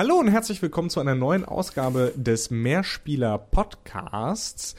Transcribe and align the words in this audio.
Hallo 0.00 0.14
und 0.14 0.28
herzlich 0.28 0.62
willkommen 0.62 0.88
zu 0.88 0.98
einer 0.98 1.14
neuen 1.14 1.44
Ausgabe 1.44 2.14
des 2.16 2.50
Mehrspieler 2.50 3.36
Podcasts. 3.36 4.74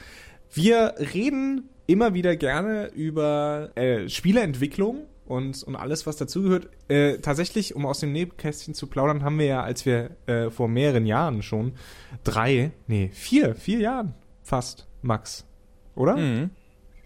Wir 0.52 0.94
reden 0.98 1.68
immer 1.86 2.12
wieder 2.12 2.34
gerne 2.34 2.88
über 2.88 3.70
äh, 3.76 4.08
Spieleentwicklung 4.08 5.04
und, 5.24 5.62
und 5.62 5.76
alles, 5.76 6.08
was 6.08 6.16
dazugehört. 6.16 6.70
Äh, 6.88 7.18
tatsächlich, 7.18 7.76
um 7.76 7.86
aus 7.86 8.00
dem 8.00 8.10
Nebenkästchen 8.10 8.74
zu 8.74 8.88
plaudern, 8.88 9.22
haben 9.22 9.38
wir 9.38 9.46
ja, 9.46 9.62
als 9.62 9.86
wir 9.86 10.10
äh, 10.26 10.50
vor 10.50 10.66
mehreren 10.66 11.06
Jahren 11.06 11.44
schon 11.44 11.74
drei, 12.24 12.72
nee, 12.88 13.08
vier, 13.12 13.54
vier 13.54 13.78
Jahren 13.78 14.14
fast, 14.42 14.88
Max, 15.02 15.46
oder? 15.94 16.16
Mhm. 16.16 16.50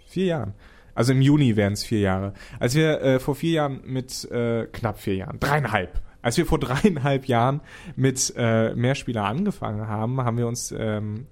Vier 0.06 0.24
Jahren. 0.24 0.54
Also 0.94 1.12
im 1.12 1.20
Juni 1.20 1.54
wären 1.54 1.74
es 1.74 1.84
vier 1.84 2.00
Jahre. 2.00 2.32
Als 2.58 2.74
wir 2.74 2.98
äh, 3.02 3.20
vor 3.20 3.34
vier 3.34 3.52
Jahren 3.52 3.82
mit 3.84 4.24
äh, 4.30 4.64
knapp 4.72 5.00
vier 5.00 5.16
Jahren, 5.16 5.38
dreieinhalb, 5.38 6.00
als 6.26 6.36
wir 6.36 6.44
vor 6.44 6.58
dreieinhalb 6.58 7.26
Jahren 7.26 7.60
mit 7.94 8.34
äh, 8.36 8.74
Mehrspieler 8.74 9.24
angefangen 9.24 9.86
haben, 9.86 10.20
haben 10.22 10.36
wir 10.36 10.48
uns 10.48 10.74
ähm, 10.76 11.28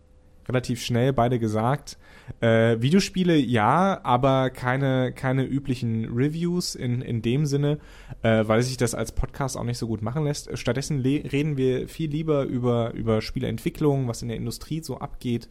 relativ 0.49 0.85
schnell 0.85 1.13
beide 1.13 1.41
gesagt, 1.41 1.99
äh, 2.41 2.81
Videospiele 2.81 3.37
ja, 3.37 3.99
aber 4.05 4.51
keine, 4.51 5.11
keine 5.11 5.43
üblichen 5.43 6.05
Reviews 6.15 6.77
in, 6.77 7.03
in 7.03 7.23
dem 7.23 7.45
Sinne, 7.45 7.81
äh, 8.23 8.47
weil 8.47 8.63
sich 8.63 8.77
das 8.77 8.95
als 8.95 9.11
Podcast 9.11 9.57
auch 9.57 9.65
nicht 9.65 9.79
so 9.79 9.89
gut 9.89 10.01
machen 10.01 10.23
lässt. 10.23 10.57
Stattdessen 10.57 11.01
reden 11.01 11.57
wir 11.57 11.89
viel 11.89 12.11
lieber 12.11 12.45
über, 12.45 12.95
über 12.95 13.21
Spieleentwicklung, 13.21 14.07
was 14.07 14.23
in 14.23 14.29
der 14.29 14.37
Industrie 14.37 14.81
so 14.81 14.99
abgeht. 14.99 15.49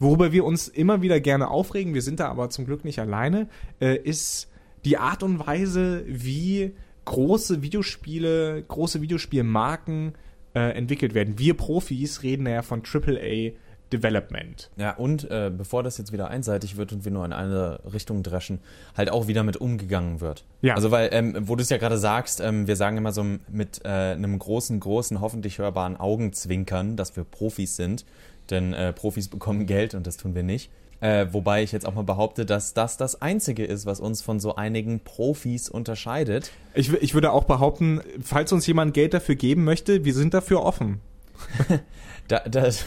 Worüber 0.00 0.32
wir 0.32 0.44
uns 0.44 0.66
immer 0.66 1.00
wieder 1.00 1.20
gerne 1.20 1.48
aufregen, 1.48 1.94
wir 1.94 2.02
sind 2.02 2.18
da 2.18 2.26
aber 2.28 2.50
zum 2.50 2.66
Glück 2.66 2.84
nicht 2.84 2.98
alleine, 2.98 3.48
äh, 3.80 3.96
ist 3.96 4.50
die 4.84 4.98
Art 4.98 5.22
und 5.22 5.38
Weise, 5.46 6.02
wie 6.08 6.74
große 7.04 7.62
Videospiele, 7.62 8.62
große 8.62 9.00
Videospielmarken 9.00 10.14
äh, 10.54 10.76
entwickelt 10.76 11.14
werden. 11.14 11.38
Wir 11.38 11.54
Profis 11.54 12.22
reden 12.22 12.46
ja 12.46 12.62
von 12.62 12.82
AAA 12.82 13.52
Development. 13.92 14.70
Ja, 14.76 14.92
und 14.92 15.30
äh, 15.30 15.50
bevor 15.56 15.82
das 15.82 15.98
jetzt 15.98 16.12
wieder 16.12 16.28
einseitig 16.28 16.76
wird 16.76 16.92
und 16.92 17.04
wir 17.04 17.12
nur 17.12 17.24
in 17.24 17.32
eine 17.32 17.80
Richtung 17.92 18.22
dreschen, 18.22 18.60
halt 18.96 19.10
auch 19.10 19.26
wieder 19.26 19.42
mit 19.42 19.56
umgegangen 19.56 20.20
wird. 20.20 20.44
Ja. 20.62 20.74
Also, 20.74 20.90
weil, 20.90 21.10
ähm, 21.12 21.36
wo 21.40 21.56
du 21.56 21.62
es 21.62 21.70
ja 21.70 21.76
gerade 21.76 21.98
sagst, 21.98 22.40
ähm, 22.40 22.66
wir 22.66 22.76
sagen 22.76 22.96
immer 22.96 23.12
so 23.12 23.24
mit 23.48 23.84
äh, 23.84 23.88
einem 23.88 24.38
großen, 24.38 24.78
großen, 24.78 25.20
hoffentlich 25.20 25.58
hörbaren 25.58 25.96
Augenzwinkern, 25.96 26.96
dass 26.96 27.16
wir 27.16 27.24
Profis 27.24 27.76
sind, 27.76 28.04
denn 28.50 28.72
äh, 28.72 28.92
Profis 28.92 29.28
bekommen 29.28 29.66
Geld 29.66 29.94
und 29.94 30.06
das 30.06 30.16
tun 30.16 30.34
wir 30.34 30.42
nicht. 30.42 30.70
Äh, 31.00 31.28
wobei 31.32 31.62
ich 31.62 31.72
jetzt 31.72 31.86
auch 31.86 31.94
mal 31.94 32.04
behaupte, 32.04 32.44
dass 32.44 32.74
das 32.74 32.96
das 32.96 33.22
Einzige 33.22 33.64
ist, 33.64 33.86
was 33.86 34.00
uns 34.00 34.20
von 34.20 34.38
so 34.38 34.56
einigen 34.56 35.00
Profis 35.00 35.68
unterscheidet. 35.68 36.50
Ich, 36.74 36.92
ich 36.92 37.14
würde 37.14 37.32
auch 37.32 37.44
behaupten, 37.44 38.00
falls 38.22 38.52
uns 38.52 38.66
jemand 38.66 38.92
Geld 38.92 39.14
dafür 39.14 39.34
geben 39.34 39.64
möchte, 39.64 40.04
wir 40.04 40.12
sind 40.12 40.34
dafür 40.34 40.62
offen. 40.62 41.00
da, 42.28 42.40
das, 42.40 42.84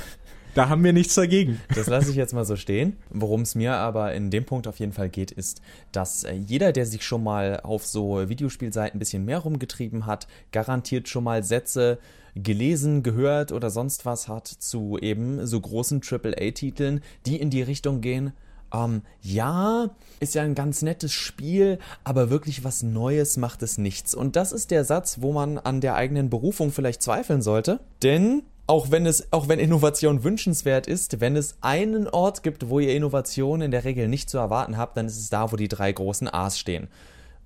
da 0.54 0.70
haben 0.70 0.84
wir 0.84 0.94
nichts 0.94 1.16
dagegen. 1.16 1.60
Das 1.74 1.88
lasse 1.88 2.12
ich 2.12 2.16
jetzt 2.16 2.34
mal 2.34 2.46
so 2.46 2.56
stehen. 2.56 2.98
Worum 3.10 3.42
es 3.42 3.56
mir 3.56 3.74
aber 3.74 4.14
in 4.14 4.30
dem 4.30 4.46
Punkt 4.46 4.68
auf 4.68 4.78
jeden 4.80 4.94
Fall 4.94 5.10
geht, 5.10 5.32
ist, 5.32 5.62
dass 5.92 6.24
äh, 6.24 6.34
jeder, 6.34 6.72
der 6.72 6.86
sich 6.86 7.04
schon 7.04 7.24
mal 7.24 7.62
auf 7.62 7.86
so 7.86 8.30
Videospielseiten 8.30 8.98
ein 8.98 9.00
bisschen 9.00 9.26
mehr 9.26 9.40
rumgetrieben 9.40 10.06
hat, 10.06 10.28
garantiert 10.52 11.10
schon 11.10 11.24
mal 11.24 11.44
Sätze 11.44 11.98
gelesen, 12.36 13.04
gehört 13.04 13.52
oder 13.52 13.70
sonst 13.70 14.06
was 14.06 14.28
hat 14.28 14.48
zu 14.48 14.98
eben 15.00 15.46
so 15.46 15.60
großen 15.60 16.02
AAA-Titeln, 16.02 17.02
die 17.26 17.40
in 17.40 17.50
die 17.50 17.62
Richtung 17.62 18.02
gehen, 18.02 18.34
ähm, 18.74 19.04
ja, 19.22 19.90
ist 20.20 20.36
ja 20.36 20.42
ein 20.42 20.56
ganz 20.56 20.82
nettes 20.82 21.14
Spiel, 21.14 21.78
aber 22.04 22.30
wirklich 22.30 22.64
was 22.64 22.84
Neues 22.84 23.38
macht 23.38 23.62
es 23.62 23.78
nichts. 23.78 24.16
Und 24.16 24.36
das 24.36 24.52
ist 24.52 24.72
der 24.72 24.84
Satz, 24.84 25.18
wo 25.22 25.32
man 25.32 25.58
an 25.58 25.80
der 25.80 25.96
eigenen 25.96 26.30
Berufung 26.30 26.72
vielleicht 26.72 27.02
zweifeln 27.02 27.42
sollte. 27.42 27.80
Denn 28.02 28.44
auch 28.66 28.92
wenn 28.92 29.06
es, 29.06 29.32
auch 29.32 29.48
wenn 29.48 29.60
Innovation 29.60 30.24
wünschenswert 30.24 30.88
ist, 30.88 31.20
wenn 31.20 31.36
es 31.36 31.58
einen 31.62 32.08
Ort 32.08 32.44
gibt, 32.44 32.70
wo 32.70 32.80
ihr 32.80 32.96
Innovation 32.96 33.62
in 33.62 33.72
der 33.72 33.84
Regel 33.84 34.08
nicht 34.08 34.30
zu 34.30 34.38
erwarten 34.38 34.78
habt, 34.78 34.98
dann 34.98 35.06
ist 35.06 35.20
es 35.20 35.30
da, 35.30 35.52
wo 35.52 35.56
die 35.56 35.68
drei 35.68 35.92
großen 35.92 36.34
A's 36.34 36.58
stehen. 36.58 36.88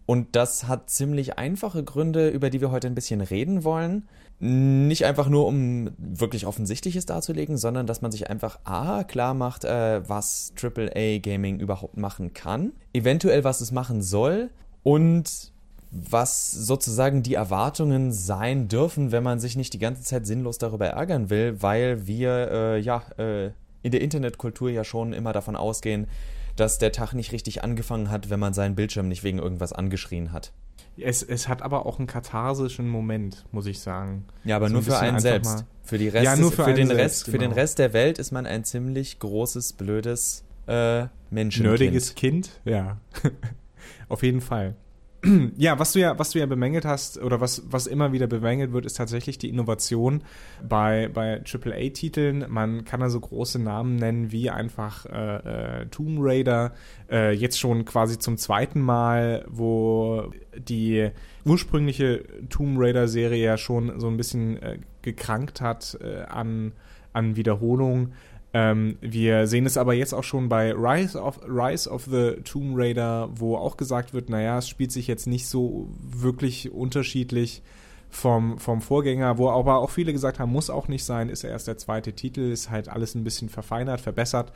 Und 0.06 0.38
das 0.38 0.68
hat 0.68 0.90
ziemlich 0.90 1.38
einfache 1.38 1.84
Gründe, 1.84 2.30
über 2.30 2.50
die 2.50 2.62
wir 2.62 2.72
heute 2.72 2.88
ein 2.88 2.96
bisschen 2.96 3.19
reden 3.19 3.66
wollen. 3.66 4.08
Nicht 4.40 5.06
einfach 5.06 5.30
nur, 5.30 5.48
um 5.48 5.90
wirklich 5.98 6.46
Offensichtliches 6.46 7.08
darzulegen, 7.08 7.58
sondern 7.58 7.88
dass 7.88 8.02
man 8.02 8.12
sich 8.12 8.30
einfach 8.30 8.59
A 8.66 9.03
klar 9.03 9.34
macht, 9.34 9.66
äh, 9.66 10.08
was 10.08 10.53
AAA 10.62 11.18
Gaming 11.20 11.59
überhaupt 11.59 11.98
machen 11.98 12.34
kann, 12.34 12.74
eventuell 12.94 13.44
was 13.44 13.62
es 13.62 13.72
machen 13.72 14.03
soll 14.03 14.52
und 14.84 15.52
was 15.90 16.52
sozusagen 16.52 17.24
die 17.24 17.34
Erwartungen 17.34 18.12
sein 18.12 18.68
dürfen, 18.68 19.12
wenn 19.12 19.24
man 19.24 19.40
sich 19.40 19.56
nicht 19.56 19.74
die 19.74 19.80
ganze 19.80 20.03
Zeit 20.03 20.28
sinnlos 20.28 20.59
darüber 20.59 20.88
ärgern 20.88 21.30
will, 21.31 21.62
weil 21.62 22.06
wir 22.06 22.52
äh, 22.52 22.80
ja 22.80 23.04
äh, 23.18 23.52
in 23.81 23.92
der 23.92 24.02
Internetkultur 24.02 24.69
ja 24.69 24.84
schon 24.84 25.14
immer 25.14 25.34
davon 25.34 25.56
ausgehen, 25.56 26.08
dass 26.56 26.78
der 26.78 26.92
Tag 26.92 27.14
nicht 27.14 27.31
richtig 27.31 27.64
angefangen 27.64 28.12
hat, 28.12 28.30
wenn 28.30 28.40
man 28.40 28.54
seinen 28.54 28.75
Bildschirm 28.75 29.08
nicht 29.08 29.24
wegen 29.24 29.40
irgendwas 29.40 29.74
angeschrien 29.74 30.31
hat. 30.31 30.52
Es, 31.00 31.24
es 31.24 31.47
hat 31.47 31.62
aber 31.62 31.85
auch 31.85 32.00
einen 32.00 32.08
katharsischen 32.08 32.88
Moment, 32.88 33.46
muss 33.52 33.66
ich 33.66 33.80
sagen. 33.80 34.25
Ja, 34.44 34.56
aber 34.56 34.68
so 34.68 34.74
nur 34.74 34.81
ein 34.81 34.85
für 34.85 35.00
einen 35.00 35.19
selbst. 35.19 35.66
Für, 35.84 35.97
die 35.97 36.09
Rest 36.09 36.25
ja, 36.25 36.35
nur 36.35 36.52
für, 36.52 36.66
für 36.66 36.74
den 36.74 36.88
selbst, 36.88 37.03
Rest, 37.03 37.25
genau. 37.25 37.34
für 37.34 37.40
den 37.40 37.52
Rest 37.52 37.80
der 37.80 37.94
Welt 37.94 38.19
ist 38.19 38.31
man 38.31 38.46
ein 38.46 38.63
ziemlich 38.63 39.19
großes, 39.19 39.74
blödes 39.74 40.44
äh, 40.68 41.06
Menschenkind. 41.30 41.80
Nerdiges 41.80 42.16
Kind, 42.16 42.59
ja. 42.66 42.97
Auf 44.09 44.24
jeden 44.24 44.41
Fall. 44.41 44.75
ja, 45.58 45.80
was 45.80 45.94
du 45.94 46.00
ja, 46.00 46.18
was 46.20 46.32
du 46.32 46.40
ja 46.40 46.46
bemängelt 46.46 46.86
hast 46.86 47.18
oder 47.22 47.42
was, 47.42 47.64
was 47.70 47.88
immer 47.88 48.12
wieder 48.12 48.28
bemängelt 48.28 48.72
wird, 48.72 48.86
ist 48.86 48.98
tatsächlich 48.98 49.38
die 49.38 49.50
Innovation 49.50 50.24
bei, 50.68 51.10
bei 51.12 51.42
AAA-Titeln. 51.44 52.46
Man 52.50 52.86
kann 52.86 53.02
also 53.02 53.20
große 53.20 53.60
Namen 53.60 53.96
nennen, 53.96 54.32
wie 54.32 54.50
einfach 54.50 55.06
äh, 55.08 55.82
äh, 55.82 55.86
Tomb 55.88 56.20
Raider, 56.22 56.74
äh, 57.10 57.32
jetzt 57.32 57.60
schon 57.60 57.86
quasi 57.86 58.20
zum 58.20 58.38
zweiten 58.38 58.80
Mal, 58.80 59.46
wo 59.50 60.32
die 60.56 61.10
ursprüngliche 61.46 62.24
Tomb 62.50 62.78
Raider-Serie 62.80 63.44
ja 63.44 63.58
schon 63.58 64.00
so 64.00 64.08
ein 64.08 64.18
bisschen 64.18 64.62
äh, 64.62 64.78
gekrankt 65.02 65.62
hat 65.62 65.98
äh, 66.02 66.24
an, 66.24 66.74
an 67.14 67.36
Wiederholung. 67.36 68.14
Ähm, 68.53 68.97
wir 69.02 69.46
sehen 69.47 69.66
es 69.66 69.78
aber 69.78 69.94
jetzt 69.94 70.13
auch 70.13 70.24
schon 70.24 70.47
bei 70.50 70.72
Rise 70.72 71.22
of, 71.22 71.40
Rise 71.47 71.90
of 71.90 72.06
the 72.06 72.38
Tomb 72.44 72.78
Raider, 72.78 73.30
wo 73.35 73.58
auch 73.58 73.78
gesagt 73.78 74.13
wird, 74.13 74.30
naja, 74.30 74.58
es 74.58 74.69
spielt 74.69 74.91
sich 74.91 75.08
jetzt 75.08 75.28
nicht 75.28 75.47
so 75.47 75.90
wirklich 76.00 76.72
unterschiedlich 76.72 77.62
vom, 78.09 78.57
vom 78.57 78.81
Vorgänger, 78.81 79.38
wo 79.38 79.50
aber 79.50 79.78
auch 79.78 79.90
viele 79.90 80.13
gesagt 80.13 80.40
haben, 80.40 80.52
muss 80.52 80.69
auch 80.69 80.88
nicht 80.88 81.03
sein, 81.03 81.30
ist 81.30 81.44
erst 81.44 81.68
der 81.68 81.78
zweite 81.78 82.13
Titel, 82.13 82.52
ist 82.52 82.69
halt 82.69 82.88
alles 82.90 83.16
ein 83.16 83.24
bisschen 83.24 83.50
verfeinert, 83.50 84.00
verbessert. 84.00 84.53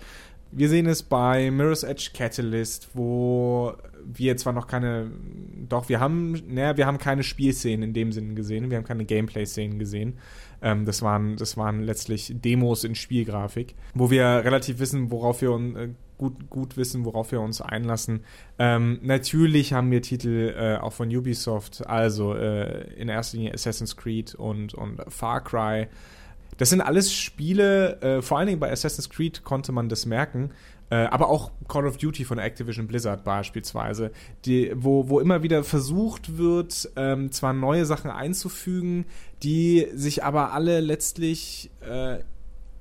Wir 0.53 0.67
sehen 0.67 0.85
es 0.85 1.03
bei 1.03 1.49
Mirror's 1.51 1.83
Edge 1.83 2.11
Catalyst, 2.13 2.89
wo 2.93 3.73
wir 4.05 4.35
zwar 4.37 4.53
noch 4.53 4.67
keine, 4.67 5.11
doch, 5.69 5.89
wir 5.89 5.99
haben, 5.99 6.41
naja, 6.47 6.75
wir 6.75 6.85
haben 6.85 6.97
keine 6.97 7.23
Spielszenen 7.23 7.83
in 7.83 7.93
dem 7.93 8.11
Sinne 8.11 8.33
gesehen, 8.33 8.69
wir 8.69 8.77
haben 8.77 8.85
keine 8.85 9.05
Gameplay-Szenen 9.05 9.79
gesehen, 9.79 10.17
ähm, 10.61 10.85
das, 10.85 11.01
waren, 11.01 11.37
das 11.37 11.57
waren 11.57 11.81
letztlich 11.81 12.33
Demos 12.35 12.83
in 12.83 12.95
Spielgrafik, 12.95 13.75
wo 13.93 14.09
wir 14.09 14.25
relativ 14.25 14.79
wissen, 14.79 15.11
worauf 15.11 15.41
wir 15.41 15.51
uns 15.51 15.77
äh, 15.77 15.89
gut, 16.17 16.49
gut 16.49 16.77
wissen, 16.77 17.03
worauf 17.03 17.31
wir 17.31 17.41
uns 17.41 17.61
einlassen. 17.61 18.23
Ähm, 18.59 18.99
natürlich 19.01 19.73
haben 19.73 19.89
wir 19.89 20.01
Titel 20.03 20.53
äh, 20.55 20.77
auch 20.77 20.93
von 20.93 21.09
Ubisoft, 21.09 21.87
also 21.87 22.35
äh, 22.35 22.93
in 22.93 23.09
erster 23.09 23.37
Linie 23.37 23.53
Assassin's 23.53 23.97
Creed 23.97 24.35
und, 24.35 24.75
und 24.75 25.01
Far 25.07 25.43
Cry. 25.43 25.87
Das 26.57 26.69
sind 26.69 26.81
alles 26.81 27.11
Spiele, 27.11 27.99
äh, 28.01 28.21
vor 28.21 28.37
allen 28.37 28.47
Dingen 28.47 28.59
bei 28.59 28.71
Assassin's 28.71 29.09
Creed 29.09 29.43
konnte 29.43 29.71
man 29.71 29.89
das 29.89 30.05
merken, 30.05 30.51
äh, 30.91 31.05
aber 31.05 31.29
auch 31.29 31.49
Call 31.67 31.87
of 31.87 31.97
Duty 31.97 32.23
von 32.23 32.37
Activision 32.37 32.85
Blizzard 32.85 33.23
beispielsweise, 33.23 34.11
die, 34.45 34.71
wo, 34.75 35.09
wo 35.09 35.19
immer 35.19 35.41
wieder 35.41 35.63
versucht 35.63 36.37
wird, 36.37 36.91
ähm, 36.97 37.31
zwar 37.31 37.53
neue 37.53 37.85
Sachen 37.85 38.11
einzufügen, 38.11 39.05
die 39.43 39.87
sich 39.93 40.23
aber 40.23 40.53
alle 40.53 40.79
letztlich 40.79 41.71
äh, 41.81 42.19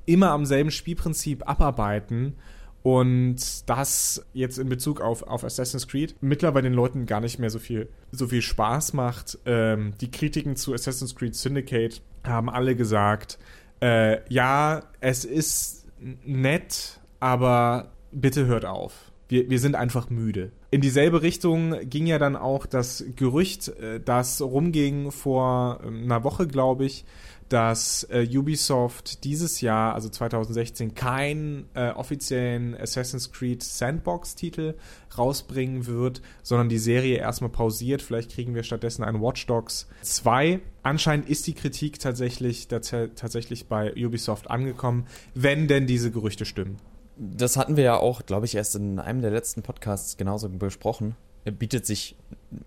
immer 0.06 0.30
am 0.30 0.44
selben 0.44 0.70
Spielprinzip 0.70 1.48
abarbeiten. 1.48 2.36
Und 2.82 3.68
das 3.68 4.24
jetzt 4.32 4.58
in 4.58 4.70
Bezug 4.70 5.02
auf, 5.02 5.22
auf 5.22 5.44
Assassin's 5.44 5.86
Creed 5.86 6.16
mittlerweile 6.22 6.64
den 6.64 6.72
Leuten 6.72 7.04
gar 7.04 7.20
nicht 7.20 7.38
mehr 7.38 7.50
so 7.50 7.58
viel, 7.58 7.90
so 8.10 8.26
viel 8.26 8.40
Spaß 8.40 8.94
macht. 8.94 9.38
Ähm, 9.44 9.92
die 10.00 10.10
Kritiken 10.10 10.56
zu 10.56 10.72
Assassin's 10.72 11.14
Creed 11.14 11.34
Syndicate 11.34 12.00
haben 12.24 12.48
alle 12.48 12.74
gesagt, 12.74 13.38
äh, 13.82 14.20
ja, 14.32 14.82
es 15.00 15.26
ist 15.26 15.86
nett, 16.24 17.00
aber 17.18 17.92
bitte 18.12 18.46
hört 18.46 18.64
auf. 18.64 19.09
Wir, 19.30 19.48
wir 19.48 19.58
sind 19.58 19.76
einfach 19.76 20.10
müde. 20.10 20.52
In 20.70 20.80
dieselbe 20.80 21.22
Richtung 21.22 21.76
ging 21.88 22.06
ja 22.06 22.18
dann 22.18 22.36
auch 22.36 22.66
das 22.66 23.04
Gerücht, 23.16 23.68
äh, 23.68 24.00
das 24.00 24.40
rumging 24.42 25.10
vor 25.10 25.80
ähm, 25.84 26.04
einer 26.04 26.24
Woche, 26.24 26.46
glaube 26.46 26.84
ich, 26.84 27.04
dass 27.48 28.04
äh, 28.10 28.26
Ubisoft 28.32 29.24
dieses 29.24 29.60
Jahr, 29.60 29.94
also 29.94 30.08
2016, 30.08 30.94
keinen 30.94 31.68
äh, 31.74 31.90
offiziellen 31.90 32.76
Assassin's 32.76 33.32
Creed 33.32 33.62
Sandbox-Titel 33.62 34.74
rausbringen 35.18 35.86
wird, 35.86 36.22
sondern 36.44 36.68
die 36.68 36.78
Serie 36.78 37.18
erstmal 37.18 37.50
pausiert. 37.50 38.02
Vielleicht 38.02 38.30
kriegen 38.30 38.54
wir 38.54 38.62
stattdessen 38.62 39.02
ein 39.02 39.20
Watch 39.20 39.46
Dogs 39.46 39.88
2. 40.02 40.60
Anscheinend 40.84 41.28
ist 41.28 41.48
die 41.48 41.54
Kritik 41.54 41.98
tatsächlich, 41.98 42.68
tatsächlich 42.68 43.66
bei 43.66 43.92
Ubisoft 43.94 44.48
angekommen, 44.48 45.06
wenn 45.34 45.66
denn 45.66 45.88
diese 45.88 46.12
Gerüchte 46.12 46.44
stimmen. 46.44 46.76
Das 47.22 47.58
hatten 47.58 47.76
wir 47.76 47.84
ja 47.84 47.96
auch, 47.98 48.24
glaube 48.24 48.46
ich, 48.46 48.54
erst 48.54 48.76
in 48.76 48.98
einem 48.98 49.20
der 49.20 49.30
letzten 49.30 49.62
Podcasts 49.62 50.16
genauso 50.16 50.48
besprochen. 50.48 51.16
Bietet 51.44 51.84
sich 51.84 52.16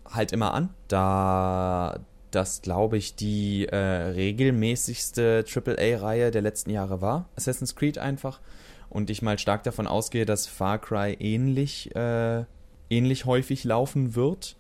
halt 0.06 0.32
immer 0.32 0.54
an, 0.54 0.70
da 0.88 2.00
das, 2.30 2.62
glaube 2.62 2.98
ich, 2.98 3.16
die 3.16 3.66
äh, 3.66 3.76
regelmäßigste 3.76 5.44
AAA-Reihe 5.48 6.30
der 6.30 6.44
letzten 6.44 6.70
Jahre 6.70 7.02
war. 7.02 7.30
Assassin's 7.36 7.76
Creed 7.76 7.98
einfach. 7.98 8.42
Und 8.90 9.10
ich 9.10 9.24
mal 9.24 9.40
stark 9.40 9.64
davon 9.64 9.88
ausgehe, 9.88 10.26
dass 10.26 10.46
Far 10.46 10.78
Cry 10.78 11.18
ähnlich, 11.20 11.96
äh, 11.96 12.44
ähnlich 12.92 13.26
häufig 13.26 13.64
laufen 13.64 14.14
wird. 14.14 14.56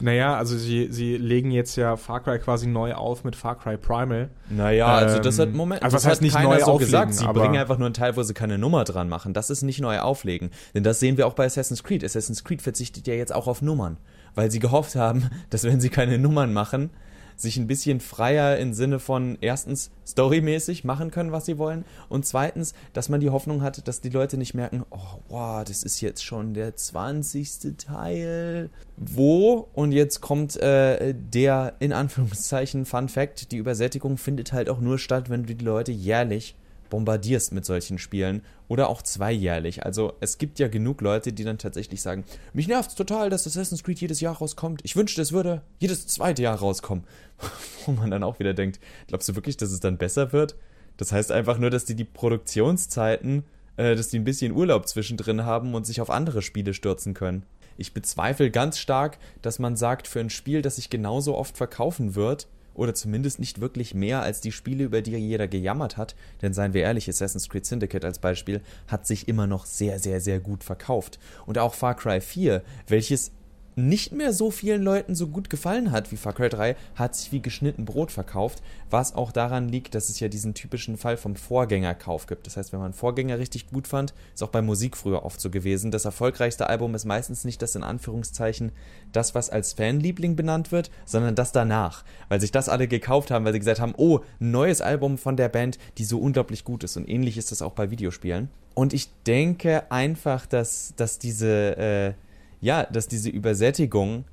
Naja, 0.00 0.36
also 0.36 0.58
sie, 0.58 0.88
sie 0.90 1.16
legen 1.16 1.50
jetzt 1.50 1.76
ja 1.76 1.96
Far 1.96 2.20
Cry 2.20 2.38
quasi 2.38 2.66
neu 2.66 2.92
auf 2.92 3.24
mit 3.24 3.34
Far 3.34 3.58
Cry 3.58 3.78
Primal. 3.78 4.28
Naja, 4.50 4.86
also 4.86 5.18
das 5.20 5.38
hat 5.38 5.48
ähm, 5.48 5.56
Moment. 5.56 5.82
Also 5.82 5.96
was 5.96 6.06
heißt 6.06 6.20
nicht 6.20 6.38
neu 6.38 6.58
so 6.60 6.72
auflegen, 6.72 6.78
gesagt. 6.78 7.14
Sie 7.14 7.26
bringen 7.26 7.56
einfach 7.56 7.78
nur 7.78 7.86
einen 7.86 7.94
Teil, 7.94 8.14
wo 8.16 8.22
sie 8.22 8.34
keine 8.34 8.58
Nummer 8.58 8.84
dran 8.84 9.08
machen. 9.08 9.32
Das 9.32 9.48
ist 9.48 9.62
nicht 9.62 9.80
neu 9.80 9.98
auflegen. 10.00 10.50
Denn 10.74 10.82
das 10.82 11.00
sehen 11.00 11.16
wir 11.16 11.26
auch 11.26 11.32
bei 11.32 11.46
Assassin's 11.46 11.82
Creed. 11.82 12.04
Assassin's 12.04 12.44
Creed 12.44 12.60
verzichtet 12.60 13.06
ja 13.06 13.14
jetzt 13.14 13.34
auch 13.34 13.46
auf 13.46 13.62
Nummern. 13.62 13.96
Weil 14.34 14.50
sie 14.50 14.58
gehofft 14.58 14.96
haben, 14.96 15.30
dass 15.50 15.64
wenn 15.64 15.80
sie 15.80 15.88
keine 15.88 16.18
Nummern 16.18 16.52
machen, 16.52 16.90
sich 17.36 17.56
ein 17.56 17.66
bisschen 17.66 18.00
freier 18.00 18.56
im 18.56 18.72
Sinne 18.72 18.98
von 18.98 19.38
erstens 19.40 19.90
storymäßig 20.06 20.84
machen 20.84 21.10
können, 21.10 21.32
was 21.32 21.46
sie 21.46 21.58
wollen 21.58 21.84
und 22.08 22.26
zweitens, 22.26 22.74
dass 22.92 23.08
man 23.08 23.20
die 23.20 23.30
Hoffnung 23.30 23.62
hat, 23.62 23.86
dass 23.86 24.00
die 24.00 24.08
Leute 24.08 24.36
nicht 24.36 24.54
merken, 24.54 24.84
oh, 24.90 25.20
wow, 25.28 25.64
das 25.64 25.82
ist 25.82 26.00
jetzt 26.00 26.24
schon 26.24 26.54
der 26.54 26.76
20. 26.76 27.76
Teil. 27.76 28.70
Wo? 28.96 29.68
Und 29.74 29.92
jetzt 29.92 30.20
kommt 30.20 30.56
äh, 30.56 31.14
der 31.14 31.74
in 31.78 31.92
Anführungszeichen 31.92 32.86
Fun 32.86 33.08
Fact, 33.08 33.52
die 33.52 33.58
Übersättigung 33.58 34.16
findet 34.16 34.52
halt 34.52 34.68
auch 34.68 34.80
nur 34.80 34.98
statt, 34.98 35.30
wenn 35.30 35.44
du 35.44 35.54
die 35.54 35.64
Leute 35.64 35.92
jährlich 35.92 36.56
bombardierst 36.90 37.52
mit 37.52 37.64
solchen 37.64 37.98
Spielen 37.98 38.42
oder 38.68 38.88
auch 38.88 39.02
zweijährlich. 39.02 39.84
Also 39.84 40.14
es 40.20 40.38
gibt 40.38 40.58
ja 40.58 40.68
genug 40.68 41.00
Leute, 41.00 41.32
die 41.32 41.44
dann 41.44 41.58
tatsächlich 41.58 42.02
sagen, 42.02 42.24
mich 42.52 42.68
nervt 42.68 42.90
es 42.90 42.96
total, 42.96 43.30
dass 43.30 43.46
Assassin's 43.46 43.82
Creed 43.82 44.00
jedes 44.00 44.20
Jahr 44.20 44.36
rauskommt. 44.36 44.80
Ich 44.84 44.96
wünschte, 44.96 45.22
es 45.22 45.32
würde 45.32 45.62
jedes 45.78 46.06
zweite 46.06 46.42
Jahr 46.42 46.58
rauskommen. 46.58 47.04
Wo 47.86 47.92
man 47.92 48.10
dann 48.10 48.22
auch 48.22 48.38
wieder 48.38 48.54
denkt, 48.54 48.80
glaubst 49.08 49.28
du 49.28 49.34
wirklich, 49.34 49.56
dass 49.56 49.70
es 49.70 49.80
dann 49.80 49.98
besser 49.98 50.32
wird? 50.32 50.56
Das 50.96 51.12
heißt 51.12 51.30
einfach 51.30 51.58
nur, 51.58 51.70
dass 51.70 51.84
die 51.84 51.94
die 51.94 52.04
Produktionszeiten, 52.04 53.44
äh, 53.76 53.94
dass 53.94 54.08
die 54.08 54.18
ein 54.18 54.24
bisschen 54.24 54.52
Urlaub 54.52 54.88
zwischendrin 54.88 55.44
haben 55.44 55.74
und 55.74 55.86
sich 55.86 56.00
auf 56.00 56.10
andere 56.10 56.42
Spiele 56.42 56.74
stürzen 56.74 57.14
können. 57.14 57.44
Ich 57.78 57.92
bezweifle 57.92 58.50
ganz 58.50 58.78
stark, 58.78 59.18
dass 59.42 59.58
man 59.58 59.76
sagt, 59.76 60.08
für 60.08 60.20
ein 60.20 60.30
Spiel, 60.30 60.62
das 60.62 60.76
sich 60.76 60.88
genauso 60.88 61.36
oft 61.36 61.56
verkaufen 61.56 62.14
wird, 62.14 62.48
oder 62.76 62.94
zumindest 62.94 63.40
nicht 63.40 63.60
wirklich 63.60 63.94
mehr 63.94 64.22
als 64.22 64.40
die 64.40 64.52
Spiele, 64.52 64.84
über 64.84 65.02
die 65.02 65.16
jeder 65.16 65.48
gejammert 65.48 65.96
hat, 65.96 66.14
denn 66.42 66.52
seien 66.52 66.74
wir 66.74 66.82
ehrlich, 66.82 67.08
Assassin's 67.08 67.48
Creed 67.48 67.66
Syndicate 67.66 68.04
als 68.04 68.18
Beispiel 68.18 68.60
hat 68.86 69.06
sich 69.06 69.28
immer 69.28 69.46
noch 69.46 69.66
sehr, 69.66 69.98
sehr, 69.98 70.20
sehr 70.20 70.40
gut 70.40 70.62
verkauft. 70.62 71.18
Und 71.46 71.58
auch 71.58 71.74
Far 71.74 71.96
Cry 71.96 72.20
4, 72.20 72.62
welches 72.86 73.32
nicht 73.76 74.12
mehr 74.12 74.32
so 74.32 74.50
vielen 74.50 74.82
Leuten 74.82 75.14
so 75.14 75.28
gut 75.28 75.50
gefallen 75.50 75.92
hat 75.92 76.10
wie 76.10 76.16
Far 76.16 76.32
Cry 76.32 76.48
3, 76.48 76.76
hat 76.94 77.14
sich 77.14 77.30
wie 77.30 77.42
geschnitten 77.42 77.84
Brot 77.84 78.10
verkauft, 78.10 78.62
was 78.88 79.14
auch 79.14 79.32
daran 79.32 79.68
liegt, 79.68 79.94
dass 79.94 80.08
es 80.08 80.18
ja 80.18 80.28
diesen 80.28 80.54
typischen 80.54 80.96
Fall 80.96 81.18
vom 81.18 81.36
Vorgängerkauf 81.36 82.26
gibt. 82.26 82.46
Das 82.46 82.56
heißt, 82.56 82.72
wenn 82.72 82.80
man 82.80 82.94
Vorgänger 82.94 83.38
richtig 83.38 83.68
gut 83.68 83.86
fand, 83.86 84.14
ist 84.34 84.42
auch 84.42 84.48
bei 84.48 84.62
Musik 84.62 84.96
früher 84.96 85.26
oft 85.26 85.42
so 85.42 85.50
gewesen. 85.50 85.90
Das 85.90 86.06
erfolgreichste 86.06 86.70
Album 86.70 86.94
ist 86.94 87.04
meistens 87.04 87.44
nicht 87.44 87.60
das 87.60 87.76
in 87.76 87.82
Anführungszeichen, 87.82 88.72
das, 89.12 89.34
was 89.34 89.50
als 89.50 89.74
Fanliebling 89.74 90.36
benannt 90.36 90.72
wird, 90.72 90.90
sondern 91.04 91.34
das 91.34 91.52
danach. 91.52 92.02
Weil 92.30 92.40
sich 92.40 92.52
das 92.52 92.70
alle 92.70 92.88
gekauft 92.88 93.30
haben, 93.30 93.44
weil 93.44 93.52
sie 93.52 93.58
gesagt 93.58 93.80
haben, 93.80 93.94
oh, 93.98 94.20
neues 94.38 94.80
Album 94.80 95.18
von 95.18 95.36
der 95.36 95.50
Band, 95.50 95.78
die 95.98 96.04
so 96.04 96.18
unglaublich 96.18 96.64
gut 96.64 96.82
ist. 96.82 96.96
Und 96.96 97.10
ähnlich 97.10 97.36
ist 97.36 97.52
das 97.52 97.60
auch 97.60 97.72
bei 97.72 97.90
Videospielen. 97.90 98.48
Und 98.74 98.94
ich 98.94 99.10
denke 99.26 99.90
einfach, 99.90 100.46
dass, 100.46 100.94
dass 100.96 101.18
diese, 101.18 101.76
äh, 101.76 102.25
ja, 102.66 102.82
dass 102.82 103.06
diese 103.06 103.30
Übersättigung 103.30 104.24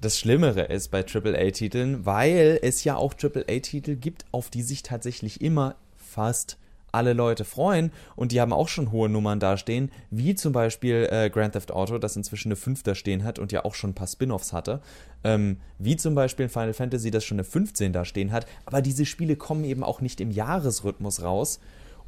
das 0.00 0.18
Schlimmere 0.18 0.62
ist 0.62 0.90
bei 0.90 1.04
AAA-Titeln, 1.06 2.04
weil 2.04 2.58
es 2.60 2.82
ja 2.82 2.96
auch 2.96 3.14
AAA-Titel 3.14 3.94
gibt, 3.94 4.24
auf 4.32 4.50
die 4.50 4.62
sich 4.62 4.82
tatsächlich 4.82 5.40
immer 5.40 5.76
fast 5.96 6.58
alle 6.90 7.12
Leute 7.12 7.44
freuen. 7.44 7.92
Und 8.16 8.32
die 8.32 8.40
haben 8.40 8.52
auch 8.52 8.66
schon 8.66 8.90
hohe 8.90 9.08
Nummern 9.08 9.38
dastehen, 9.38 9.92
wie 10.10 10.34
zum 10.34 10.52
Beispiel 10.52 11.08
äh, 11.12 11.30
Grand 11.30 11.52
Theft 11.52 11.70
Auto, 11.70 11.98
das 11.98 12.16
inzwischen 12.16 12.48
eine 12.48 12.56
5 12.56 12.82
da 12.82 12.96
stehen 12.96 13.22
hat 13.22 13.38
und 13.38 13.52
ja 13.52 13.64
auch 13.64 13.76
schon 13.76 13.90
ein 13.90 13.94
paar 13.94 14.08
Spin-offs 14.08 14.52
hatte, 14.52 14.80
ähm, 15.22 15.58
wie 15.78 15.94
zum 15.94 16.16
Beispiel 16.16 16.48
Final 16.48 16.74
Fantasy, 16.74 17.12
das 17.12 17.24
schon 17.24 17.36
eine 17.36 17.44
15 17.44 17.92
da 17.92 18.04
stehen 18.04 18.32
hat, 18.32 18.46
aber 18.64 18.82
diese 18.82 19.06
Spiele 19.06 19.36
kommen 19.36 19.62
eben 19.62 19.84
auch 19.84 20.00
nicht 20.00 20.20
im 20.20 20.32
Jahresrhythmus 20.32 21.22
raus 21.22 21.60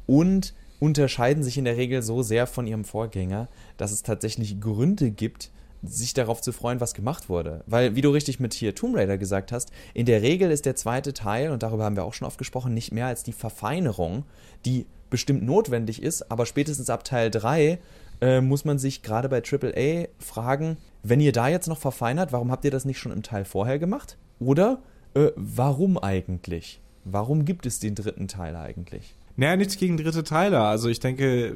und 0.07 0.53
unterscheiden 0.79 1.43
sich 1.43 1.57
in 1.57 1.65
der 1.65 1.77
Regel 1.77 2.01
so 2.01 2.21
sehr 2.21 2.47
von 2.47 2.67
ihrem 2.67 2.83
Vorgänger, 2.83 3.47
dass 3.77 3.91
es 3.91 4.03
tatsächlich 4.03 4.59
Gründe 4.59 5.11
gibt, 5.11 5.51
sich 5.83 6.13
darauf 6.13 6.41
zu 6.41 6.51
freuen, 6.51 6.81
was 6.81 6.93
gemacht 6.93 7.29
wurde. 7.29 7.63
Weil, 7.65 7.95
wie 7.95 8.01
du 8.01 8.09
richtig 8.09 8.39
mit 8.39 8.53
hier 8.53 8.75
Tomb 8.75 8.95
Raider 8.95 9.17
gesagt 9.17 9.51
hast, 9.51 9.71
in 9.93 10.05
der 10.05 10.21
Regel 10.21 10.51
ist 10.51 10.65
der 10.65 10.75
zweite 10.75 11.13
Teil, 11.13 11.51
und 11.51 11.63
darüber 11.63 11.85
haben 11.85 11.95
wir 11.95 12.03
auch 12.03 12.13
schon 12.13 12.27
oft 12.27 12.37
gesprochen, 12.37 12.73
nicht 12.73 12.91
mehr 12.91 13.07
als 13.07 13.23
die 13.23 13.33
Verfeinerung, 13.33 14.23
die 14.65 14.85
bestimmt 15.09 15.43
notwendig 15.43 16.03
ist, 16.03 16.31
aber 16.31 16.45
spätestens 16.45 16.89
ab 16.89 17.03
Teil 17.03 17.31
3 17.31 17.79
äh, 18.21 18.41
muss 18.41 18.65
man 18.65 18.77
sich 18.77 19.01
gerade 19.01 19.29
bei 19.29 19.41
AAA 19.41 20.07
fragen, 20.19 20.77
wenn 21.03 21.21
ihr 21.21 21.31
da 21.31 21.47
jetzt 21.47 21.67
noch 21.67 21.77
verfeinert, 21.77 22.31
warum 22.33 22.51
habt 22.51 22.65
ihr 22.65 22.71
das 22.71 22.85
nicht 22.85 22.99
schon 22.99 23.11
im 23.11 23.23
Teil 23.23 23.45
vorher 23.45 23.79
gemacht? 23.79 24.17
Oder 24.39 24.81
äh, 25.13 25.31
warum 25.35 25.97
eigentlich? 25.97 26.81
Warum 27.05 27.45
gibt 27.45 27.65
es 27.65 27.79
den 27.79 27.95
dritten 27.95 28.27
Teil 28.27 28.55
eigentlich? 28.55 29.15
Naja, 29.37 29.55
nichts 29.55 29.77
gegen 29.77 29.95
dritte 29.95 30.25
Teile. 30.25 30.59
Also 30.59 30.89
ich 30.89 30.99
denke, 30.99 31.55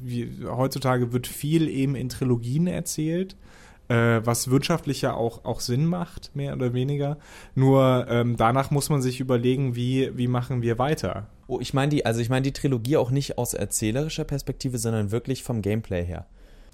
wie, 0.00 0.46
heutzutage 0.46 1.12
wird 1.12 1.26
viel 1.26 1.68
eben 1.68 1.96
in 1.96 2.08
Trilogien 2.08 2.68
erzählt 2.68 3.36
äh, 3.88 4.20
was 4.24 4.50
wirtschaftlich 4.50 5.02
ja 5.02 5.14
auch, 5.14 5.44
auch 5.44 5.60
Sinn 5.60 5.86
macht, 5.86 6.34
mehr 6.34 6.54
oder 6.54 6.72
weniger. 6.72 7.18
Nur 7.54 8.06
ähm, 8.08 8.36
danach 8.36 8.70
muss 8.70 8.90
man 8.90 9.02
sich 9.02 9.20
überlegen, 9.20 9.76
wie, 9.76 10.10
wie 10.16 10.28
machen 10.28 10.62
wir 10.62 10.78
weiter. 10.78 11.26
Oh, 11.46 11.60
ich 11.60 11.74
meine 11.74 11.90
die, 11.90 12.06
also 12.06 12.20
ich 12.20 12.30
meine 12.30 12.42
die 12.42 12.52
Trilogie 12.52 12.96
auch 12.96 13.10
nicht 13.10 13.36
aus 13.36 13.54
erzählerischer 13.54 14.24
Perspektive, 14.24 14.78
sondern 14.78 15.10
wirklich 15.10 15.42
vom 15.42 15.60
Gameplay 15.60 16.04
her. 16.04 16.26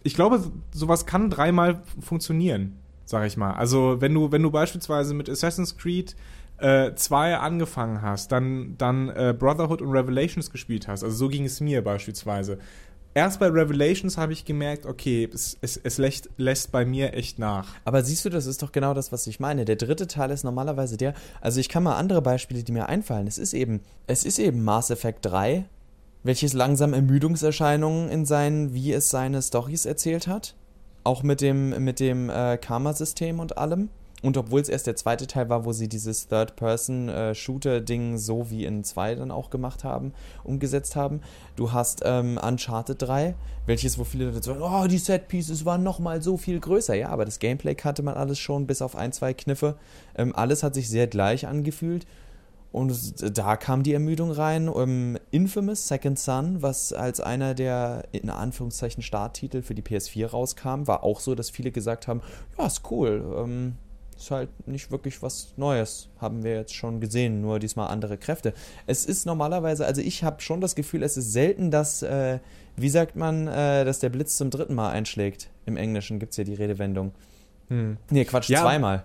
Ich 0.03 0.15
glaube, 0.15 0.41
sowas 0.73 1.05
kann 1.07 1.31
dreimal 1.31 1.83
funktionieren, 2.01 2.79
sag 3.05 3.27
ich 3.27 3.37
mal. 3.37 3.53
Also 3.53 4.01
wenn 4.01 4.15
du, 4.15 4.33
wenn 4.33 4.43
du 4.43 4.51
beispielsweise 4.51 5.15
mit 5.15 5.29
Assassin's 5.29 5.77
Creed 5.77 6.15
2 6.61 7.31
äh, 7.31 7.35
angefangen 7.35 8.03
hast, 8.03 8.33
dann, 8.33 8.75
dann 8.77 9.09
äh, 9.09 9.35
Brotherhood 9.37 9.81
und 9.81 9.93
Revelations 9.93 10.51
gespielt 10.51 10.89
hast, 10.89 11.03
also 11.03 11.17
so 11.17 11.29
ging 11.29 11.47
es 11.47 11.61
mir 11.61 11.83
beispielsweise, 11.83 12.59
erst 13.15 13.41
bei 13.41 13.49
Revelations 13.49 14.17
habe 14.17 14.33
ich 14.33 14.45
gemerkt, 14.45 14.87
okay, 14.87 15.29
es, 15.33 15.57
es, 15.61 15.77
es 15.77 15.99
lässt, 15.99 16.31
lässt, 16.37 16.73
bei 16.73 16.85
mir 16.85 17.15
echt 17.15 17.39
nach. 17.39 17.69
Aber 17.85 18.03
siehst 18.03 18.25
du, 18.25 18.31
das 18.31 18.47
ist 18.47 18.63
doch 18.63 18.73
genau 18.73 18.95
das, 18.95 19.13
was 19.13 19.27
ich 19.27 19.41
meine. 19.41 19.65
Der 19.65 19.77
dritte 19.77 20.07
Teil 20.07 20.31
ist 20.31 20.45
normalerweise 20.45 20.97
der, 20.97 21.15
also 21.41 21.61
ich 21.61 21.69
kann 21.69 21.83
mal 21.83 21.97
andere 21.97 22.23
Beispiele, 22.23 22.63
die 22.63 22.73
mir 22.73 22.89
einfallen. 22.89 23.27
Es 23.27 23.39
ist 23.39 23.55
eben, 23.55 23.81
es 24.07 24.25
ist 24.25 24.39
eben 24.39 24.63
Mass 24.63 24.91
Effect 24.91 25.27
3, 25.27 25.65
welches 26.23 26.53
langsam 26.53 26.93
Ermüdungserscheinungen 26.93 28.09
in 28.09 28.27
seinen, 28.27 28.75
wie 28.75 28.93
es 28.93 29.11
seine 29.11 29.43
Stories 29.43 29.87
erzählt 29.87 30.27
hat. 30.27 30.55
Auch 31.03 31.23
mit 31.23 31.41
dem, 31.41 31.83
mit 31.83 31.99
dem 31.99 32.29
äh, 32.29 32.59
Karma-System 32.59 33.41
und 33.41 33.57
allem. 33.57 33.89
Und 34.23 34.37
obwohl 34.37 34.61
es 34.61 34.69
erst 34.69 34.87
der 34.87 34.97
zweite 34.97 35.27
Teil 35.27 35.49
war, 35.49 35.65
wo 35.65 35.73
sie 35.73 35.89
dieses 35.89 36.29
Third-Person-Shooter-Ding 36.29 38.19
so 38.19 38.51
wie 38.51 38.65
in 38.67 38.85
2 38.85 39.15
dann 39.15 39.31
auch 39.31 39.51
gemacht 39.51 39.83
haben, 39.85 40.13
umgesetzt 40.45 40.95
haben. 40.95 41.21
Du 41.57 41.73
hast 41.73 42.03
ähm, 42.05 42.39
Uncharted 42.43 43.01
3, 43.01 43.35
welches, 43.67 43.99
wo 43.99 44.05
viele 44.05 44.27
Leute 44.27 44.43
sagen, 44.43 44.61
oh, 44.63 44.87
die 44.87 44.99
Set-Pieces 44.99 45.65
waren 45.65 45.83
nochmal 45.83 46.21
so 46.23 46.37
viel 46.37 46.61
größer. 46.61 46.95
Ja, 46.95 47.09
aber 47.09 47.25
das 47.25 47.39
Gameplay 47.39 47.75
kannte 47.75 48.03
man 48.03 48.15
alles 48.15 48.39
schon, 48.39 48.67
bis 48.67 48.83
auf 48.83 48.95
ein, 48.95 49.13
zwei 49.13 49.33
Kniffe. 49.33 49.77
Ähm, 50.17 50.35
alles 50.37 50.63
hat 50.63 50.75
sich 50.75 50.89
sehr 50.89 51.07
gleich 51.07 51.47
angefühlt. 51.47 52.07
Und 52.73 53.37
da 53.37 53.57
kam 53.57 53.83
die 53.83 53.95
Ermüdung 53.95 54.31
rein. 54.31 54.69
Um, 54.69 54.83
ähm, 54.83 55.19
Infamous 55.31 55.89
Second 55.89 56.19
Son, 56.19 56.63
was 56.63 56.93
als 56.93 57.21
einer 57.21 57.55
der 57.55 58.05
in 58.13 58.31
Anführungszeichen 58.31 59.03
Starttitel 59.03 59.63
für 59.63 59.75
die 59.75 59.83
PS4 59.83 60.27
rauskam, 60.27 60.87
war 60.87 61.03
auch 61.03 61.21
so, 61.21 61.35
dass 61.35 61.51
viele 61.51 61.73
gesagt 61.73 62.07
haben, 62.07 62.21
ja, 62.59 62.67
ist 62.67 62.83
cool. 62.91 63.25
Ähm, 63.39 63.77
ist 64.21 64.31
halt 64.31 64.69
nicht 64.69 64.91
wirklich 64.91 65.23
was 65.23 65.55
Neues. 65.57 66.09
Haben 66.19 66.43
wir 66.45 66.55
jetzt 66.55 66.75
schon 66.75 67.01
gesehen, 67.01 67.41
nur 67.41 67.59
diesmal 67.59 67.89
andere 67.89 68.19
Kräfte. 68.19 68.53
Es 68.87 69.07
ist 69.07 69.27
normalerweise, 69.27 69.87
also 69.87 70.01
ich 70.01 70.23
habe 70.23 70.41
schon 70.41 70.61
das 70.61 70.75
Gefühl, 70.75 71.03
es 71.03 71.17
ist 71.17 71.33
selten, 71.33 71.71
dass, 71.71 72.03
äh, 72.03 72.39
wie 72.77 72.91
sagt 72.91 73.17
man, 73.17 73.49
äh, 73.49 73.85
dass 73.85 73.99
der 74.01 74.11
Blitz 74.11 74.37
zum 74.37 74.51
dritten 74.51 74.75
Mal 74.75 74.91
einschlägt 74.91 75.51
Im 75.67 75.77
Englischen 75.77 76.19
gibt 76.19 76.33
es 76.33 76.37
ja 76.37 76.45
die 76.45 76.55
Redewendung. 76.55 77.13
Hm. 77.69 77.97
Nee, 78.11 78.25
Quatsch, 78.25 78.49
ja. 78.51 78.61
zweimal. 78.61 79.05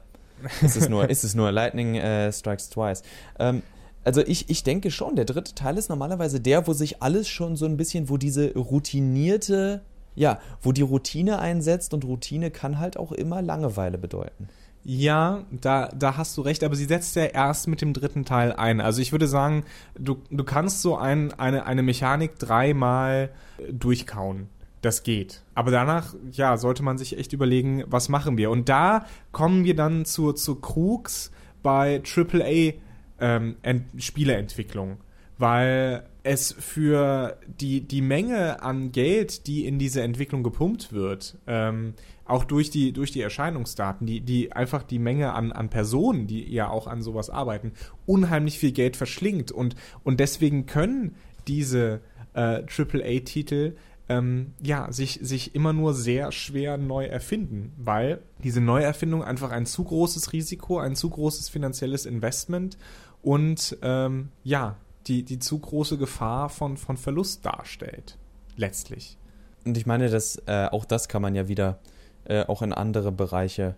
ist 0.61 0.75
es 0.75 0.89
nur, 0.89 1.09
ist 1.09 1.23
es 1.23 1.35
nur. 1.35 1.51
Lightning 1.51 1.95
äh, 1.95 2.31
strikes 2.31 2.69
twice. 2.69 3.03
Ähm, 3.39 3.61
also 4.03 4.21
ich, 4.21 4.49
ich 4.49 4.63
denke 4.63 4.91
schon, 4.91 5.15
der 5.15 5.25
dritte 5.25 5.55
Teil 5.55 5.77
ist 5.77 5.89
normalerweise 5.89 6.39
der, 6.39 6.67
wo 6.67 6.73
sich 6.73 7.01
alles 7.01 7.27
schon 7.27 7.55
so 7.55 7.65
ein 7.65 7.77
bisschen, 7.77 8.09
wo 8.09 8.17
diese 8.17 8.53
routinierte, 8.53 9.81
ja, 10.13 10.39
wo 10.61 10.71
die 10.71 10.83
Routine 10.83 11.39
einsetzt 11.39 11.93
und 11.93 12.05
Routine 12.05 12.51
kann 12.51 12.79
halt 12.79 12.97
auch 12.97 13.11
immer 13.11 13.41
Langeweile 13.41 13.97
bedeuten. 13.97 14.49
Ja, 14.87 15.45
da, 15.49 15.87
da 15.87 16.15
hast 16.15 16.37
du 16.37 16.41
recht, 16.41 16.63
aber 16.63 16.75
sie 16.75 16.85
setzt 16.85 17.15
ja 17.15 17.25
erst 17.25 17.67
mit 17.67 17.81
dem 17.81 17.91
dritten 17.91 18.23
Teil 18.23 18.53
ein. 18.53 18.79
Also 18.79 19.01
ich 19.01 19.11
würde 19.11 19.27
sagen, 19.27 19.65
du, 19.97 20.21
du 20.29 20.43
kannst 20.43 20.83
so 20.83 20.95
ein, 20.95 21.33
eine, 21.33 21.65
eine 21.65 21.81
Mechanik 21.81 22.37
dreimal 22.37 23.31
durchkauen. 23.71 24.47
Das 24.81 25.01
geht. 25.01 25.41
Aber 25.55 25.71
danach, 25.71 26.13
ja, 26.31 26.57
sollte 26.57 26.83
man 26.83 26.99
sich 26.99 27.17
echt 27.17 27.33
überlegen, 27.33 27.83
was 27.87 28.09
machen 28.09 28.37
wir. 28.37 28.51
Und 28.51 28.69
da 28.69 29.07
kommen 29.31 29.63
wir 29.63 29.75
dann 29.75 30.05
zur, 30.05 30.35
zur 30.35 30.61
Krux 30.61 31.31
bei 31.63 32.03
AAA 32.05 32.73
ähm, 33.19 33.55
Spieleentwicklung. 33.97 34.97
Weil 35.39 36.05
es 36.21 36.51
für 36.51 37.39
die, 37.47 37.81
die 37.81 38.01
Menge 38.01 38.61
an 38.61 38.91
Geld, 38.91 39.47
die 39.47 39.65
in 39.65 39.79
diese 39.79 40.03
Entwicklung 40.03 40.43
gepumpt 40.43 40.93
wird, 40.93 41.39
ähm, 41.47 41.95
auch 42.25 42.43
durch 42.43 42.69
die, 42.69 42.91
durch 42.91 43.11
die 43.11 43.21
Erscheinungsdaten, 43.21 44.05
die, 44.07 44.21
die 44.21 44.51
einfach 44.51 44.83
die 44.83 44.99
Menge 44.99 45.33
an, 45.33 45.51
an 45.51 45.69
Personen, 45.69 46.27
die 46.27 46.51
ja 46.51 46.69
auch 46.69 46.87
an 46.87 47.01
sowas 47.01 47.29
arbeiten, 47.29 47.73
unheimlich 48.05 48.59
viel 48.59 48.71
Geld 48.71 48.97
verschlingt. 48.97 49.51
Und, 49.51 49.75
und 50.03 50.19
deswegen 50.19 50.65
können 50.65 51.15
diese 51.47 52.01
äh, 52.33 52.63
AAA-Titel 52.65 53.75
ähm, 54.07 54.53
ja, 54.61 54.91
sich, 54.91 55.19
sich 55.21 55.55
immer 55.55 55.73
nur 55.73 55.93
sehr 55.93 56.31
schwer 56.31 56.77
neu 56.77 57.05
erfinden, 57.05 57.73
weil 57.77 58.21
diese 58.43 58.61
Neuerfindung 58.61 59.23
einfach 59.23 59.51
ein 59.51 59.65
zu 59.65 59.83
großes 59.83 60.33
Risiko, 60.33 60.79
ein 60.79 60.95
zu 60.95 61.09
großes 61.09 61.49
finanzielles 61.49 62.05
Investment 62.05 62.77
und 63.23 63.77
ähm, 63.81 64.29
ja, 64.43 64.77
die, 65.07 65.23
die 65.23 65.39
zu 65.39 65.57
große 65.57 65.97
Gefahr 65.97 66.49
von, 66.49 66.77
von 66.77 66.97
Verlust 66.97 67.45
darstellt. 67.45 68.17
Letztlich. 68.55 69.17
Und 69.65 69.77
ich 69.77 69.85
meine, 69.85 70.09
dass 70.09 70.41
äh, 70.45 70.67
auch 70.71 70.85
das 70.85 71.07
kann 71.07 71.21
man 71.21 71.33
ja 71.33 71.47
wieder 71.47 71.79
äh, 72.25 72.43
auch 72.45 72.61
in 72.61 72.73
andere 72.73 73.11
Bereiche 73.11 73.75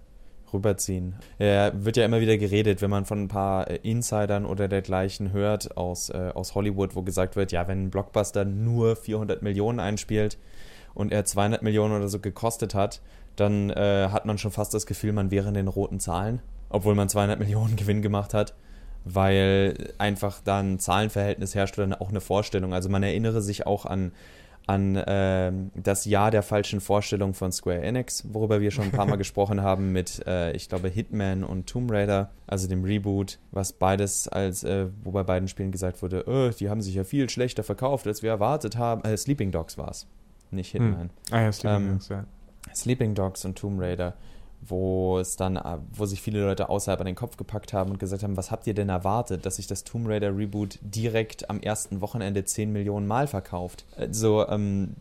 rüberziehen. 0.53 1.15
Er 1.39 1.73
wird 1.83 1.97
ja 1.97 2.05
immer 2.05 2.21
wieder 2.21 2.37
geredet, 2.37 2.81
wenn 2.81 2.89
man 2.89 3.05
von 3.05 3.23
ein 3.23 3.27
paar 3.27 3.69
äh, 3.69 3.79
Insidern 3.83 4.45
oder 4.45 4.67
dergleichen 4.67 5.33
hört 5.33 5.77
aus, 5.77 6.09
äh, 6.09 6.31
aus 6.33 6.55
Hollywood, 6.55 6.95
wo 6.95 7.01
gesagt 7.01 7.35
wird, 7.35 7.51
ja, 7.51 7.67
wenn 7.67 7.83
ein 7.83 7.89
Blockbuster 7.89 8.45
nur 8.45 8.95
400 8.95 9.41
Millionen 9.41 9.79
einspielt 9.79 10.37
und 10.93 11.11
er 11.11 11.25
200 11.25 11.61
Millionen 11.61 11.95
oder 11.95 12.07
so 12.07 12.19
gekostet 12.19 12.75
hat, 12.75 13.01
dann 13.35 13.69
äh, 13.69 14.09
hat 14.11 14.25
man 14.25 14.37
schon 14.37 14.51
fast 14.51 14.73
das 14.73 14.85
Gefühl, 14.85 15.13
man 15.13 15.31
wäre 15.31 15.47
in 15.47 15.53
den 15.53 15.67
roten 15.67 15.99
Zahlen, 15.99 16.41
obwohl 16.69 16.95
man 16.95 17.09
200 17.09 17.39
Millionen 17.39 17.75
Gewinn 17.77 18.01
gemacht 18.01 18.33
hat, 18.33 18.53
weil 19.05 19.93
einfach 19.97 20.41
dann 20.43 20.79
Zahlenverhältnis 20.79 21.55
herrscht 21.55 21.77
oder 21.77 22.01
auch 22.01 22.09
eine 22.09 22.21
Vorstellung. 22.21 22.73
Also 22.73 22.89
man 22.89 23.03
erinnere 23.03 23.41
sich 23.41 23.65
auch 23.65 23.85
an 23.85 24.11
an 24.67 24.97
äh, 24.97 25.51
das 25.75 26.05
Jahr 26.05 26.29
der 26.29 26.43
falschen 26.43 26.81
Vorstellung 26.81 27.33
von 27.33 27.53
Square 27.53 27.81
Enix, 27.81 28.25
worüber 28.33 28.59
wir 28.59 28.69
schon 28.69 28.85
ein 28.85 28.91
paar 28.91 29.05
Mal 29.05 29.15
gesprochen 29.17 29.61
haben 29.61 29.93
mit, 29.93 30.25
äh, 30.27 30.51
ich 30.51 30.67
glaube, 30.67 30.89
Hitman 30.89 31.45
und 31.45 31.67
Tomb 31.67 31.89
Raider, 31.89 32.31
also 32.45 32.67
dem 32.67 32.83
Reboot, 32.83 33.39
was 33.51 33.71
beides 33.71 34.27
als, 34.27 34.65
äh, 34.65 34.87
wo 35.03 35.11
bei 35.11 35.23
beiden 35.23 35.47
Spielen 35.47 35.71
gesagt 35.71 36.01
wurde, 36.01 36.25
oh, 36.27 36.49
die 36.49 36.69
haben 36.69 36.81
sich 36.81 36.95
ja 36.95 37.05
viel 37.05 37.29
schlechter 37.29 37.63
verkauft, 37.63 38.07
als 38.07 38.21
wir 38.23 38.29
erwartet 38.29 38.77
haben. 38.77 39.03
Äh, 39.05 39.15
Sleeping 39.15 39.51
Dogs 39.51 39.77
war 39.77 39.89
es, 39.89 40.05
nicht 40.51 40.73
hm. 40.73 40.83
Hitman. 40.83 41.01
Hm. 41.01 41.09
Ah 41.31 41.41
ja, 41.43 41.51
Sleeping 41.53 41.81
ähm, 41.81 41.91
Dogs, 41.93 42.09
ja. 42.09 42.25
Sleeping 42.75 43.15
Dogs 43.15 43.45
und 43.45 43.57
Tomb 43.57 43.79
Raider 43.79 44.15
wo 44.61 45.19
es 45.19 45.35
dann, 45.35 45.55
äh, 45.55 45.77
wo 45.91 46.05
sich 46.05 46.21
viele 46.21 46.41
Leute 46.41 46.69
außerhalb 46.69 46.99
an 46.99 47.05
den 47.05 47.15
Kopf 47.15 47.37
gepackt 47.37 47.73
haben 47.73 47.91
und 47.91 47.99
gesagt 47.99 48.23
haben, 48.23 48.37
was 48.37 48.51
habt 48.51 48.67
ihr 48.67 48.73
denn 48.73 48.89
erwartet, 48.89 49.45
dass 49.45 49.57
sich 49.57 49.67
das 49.67 49.83
Tomb 49.83 50.07
Raider 50.07 50.35
Reboot 50.35 50.79
direkt 50.81 51.49
am 51.49 51.59
ersten 51.59 52.01
Wochenende 52.01 52.43
10 52.43 52.71
Millionen 52.71 53.07
Mal 53.07 53.27
verkauft? 53.27 53.85
Also, 53.95 54.47
ähm, 54.47 54.95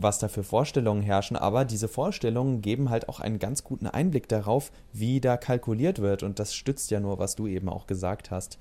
was 0.00 0.18
da 0.18 0.28
für 0.28 0.44
Vorstellungen 0.44 1.02
herrschen, 1.02 1.36
aber 1.36 1.64
diese 1.64 1.88
Vorstellungen 1.88 2.62
geben 2.62 2.90
halt 2.90 3.08
auch 3.08 3.20
einen 3.20 3.38
ganz 3.38 3.64
guten 3.64 3.86
Einblick 3.86 4.28
darauf, 4.28 4.70
wie 4.92 5.20
da 5.20 5.36
kalkuliert 5.36 5.98
wird 6.00 6.22
und 6.22 6.38
das 6.38 6.54
stützt 6.54 6.90
ja 6.90 7.00
nur, 7.00 7.18
was 7.18 7.34
du 7.34 7.46
eben 7.46 7.68
auch 7.68 7.86
gesagt 7.86 8.30
hast, 8.30 8.58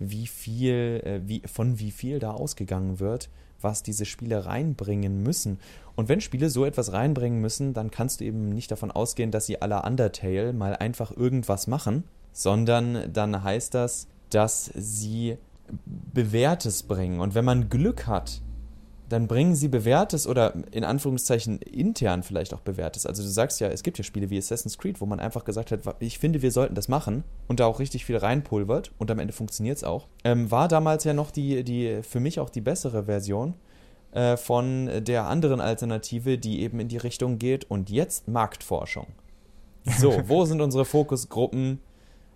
wie 0.00 0.26
viel, 0.26 1.00
äh, 1.04 1.20
wie, 1.28 1.42
von 1.46 1.78
wie 1.78 1.90
viel 1.90 2.18
da 2.18 2.32
ausgegangen 2.32 2.98
wird, 2.98 3.28
was 3.60 3.82
diese 3.82 4.06
Spiele 4.06 4.46
reinbringen 4.46 5.22
müssen. 5.22 5.58
Und 6.00 6.08
wenn 6.08 6.22
Spiele 6.22 6.48
so 6.48 6.64
etwas 6.64 6.94
reinbringen 6.94 7.42
müssen, 7.42 7.74
dann 7.74 7.90
kannst 7.90 8.20
du 8.20 8.24
eben 8.24 8.48
nicht 8.48 8.70
davon 8.70 8.90
ausgehen, 8.90 9.30
dass 9.30 9.44
sie 9.44 9.60
aller 9.60 9.84
Undertale 9.84 10.54
mal 10.54 10.74
einfach 10.74 11.14
irgendwas 11.14 11.66
machen, 11.66 12.04
sondern 12.32 13.12
dann 13.12 13.44
heißt 13.44 13.74
das, 13.74 14.08
dass 14.30 14.70
sie 14.74 15.36
Bewährtes 15.84 16.84
bringen. 16.84 17.20
Und 17.20 17.34
wenn 17.34 17.44
man 17.44 17.68
Glück 17.68 18.06
hat, 18.06 18.40
dann 19.10 19.26
bringen 19.26 19.54
sie 19.54 19.68
bewährtes 19.68 20.26
oder 20.26 20.54
in 20.70 20.84
Anführungszeichen 20.84 21.58
intern 21.58 22.22
vielleicht 22.22 22.54
auch 22.54 22.60
bewährtes. 22.60 23.04
Also 23.04 23.22
du 23.22 23.28
sagst 23.28 23.60
ja, 23.60 23.68
es 23.68 23.82
gibt 23.82 23.98
ja 23.98 24.04
Spiele 24.04 24.30
wie 24.30 24.38
Assassin's 24.38 24.78
Creed, 24.78 25.02
wo 25.02 25.06
man 25.06 25.20
einfach 25.20 25.44
gesagt 25.44 25.70
hat, 25.70 25.80
ich 25.98 26.18
finde, 26.18 26.40
wir 26.40 26.50
sollten 26.50 26.76
das 26.76 26.88
machen 26.88 27.24
und 27.46 27.60
da 27.60 27.66
auch 27.66 27.78
richtig 27.78 28.06
viel 28.06 28.16
reinpulvert 28.16 28.90
und 28.96 29.10
am 29.10 29.18
Ende 29.18 29.34
funktioniert 29.34 29.76
es 29.76 29.84
auch. 29.84 30.08
Ähm, 30.24 30.50
war 30.50 30.66
damals 30.66 31.04
ja 31.04 31.12
noch 31.12 31.30
die, 31.30 31.62
die 31.62 32.00
für 32.02 32.20
mich 32.20 32.40
auch 32.40 32.48
die 32.48 32.62
bessere 32.62 33.04
Version 33.04 33.52
äh, 34.12 34.36
von 34.36 35.04
der 35.04 35.26
anderen 35.26 35.60
Alternative, 35.60 36.38
die 36.38 36.60
eben 36.62 36.80
in 36.80 36.88
die 36.88 36.96
Richtung 36.96 37.38
geht 37.38 37.70
und 37.70 37.90
jetzt 37.90 38.28
Marktforschung. 38.28 39.06
So, 39.84 40.22
wo 40.26 40.44
sind 40.44 40.60
unsere 40.60 40.84
Fokusgruppen, 40.84 41.80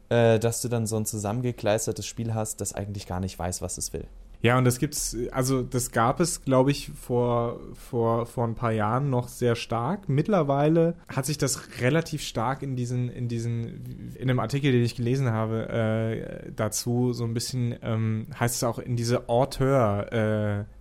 äh, 0.09 0.38
dass 0.38 0.62
du 0.62 0.69
dann 0.69 0.87
so 0.87 0.97
ein 0.97 1.07
zusammengekleistertes 1.07 2.07
Spiel 2.07 2.35
hast, 2.35 2.61
das 2.61 2.75
eigentlich 2.75 3.07
gar 3.07 3.21
nicht 3.21 3.38
weiß, 3.38 3.62
was 3.62 3.78
es 3.78 3.93
will? 3.93 4.07
Ja, 4.45 4.59
und 4.59 4.66
das 4.66 4.78
gibt's, 4.78 5.16
also 5.33 5.62
das 5.62 5.90
gab 5.90 6.21
es, 6.21 6.43
glaube 6.43 6.71
ich, 6.71 6.90
vor, 6.90 7.61
vor, 7.73 8.26
vor 8.26 8.45
ein 8.45 8.54
paar 8.54 8.73
Jahren 8.73 9.09
noch 9.09 9.28
sehr 9.28 9.57
stark. 9.57 10.07
Mittlerweile 10.07 10.97
hat 11.09 11.25
sich 11.25 11.38
das 11.38 11.81
relativ 11.81 12.23
stark 12.23 12.62
in 12.62 12.76
diesen, 12.76 13.09
in 13.09 13.26
diesen, 13.26 14.12
in 14.14 14.28
einem 14.28 14.40
Artikel, 14.40 14.71
den 14.71 14.83
ich 14.83 14.97
gelesen 14.97 15.31
habe, 15.31 15.71
äh, 15.71 16.52
dazu 16.54 17.14
so 17.14 17.25
ein 17.25 17.33
bisschen, 17.33 17.75
ähm, 17.81 18.26
heißt 18.38 18.57
es 18.57 18.64
auch 18.64 18.78
in 18.78 18.97
diese 18.97 19.31
Auteur-Titel. 19.31 20.66
Äh, 20.69 20.74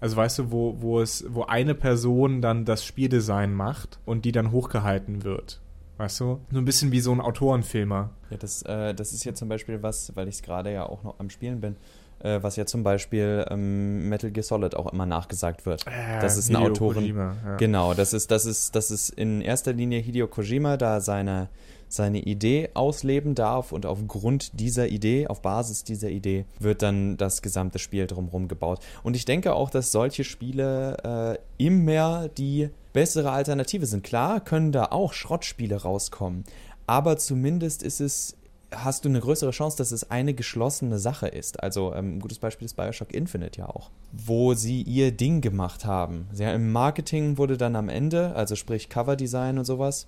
also 0.00 0.16
weißt 0.16 0.38
du, 0.38 0.50
wo, 0.50 0.76
wo 0.80 1.00
es, 1.00 1.24
wo 1.28 1.44
eine 1.44 1.74
Person 1.74 2.42
dann 2.42 2.64
das 2.64 2.84
Spieldesign 2.84 3.52
macht 3.52 3.98
und 4.04 4.24
die 4.24 4.32
dann 4.32 4.52
hochgehalten 4.52 5.24
wird. 5.24 5.60
Weißt 5.96 6.20
du? 6.20 6.40
So 6.50 6.58
ein 6.58 6.64
bisschen 6.64 6.90
wie 6.92 7.00
so 7.00 7.12
ein 7.12 7.20
Autorenfilmer. 7.20 8.10
Ja, 8.30 8.36
das, 8.36 8.62
äh, 8.62 8.94
das 8.94 9.12
ist 9.12 9.24
ja 9.24 9.34
zum 9.34 9.48
Beispiel 9.48 9.82
was, 9.82 10.14
weil 10.16 10.28
ich 10.28 10.36
es 10.36 10.42
gerade 10.42 10.72
ja 10.72 10.84
auch 10.84 11.04
noch 11.04 11.18
am 11.20 11.30
Spielen 11.30 11.60
bin 11.60 11.76
äh, 12.24 12.42
was 12.42 12.56
ja 12.56 12.66
zum 12.66 12.82
Beispiel 12.82 13.44
ähm, 13.50 14.08
Metal 14.08 14.30
Gear 14.30 14.42
Solid 14.42 14.74
auch 14.74 14.92
immer 14.92 15.06
nachgesagt 15.06 15.66
wird. 15.66 15.86
Äh, 15.86 16.20
das 16.20 16.36
ist 16.36 16.48
eine 16.48 16.58
Autorin. 16.58 17.02
Kojima, 17.02 17.36
ja. 17.44 17.56
Genau, 17.56 17.94
das 17.94 18.12
ist, 18.12 18.30
das 18.30 18.46
ist, 18.46 18.74
das 18.74 18.90
ist 18.90 19.10
in 19.10 19.40
erster 19.40 19.72
Linie 19.72 20.00
Hideo 20.00 20.26
Kojima, 20.26 20.76
da 20.76 21.00
seine, 21.00 21.48
seine 21.94 22.20
Idee 22.20 22.70
ausleben 22.74 23.34
darf 23.34 23.72
und 23.72 23.86
aufgrund 23.86 24.58
dieser 24.58 24.88
Idee, 24.88 25.26
auf 25.26 25.42
Basis 25.42 25.84
dieser 25.84 26.10
Idee, 26.10 26.44
wird 26.58 26.82
dann 26.82 27.16
das 27.16 27.42
gesamte 27.42 27.78
Spiel 27.78 28.06
drumherum 28.06 28.48
gebaut. 28.48 28.80
Und 29.02 29.16
ich 29.16 29.24
denke 29.24 29.54
auch, 29.54 29.70
dass 29.70 29.92
solche 29.92 30.24
Spiele 30.24 31.38
äh, 31.58 31.64
immer 31.64 32.28
die 32.28 32.70
bessere 32.92 33.32
Alternative 33.32 33.86
sind. 33.86 34.04
Klar 34.04 34.40
können 34.40 34.72
da 34.72 34.86
auch 34.86 35.12
Schrottspiele 35.12 35.82
rauskommen, 35.82 36.44
aber 36.86 37.16
zumindest 37.16 37.82
ist 37.82 38.00
es 38.00 38.36
hast 38.76 39.04
du 39.04 39.08
eine 39.08 39.20
größere 39.20 39.50
Chance, 39.50 39.76
dass 39.76 39.92
es 39.92 40.10
eine 40.10 40.34
geschlossene 40.34 40.98
Sache 40.98 41.28
ist. 41.28 41.62
Also 41.62 41.94
ähm, 41.94 42.16
ein 42.16 42.20
gutes 42.20 42.38
Beispiel 42.38 42.66
ist 42.66 42.74
Bioshock 42.74 43.12
Infinite 43.12 43.60
ja 43.60 43.68
auch, 43.68 43.90
wo 44.12 44.54
sie 44.54 44.82
ihr 44.82 45.12
Ding 45.12 45.40
gemacht 45.40 45.84
haben. 45.84 46.26
Ja, 46.34 46.52
Im 46.52 46.72
Marketing 46.72 47.38
wurde 47.38 47.56
dann 47.56 47.76
am 47.76 47.88
Ende, 47.88 48.34
also 48.34 48.56
sprich 48.56 48.88
Coverdesign 48.88 49.58
und 49.58 49.64
sowas, 49.64 50.06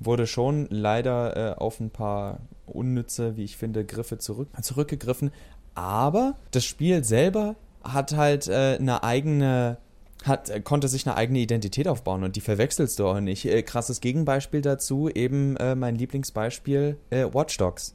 wurde 0.00 0.26
schon 0.26 0.66
leider 0.70 1.36
äh, 1.36 1.54
auf 1.56 1.80
ein 1.80 1.90
paar 1.90 2.40
unnütze, 2.66 3.36
wie 3.36 3.44
ich 3.44 3.56
finde, 3.56 3.84
Griffe 3.84 4.18
zurück, 4.18 4.48
zurückgegriffen. 4.60 5.30
Aber 5.74 6.36
das 6.50 6.64
Spiel 6.64 7.04
selber 7.04 7.56
hat 7.82 8.16
halt 8.16 8.48
äh, 8.48 8.76
eine 8.78 9.02
eigene 9.02 9.78
hat, 10.24 10.50
äh, 10.50 10.60
konnte 10.60 10.88
sich 10.88 11.06
eine 11.06 11.16
eigene 11.16 11.38
Identität 11.38 11.86
aufbauen 11.86 12.24
und 12.24 12.36
die 12.36 12.40
verwechselst 12.40 12.98
du 12.98 13.06
auch 13.06 13.20
nicht. 13.20 13.44
Äh, 13.44 13.62
krasses 13.62 14.00
Gegenbeispiel 14.00 14.60
dazu, 14.60 15.08
eben 15.08 15.56
äh, 15.56 15.74
mein 15.74 15.94
Lieblingsbeispiel, 15.94 16.96
äh, 17.10 17.26
Watch 17.32 17.56
Dogs 17.56 17.94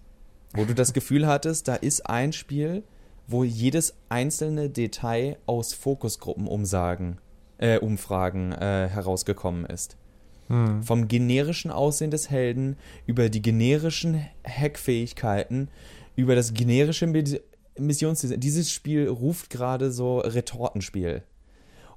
wo 0.54 0.66
du 0.66 0.74
das 0.74 0.94
Gefühl 0.94 1.28
hattest, 1.28 1.68
da 1.68 1.76
ist 1.76 2.10
ein 2.10 2.34
Spiel, 2.34 2.84
wo 3.28 3.44
jedes 3.44 3.96
einzelne 4.10 4.70
Detail 4.70 5.38
aus 5.46 5.74
Fokusgruppenumsagen, 5.74 7.20
äh, 7.58 7.80
Umfragen 7.80 8.52
äh, 8.52 8.88
herausgekommen 8.90 9.66
ist. 9.66 9.98
Hm. 10.48 10.84
Vom 10.84 11.08
generischen 11.08 11.72
Aussehen 11.72 12.12
des 12.12 12.30
Helden 12.30 12.78
über 13.06 13.30
die 13.30 13.42
generischen 13.42 14.26
Hackfähigkeiten, 14.46 15.70
über 16.16 16.36
das 16.36 16.54
generische 16.54 17.08
Missionsdesign. 17.78 18.40
Dieses 18.40 18.72
Spiel 18.72 19.08
ruft 19.08 19.50
gerade 19.50 19.92
so 19.92 20.20
Retortenspiel. 20.20 21.24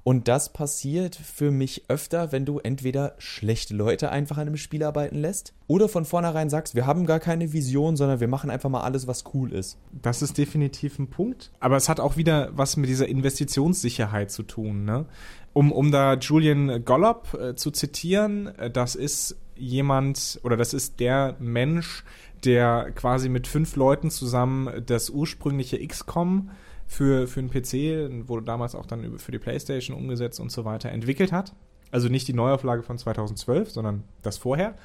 Und 0.07 0.29
das 0.29 0.53
passiert 0.53 1.17
für 1.17 1.51
mich 1.51 1.83
öfter, 1.89 2.31
wenn 2.31 2.45
du 2.45 2.59
entweder 2.59 3.15
schlechte 3.17 3.75
Leute 3.75 4.09
einfach 4.09 4.37
an 4.37 4.47
einem 4.47 4.55
Spiel 4.55 4.81
arbeiten 4.83 5.17
lässt 5.17 5.53
oder 5.67 5.89
von 5.89 6.05
vornherein 6.05 6.49
sagst, 6.49 6.75
wir 6.75 6.87
haben 6.87 7.05
gar 7.05 7.19
keine 7.19 7.51
Vision, 7.51 7.97
sondern 7.97 8.21
wir 8.21 8.29
machen 8.29 8.49
einfach 8.49 8.69
mal 8.69 8.83
alles, 8.83 9.05
was 9.05 9.25
cool 9.33 9.51
ist. 9.51 9.77
Das 9.91 10.21
ist 10.21 10.37
definitiv 10.37 10.97
ein 10.97 11.09
Punkt. 11.09 11.51
Aber 11.59 11.75
es 11.75 11.89
hat 11.89 11.99
auch 11.99 12.15
wieder 12.15 12.51
was 12.53 12.77
mit 12.77 12.89
dieser 12.89 13.09
Investitionssicherheit 13.09 14.31
zu 14.31 14.43
tun. 14.43 14.85
Ne? 14.85 15.07
Um, 15.51 15.73
um 15.73 15.91
da 15.91 16.13
Julian 16.13 16.85
Gollop 16.85 17.33
äh, 17.33 17.55
zu 17.55 17.71
zitieren, 17.71 18.47
äh, 18.55 18.71
das 18.71 18.95
ist 18.95 19.35
jemand 19.57 20.39
oder 20.43 20.55
das 20.55 20.73
ist 20.73 21.01
der 21.01 21.35
Mensch, 21.39 22.05
der 22.45 22.91
quasi 22.95 23.27
mit 23.27 23.45
fünf 23.45 23.75
Leuten 23.75 24.09
zusammen 24.09 24.85
das 24.85 25.09
ursprüngliche 25.09 25.85
XCOM 25.85 26.49
für, 26.87 27.27
für 27.27 27.41
einen 27.41 27.51
PC, 27.51 28.27
wurde 28.27 28.45
damals 28.45 28.73
auch 28.73 28.85
dann 28.85 29.19
für 29.19 29.31
die 29.31 29.39
PlayStation 29.39 29.95
umgesetzt 29.95 30.39
und 30.39 30.51
so 30.51 30.65
weiter, 30.65 30.89
entwickelt 30.89 31.31
hat. 31.31 31.53
Also 31.91 32.09
nicht 32.09 32.27
die 32.27 32.33
Neuauflage 32.33 32.83
von 32.83 32.97
2012, 32.97 33.71
sondern 33.71 34.03
das 34.21 34.37
vorher. 34.37 34.75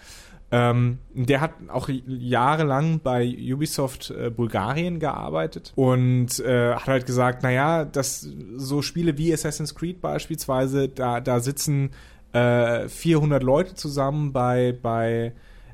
Ähm, 0.50 0.99
der 1.14 1.40
hat 1.40 1.52
auch 1.68 1.88
jahrelang 1.88 3.00
bei 3.00 3.26
Ubisoft 3.26 4.11
äh, 4.11 4.28
Bulgarien 4.28 5.00
gearbeitet 5.00 5.73
und 5.76 6.40
äh, 6.40 6.75
hat 6.75 6.87
halt 6.87 7.06
gesagt, 7.06 7.42
naja, 7.42 7.87
dass 7.87 8.28
so 8.56 8.82
Spiele 8.82 9.16
wie 9.16 9.32
Assassin's 9.32 9.75
Creed 9.75 10.02
beispielsweise, 10.02 10.88
da, 10.88 11.21
da 11.21 11.40
sitzen 11.40 11.92
äh, 12.32 12.87
400 12.87 13.42
Leute 13.42 13.75
zusammen 13.75 14.32
bei, 14.32 14.76
bei 14.80 15.32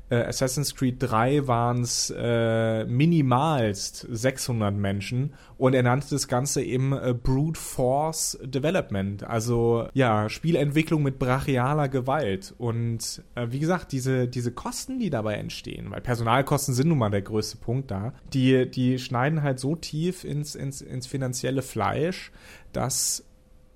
äh, 0.09 0.15
Assassin's 0.15 0.75
Creed 0.75 0.95
3 0.99 1.47
waren 1.47 1.81
es 1.81 2.13
äh, 2.15 2.85
minimalst 2.85 4.07
600 4.09 4.73
Menschen 4.75 5.33
und 5.57 5.73
er 5.73 5.83
nannte 5.83 6.07
das 6.11 6.27
Ganze 6.27 6.63
eben 6.63 6.93
äh, 6.93 7.13
Brute 7.13 7.59
Force 7.59 8.37
Development, 8.43 9.23
also 9.23 9.87
ja, 9.93 10.29
Spielentwicklung 10.29 11.03
mit 11.03 11.19
brachialer 11.19 11.89
Gewalt. 11.89 12.53
Und 12.57 13.23
äh, 13.35 13.47
wie 13.49 13.59
gesagt, 13.59 13.91
diese, 13.91 14.27
diese 14.27 14.51
Kosten, 14.51 14.99
die 14.99 15.09
dabei 15.09 15.35
entstehen, 15.35 15.91
weil 15.91 16.01
Personalkosten 16.01 16.73
sind 16.73 16.89
nun 16.89 16.97
mal 16.97 17.09
der 17.09 17.21
größte 17.21 17.57
Punkt 17.57 17.91
da, 17.91 18.13
die, 18.33 18.69
die 18.69 18.99
schneiden 18.99 19.43
halt 19.43 19.59
so 19.59 19.75
tief 19.75 20.23
ins, 20.23 20.55
ins, 20.55 20.81
ins 20.81 21.07
finanzielle 21.07 21.61
Fleisch, 21.61 22.31
dass 22.73 23.25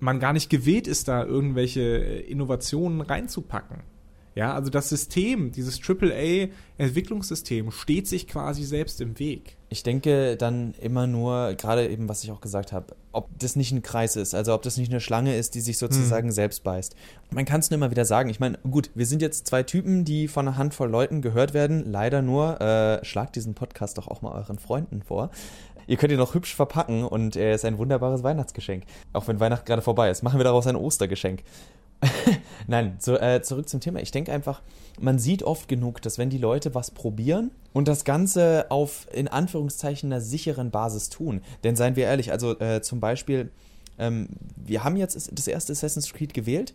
man 0.00 0.20
gar 0.20 0.32
nicht 0.32 0.50
gewillt 0.50 0.86
ist, 0.86 1.08
da 1.08 1.24
irgendwelche 1.24 1.82
Innovationen 1.82 3.00
reinzupacken. 3.00 3.82
Ja, 4.34 4.52
also 4.52 4.68
das 4.68 4.88
System, 4.88 5.52
dieses 5.52 5.80
AAA-Entwicklungssystem 5.80 7.70
steht 7.70 8.08
sich 8.08 8.26
quasi 8.26 8.64
selbst 8.64 9.00
im 9.00 9.16
Weg. 9.20 9.56
Ich 9.68 9.84
denke 9.84 10.36
dann 10.36 10.74
immer 10.80 11.06
nur, 11.06 11.54
gerade 11.54 11.88
eben, 11.88 12.08
was 12.08 12.24
ich 12.24 12.32
auch 12.32 12.40
gesagt 12.40 12.72
habe, 12.72 12.96
ob 13.12 13.28
das 13.38 13.54
nicht 13.54 13.70
ein 13.70 13.82
Kreis 13.82 14.16
ist, 14.16 14.34
also 14.34 14.52
ob 14.52 14.62
das 14.62 14.76
nicht 14.76 14.90
eine 14.90 15.00
Schlange 15.00 15.36
ist, 15.36 15.54
die 15.54 15.60
sich 15.60 15.78
sozusagen 15.78 16.28
hm. 16.28 16.34
selbst 16.34 16.64
beißt. 16.64 16.96
Man 17.30 17.44
kann 17.44 17.60
es 17.60 17.70
nur 17.70 17.76
immer 17.76 17.92
wieder 17.92 18.04
sagen. 18.04 18.28
Ich 18.28 18.40
meine, 18.40 18.58
gut, 18.58 18.90
wir 18.94 19.06
sind 19.06 19.22
jetzt 19.22 19.46
zwei 19.46 19.62
Typen, 19.62 20.04
die 20.04 20.26
von 20.26 20.48
einer 20.48 20.56
Handvoll 20.56 20.90
Leuten 20.90 21.22
gehört 21.22 21.54
werden. 21.54 21.84
Leider 21.84 22.20
nur, 22.20 22.60
äh, 22.60 23.04
schlagt 23.04 23.36
diesen 23.36 23.54
Podcast 23.54 23.98
doch 23.98 24.08
auch 24.08 24.20
mal 24.20 24.32
euren 24.32 24.58
Freunden 24.58 25.02
vor. 25.02 25.30
Ihr 25.86 25.96
könnt 25.96 26.12
ihn 26.12 26.18
noch 26.18 26.34
hübsch 26.34 26.54
verpacken 26.54 27.04
und 27.04 27.36
er 27.36 27.54
ist 27.54 27.64
ein 27.64 27.78
wunderbares 27.78 28.22
Weihnachtsgeschenk. 28.22 28.84
Auch 29.12 29.28
wenn 29.28 29.38
Weihnachten 29.38 29.66
gerade 29.66 29.82
vorbei 29.82 30.10
ist. 30.10 30.22
Machen 30.22 30.40
wir 30.40 30.44
daraus 30.44 30.66
ein 30.66 30.76
Ostergeschenk. 30.76 31.42
Nein, 32.66 32.96
so, 32.98 33.18
äh, 33.18 33.42
zurück 33.42 33.68
zum 33.68 33.80
Thema. 33.80 34.00
Ich 34.00 34.10
denke 34.10 34.32
einfach, 34.32 34.62
man 35.00 35.18
sieht 35.18 35.42
oft 35.42 35.68
genug, 35.68 36.00
dass 36.02 36.18
wenn 36.18 36.30
die 36.30 36.38
Leute 36.38 36.74
was 36.74 36.90
probieren 36.90 37.50
und 37.72 37.88
das 37.88 38.04
Ganze 38.04 38.66
auf 38.70 39.06
in 39.12 39.28
Anführungszeichen 39.28 40.12
einer 40.12 40.20
sicheren 40.20 40.70
Basis 40.70 41.10
tun, 41.10 41.42
denn 41.62 41.76
seien 41.76 41.96
wir 41.96 42.04
ehrlich, 42.04 42.32
also 42.32 42.58
äh, 42.60 42.80
zum 42.82 43.00
Beispiel, 43.00 43.50
ähm, 43.98 44.28
wir 44.56 44.84
haben 44.84 44.96
jetzt 44.96 45.30
das 45.32 45.46
erste 45.46 45.72
Assassin's 45.72 46.12
Creed 46.12 46.34
gewählt 46.34 46.74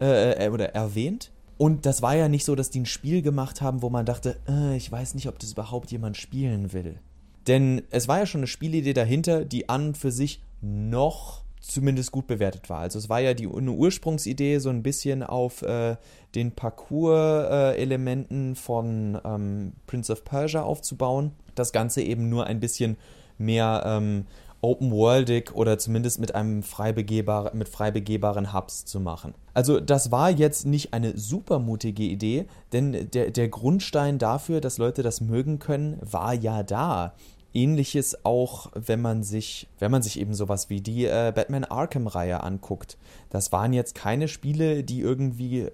äh, 0.00 0.46
äh, 0.46 0.48
oder 0.50 0.74
erwähnt. 0.74 1.30
Und 1.58 1.86
das 1.86 2.02
war 2.02 2.16
ja 2.16 2.28
nicht 2.28 2.44
so, 2.44 2.56
dass 2.56 2.70
die 2.70 2.80
ein 2.80 2.86
Spiel 2.86 3.22
gemacht 3.22 3.60
haben, 3.60 3.82
wo 3.82 3.90
man 3.90 4.04
dachte, 4.04 4.36
äh, 4.48 4.76
ich 4.76 4.90
weiß 4.90 5.14
nicht, 5.14 5.28
ob 5.28 5.38
das 5.38 5.52
überhaupt 5.52 5.92
jemand 5.92 6.16
spielen 6.16 6.72
will. 6.72 6.98
Denn 7.46 7.82
es 7.90 8.08
war 8.08 8.18
ja 8.18 8.26
schon 8.26 8.40
eine 8.40 8.46
Spielidee 8.46 8.94
dahinter, 8.94 9.44
die 9.44 9.68
an 9.68 9.88
und 9.88 9.96
für 9.96 10.10
sich 10.10 10.42
noch 10.60 11.42
zumindest 11.62 12.12
gut 12.12 12.26
bewertet 12.26 12.68
war. 12.68 12.80
Also 12.80 12.98
es 12.98 13.08
war 13.08 13.20
ja 13.20 13.34
die 13.34 13.46
eine 13.46 13.70
Ursprungsidee, 13.70 14.58
so 14.58 14.68
ein 14.68 14.82
bisschen 14.82 15.22
auf 15.22 15.62
äh, 15.62 15.96
den 16.34 16.52
Parcours-Elementen 16.52 18.52
äh, 18.52 18.54
von 18.54 19.18
ähm, 19.24 19.72
Prince 19.86 20.12
of 20.12 20.24
Persia 20.24 20.62
aufzubauen. 20.62 21.32
Das 21.54 21.72
Ganze 21.72 22.02
eben 22.02 22.28
nur 22.28 22.46
ein 22.46 22.60
bisschen 22.60 22.96
mehr 23.38 23.82
ähm, 23.86 24.26
open-worldig 24.60 25.54
oder 25.54 25.78
zumindest 25.78 26.20
mit 26.20 26.34
einem 26.34 26.62
frei 26.62 26.92
begehbar, 26.92 27.52
mit 27.54 27.68
frei 27.68 27.90
begehbaren 27.90 28.52
Hubs 28.52 28.84
zu 28.84 29.00
machen. 29.00 29.34
Also 29.54 29.80
das 29.80 30.10
war 30.10 30.30
jetzt 30.30 30.66
nicht 30.66 30.94
eine 30.94 31.18
super 31.18 31.58
mutige 31.58 32.04
Idee, 32.04 32.46
denn 32.72 33.10
der, 33.10 33.30
der 33.30 33.48
Grundstein 33.48 34.18
dafür, 34.18 34.60
dass 34.60 34.78
Leute 34.78 35.02
das 35.02 35.20
mögen 35.20 35.58
können, 35.58 35.98
war 36.00 36.32
ja 36.32 36.62
da. 36.62 37.14
Ähnliches 37.54 38.24
auch, 38.24 38.70
wenn 38.74 39.00
man 39.00 39.22
sich, 39.22 39.68
wenn 39.78 39.90
man 39.90 40.02
sich 40.02 40.18
eben 40.18 40.34
sowas 40.34 40.70
wie 40.70 40.80
die 40.80 41.04
äh, 41.04 41.32
Batman 41.34 41.64
Arkham-Reihe 41.64 42.42
anguckt. 42.42 42.96
Das 43.30 43.52
waren 43.52 43.72
jetzt 43.72 43.94
keine 43.94 44.28
Spiele, 44.28 44.82
die 44.82 45.00
irgendwie 45.00 45.68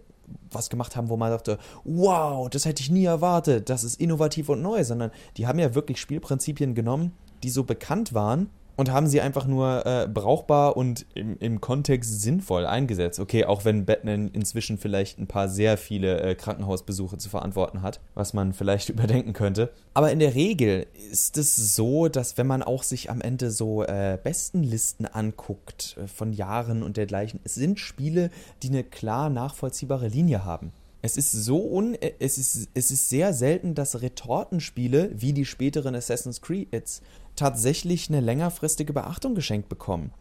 was 0.50 0.70
gemacht 0.70 0.96
haben, 0.96 1.08
wo 1.08 1.16
man 1.16 1.30
dachte, 1.30 1.58
wow, 1.84 2.48
das 2.50 2.64
hätte 2.64 2.82
ich 2.82 2.90
nie 2.90 3.04
erwartet, 3.04 3.70
das 3.70 3.82
ist 3.84 4.00
innovativ 4.00 4.50
und 4.50 4.60
neu, 4.60 4.84
sondern 4.84 5.10
die 5.36 5.46
haben 5.46 5.58
ja 5.58 5.74
wirklich 5.74 6.00
Spielprinzipien 6.00 6.74
genommen, 6.74 7.12
die 7.42 7.50
so 7.50 7.64
bekannt 7.64 8.12
waren 8.12 8.50
und 8.78 8.92
haben 8.92 9.08
sie 9.08 9.20
einfach 9.20 9.44
nur 9.44 9.84
äh, 9.86 10.06
brauchbar 10.06 10.76
und 10.76 11.04
im, 11.14 11.36
im, 11.40 11.60
Kontext 11.60 12.22
sinnvoll 12.22 12.64
eingesetzt. 12.64 13.18
Okay, 13.18 13.44
auch 13.44 13.64
wenn 13.64 13.84
Batman 13.84 14.28
inzwischen 14.28 14.78
vielleicht 14.78 15.18
ein 15.18 15.26
paar 15.26 15.48
sehr 15.48 15.76
viele 15.76 16.20
äh, 16.20 16.34
Krankenhausbesuche 16.36 17.18
zu 17.18 17.28
verantworten 17.28 17.82
hat, 17.82 17.98
was 18.14 18.34
man 18.34 18.52
vielleicht 18.52 18.88
überdenken 18.88 19.32
könnte. 19.32 19.72
Aber 19.94 20.12
in 20.12 20.20
der 20.20 20.36
Regel 20.36 20.86
ist 21.10 21.36
es 21.38 21.74
so, 21.74 22.06
dass 22.06 22.38
wenn 22.38 22.46
man 22.46 22.62
auch 22.62 22.84
sich 22.84 23.10
am 23.10 23.20
Ende 23.20 23.50
so 23.50 23.82
äh, 23.82 24.16
Bestenlisten 24.22 25.06
anguckt 25.06 25.96
äh, 26.00 26.06
von 26.06 26.32
Jahren 26.32 26.84
und 26.84 26.96
dergleichen, 26.96 27.40
es 27.42 27.56
sind 27.56 27.80
Spiele, 27.80 28.30
die 28.62 28.68
eine 28.68 28.84
klar 28.84 29.28
nachvollziehbare 29.28 30.06
Linie 30.06 30.44
haben. 30.44 30.70
Es 31.02 31.16
ist 31.16 31.32
so 31.32 31.64
un 31.64 31.94
äh, 31.94 32.12
es 32.20 32.38
ist, 32.38 32.68
es 32.74 32.90
ist 32.92 33.08
sehr 33.08 33.32
selten, 33.32 33.74
dass 33.74 34.02
Retortenspiele 34.02 35.10
wie 35.14 35.32
die 35.32 35.44
späteren 35.44 35.96
Assassin's 35.96 36.40
Creeds 36.40 37.02
tatsächlich 37.38 38.09
eine 38.09 38.20
längerfristige 38.20 38.92
Beachtung 38.92 39.35
geschenkt 39.35 39.68
bekommen. 39.68 40.12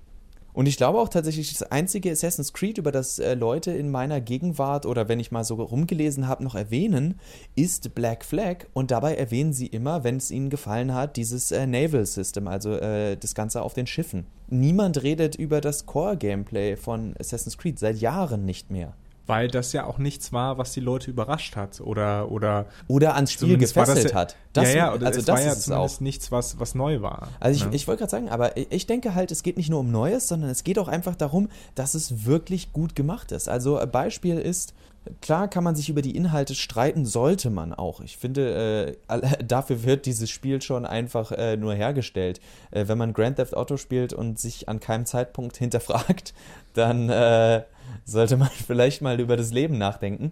Und 0.53 0.65
ich 0.65 0.77
glaube 0.77 0.97
auch 0.97 1.09
tatsächlich, 1.09 1.53
das 1.53 1.71
einzige 1.71 2.09
Assassin's 2.11 2.51
Creed, 2.51 2.79
über 2.79 2.91
das 2.91 3.19
äh, 3.19 3.35
Leute 3.35 3.71
in 3.71 3.91
meiner 3.91 4.19
Gegenwart 4.21 4.87
oder 4.87 5.07
wenn 5.07 5.19
ich 5.19 5.31
mal 5.31 5.43
so 5.43 5.53
rumgelesen 5.53 6.27
habe, 6.27 6.43
noch 6.43 6.55
erwähnen, 6.55 7.19
ist 7.55 7.93
Black 7.93 8.25
Flag. 8.25 8.65
Und 8.73 8.89
dabei 8.89 9.13
erwähnen 9.13 9.53
sie 9.53 9.67
immer, 9.67 10.03
wenn 10.03 10.17
es 10.17 10.31
ihnen 10.31 10.49
gefallen 10.49 10.95
hat, 10.95 11.15
dieses 11.15 11.51
äh, 11.51 11.67
Naval 11.67 12.07
System, 12.07 12.47
also 12.47 12.73
äh, 12.73 13.17
das 13.17 13.35
Ganze 13.35 13.61
auf 13.61 13.75
den 13.75 13.85
Schiffen. 13.85 14.25
Niemand 14.47 15.03
redet 15.03 15.35
über 15.35 15.61
das 15.61 15.85
Core-Gameplay 15.85 16.75
von 16.75 17.13
Assassin's 17.19 17.59
Creed 17.59 17.77
seit 17.77 17.97
Jahren 17.97 18.43
nicht 18.43 18.71
mehr 18.71 18.95
weil 19.27 19.49
das 19.49 19.73
ja 19.73 19.85
auch 19.85 19.97
nichts 19.97 20.33
war, 20.33 20.57
was 20.57 20.71
die 20.71 20.79
Leute 20.79 21.11
überrascht 21.11 21.55
hat 21.55 21.81
oder 21.81 22.31
oder 22.31 22.65
oder 22.87 23.15
ans 23.15 23.31
Spiel 23.33 23.57
gefesselt 23.57 24.05
das, 24.05 24.13
hat. 24.13 24.35
Das, 24.53 24.73
ja, 24.73 24.75
ja, 24.75 24.91
also 24.91 25.21
das 25.21 25.27
war 25.27 25.41
ja 25.41 25.51
ist 25.51 25.71
auch 25.71 25.99
nichts, 25.99 26.31
was 26.31 26.59
was 26.59 26.73
neu 26.73 27.01
war. 27.01 27.29
Also 27.39 27.57
ich, 27.57 27.69
ne? 27.69 27.75
ich 27.75 27.87
wollte 27.87 27.99
gerade 27.99 28.11
sagen, 28.11 28.29
aber 28.29 28.57
ich 28.57 28.87
denke 28.87 29.13
halt, 29.13 29.31
es 29.31 29.43
geht 29.43 29.57
nicht 29.57 29.69
nur 29.69 29.81
um 29.81 29.91
Neues, 29.91 30.27
sondern 30.27 30.49
es 30.49 30.63
geht 30.63 30.79
auch 30.79 30.87
einfach 30.87 31.15
darum, 31.15 31.49
dass 31.75 31.93
es 31.93 32.25
wirklich 32.25 32.73
gut 32.73 32.95
gemacht 32.95 33.31
ist. 33.31 33.49
Also 33.49 33.77
ein 33.77 33.91
Beispiel 33.91 34.39
ist 34.39 34.73
Klar 35.21 35.47
kann 35.47 35.63
man 35.63 35.75
sich 35.75 35.89
über 35.89 36.01
die 36.01 36.15
Inhalte 36.15 36.55
streiten, 36.55 37.05
sollte 37.05 37.49
man 37.49 37.73
auch. 37.73 38.01
Ich 38.01 38.17
finde, 38.17 38.97
äh, 39.09 39.43
dafür 39.43 39.83
wird 39.83 40.05
dieses 40.05 40.29
Spiel 40.29 40.61
schon 40.61 40.85
einfach 40.85 41.31
äh, 41.31 41.57
nur 41.57 41.73
hergestellt. 41.73 42.39
Äh, 42.71 42.87
wenn 42.87 42.97
man 42.97 43.13
Grand 43.13 43.37
Theft 43.37 43.55
Auto 43.55 43.77
spielt 43.77 44.13
und 44.13 44.39
sich 44.39 44.69
an 44.69 44.79
keinem 44.79 45.05
Zeitpunkt 45.05 45.57
hinterfragt, 45.57 46.33
dann 46.73 47.09
äh, 47.09 47.63
sollte 48.05 48.37
man 48.37 48.49
vielleicht 48.67 49.01
mal 49.01 49.19
über 49.19 49.37
das 49.37 49.51
Leben 49.51 49.77
nachdenken. 49.77 50.31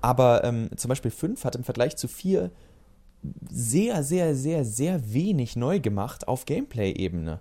Aber 0.00 0.44
ähm, 0.44 0.70
zum 0.76 0.88
Beispiel 0.88 1.10
5 1.10 1.44
hat 1.44 1.56
im 1.56 1.64
Vergleich 1.64 1.96
zu 1.96 2.08
4 2.08 2.50
sehr, 3.50 4.02
sehr, 4.02 4.34
sehr, 4.34 4.64
sehr 4.64 5.12
wenig 5.12 5.56
neu 5.56 5.80
gemacht 5.80 6.28
auf 6.28 6.44
Gameplay-Ebene. 6.44 7.40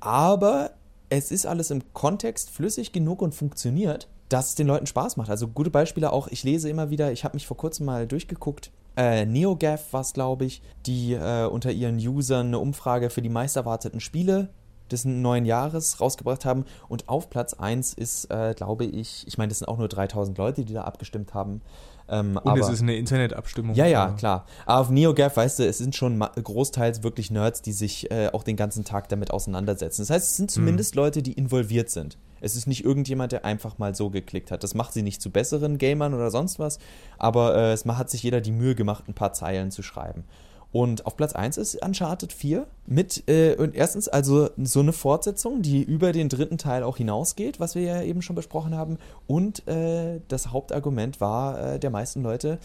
Aber 0.00 0.72
es 1.08 1.30
ist 1.30 1.46
alles 1.46 1.70
im 1.70 1.92
Kontext 1.94 2.50
flüssig 2.50 2.92
genug 2.92 3.22
und 3.22 3.34
funktioniert, 3.34 4.08
dass 4.28 4.50
es 4.50 4.54
den 4.54 4.66
Leuten 4.66 4.86
Spaß 4.86 5.16
macht. 5.16 5.30
Also 5.30 5.48
gute 5.48 5.70
Beispiele 5.70 6.12
auch, 6.12 6.28
ich 6.28 6.44
lese 6.44 6.68
immer 6.68 6.90
wieder, 6.90 7.12
ich 7.12 7.24
habe 7.24 7.36
mich 7.36 7.46
vor 7.46 7.56
kurzem 7.56 7.86
mal 7.86 8.06
durchgeguckt, 8.06 8.70
äh, 8.96 9.24
NeoGAF 9.26 9.92
war 9.92 10.00
es, 10.00 10.12
glaube 10.12 10.44
ich, 10.44 10.60
die 10.86 11.12
äh, 11.12 11.46
unter 11.46 11.70
ihren 11.70 11.98
Usern 11.98 12.48
eine 12.48 12.58
Umfrage 12.58 13.10
für 13.10 13.22
die 13.22 13.28
meist 13.28 13.56
erwarteten 13.56 14.00
Spiele 14.00 14.48
des 14.92 15.04
neuen 15.04 15.44
Jahres 15.44 16.00
rausgebracht 16.00 16.44
haben. 16.44 16.64
Und 16.88 17.08
auf 17.08 17.30
Platz 17.30 17.54
1 17.54 17.94
ist, 17.94 18.30
äh, 18.30 18.54
glaube 18.56 18.84
ich, 18.84 19.26
ich 19.26 19.38
meine, 19.38 19.48
das 19.48 19.58
sind 19.58 19.68
auch 19.68 19.78
nur 19.78 19.88
3000 19.88 20.36
Leute, 20.38 20.64
die 20.64 20.74
da 20.74 20.84
abgestimmt 20.84 21.34
haben. 21.34 21.62
Ähm, 22.08 22.38
und 22.42 22.50
aber, 22.50 22.60
es 22.60 22.68
ist 22.68 22.82
eine 22.82 22.96
Internetabstimmung. 22.96 23.74
Ja, 23.74 23.86
ja, 23.86 24.12
klar. 24.12 24.46
Aber 24.66 24.80
auf 24.80 24.90
NeoGAF, 24.90 25.36
weißt 25.36 25.58
du, 25.58 25.66
es 25.66 25.78
sind 25.78 25.94
schon 25.94 26.18
großteils 26.18 27.02
wirklich 27.02 27.30
Nerds, 27.30 27.62
die 27.62 27.72
sich 27.72 28.10
äh, 28.10 28.28
auch 28.32 28.42
den 28.42 28.56
ganzen 28.56 28.84
Tag 28.84 29.08
damit 29.08 29.30
auseinandersetzen. 29.30 30.02
Das 30.02 30.10
heißt, 30.10 30.30
es 30.30 30.36
sind 30.36 30.50
zumindest 30.50 30.94
hm. 30.94 31.02
Leute, 31.02 31.22
die 31.22 31.32
involviert 31.32 31.90
sind. 31.90 32.16
Es 32.40 32.56
ist 32.56 32.66
nicht 32.66 32.84
irgendjemand, 32.84 33.32
der 33.32 33.44
einfach 33.44 33.78
mal 33.78 33.94
so 33.94 34.10
geklickt 34.10 34.50
hat. 34.50 34.62
Das 34.62 34.74
macht 34.74 34.92
sie 34.92 35.02
nicht 35.02 35.20
zu 35.20 35.30
besseren 35.30 35.76
Gamern 35.76 36.14
oder 36.14 36.30
sonst 36.30 36.58
was, 36.58 36.78
aber 37.18 37.56
äh, 37.56 37.72
es 37.72 37.84
hat 37.84 38.10
sich 38.10 38.22
jeder 38.22 38.40
die 38.40 38.52
Mühe 38.52 38.74
gemacht, 38.74 39.04
ein 39.08 39.14
paar 39.14 39.32
Zeilen 39.32 39.70
zu 39.70 39.82
schreiben. 39.82 40.24
Und 40.70 41.06
auf 41.06 41.16
Platz 41.16 41.32
1 41.32 41.56
ist 41.56 41.82
Uncharted 41.82 42.32
4 42.32 42.66
mit, 42.86 43.28
äh, 43.28 43.54
und 43.56 43.74
erstens 43.74 44.06
also 44.06 44.50
so 44.62 44.80
eine 44.80 44.92
Fortsetzung, 44.92 45.62
die 45.62 45.82
über 45.82 46.12
den 46.12 46.28
dritten 46.28 46.58
Teil 46.58 46.82
auch 46.82 46.98
hinausgeht, 46.98 47.58
was 47.58 47.74
wir 47.74 47.82
ja 47.82 48.02
eben 48.02 48.20
schon 48.20 48.36
besprochen 48.36 48.74
haben. 48.74 48.98
Und 49.26 49.66
äh, 49.66 50.20
das 50.28 50.52
Hauptargument 50.52 51.20
war 51.20 51.74
äh, 51.74 51.78
der 51.78 51.90
meisten 51.90 52.22
Leute, 52.22 52.58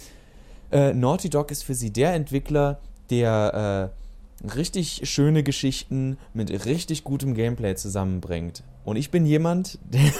äh, 0.72 0.94
Naughty 0.94 1.30
Dog 1.30 1.52
ist 1.52 1.64
für 1.64 1.76
sie 1.76 1.92
der 1.92 2.14
Entwickler, 2.14 2.80
der 3.10 3.92
äh, 4.44 4.48
richtig 4.56 5.10
schöne 5.10 5.44
Geschichten 5.44 6.18
mit 6.34 6.66
richtig 6.66 7.04
gutem 7.04 7.36
Gameplay 7.36 7.76
zusammenbringt. 7.76 8.64
Und 8.84 8.98
ich 8.98 9.12
bin 9.12 9.26
jemand, 9.26 9.80
der, 9.94 10.12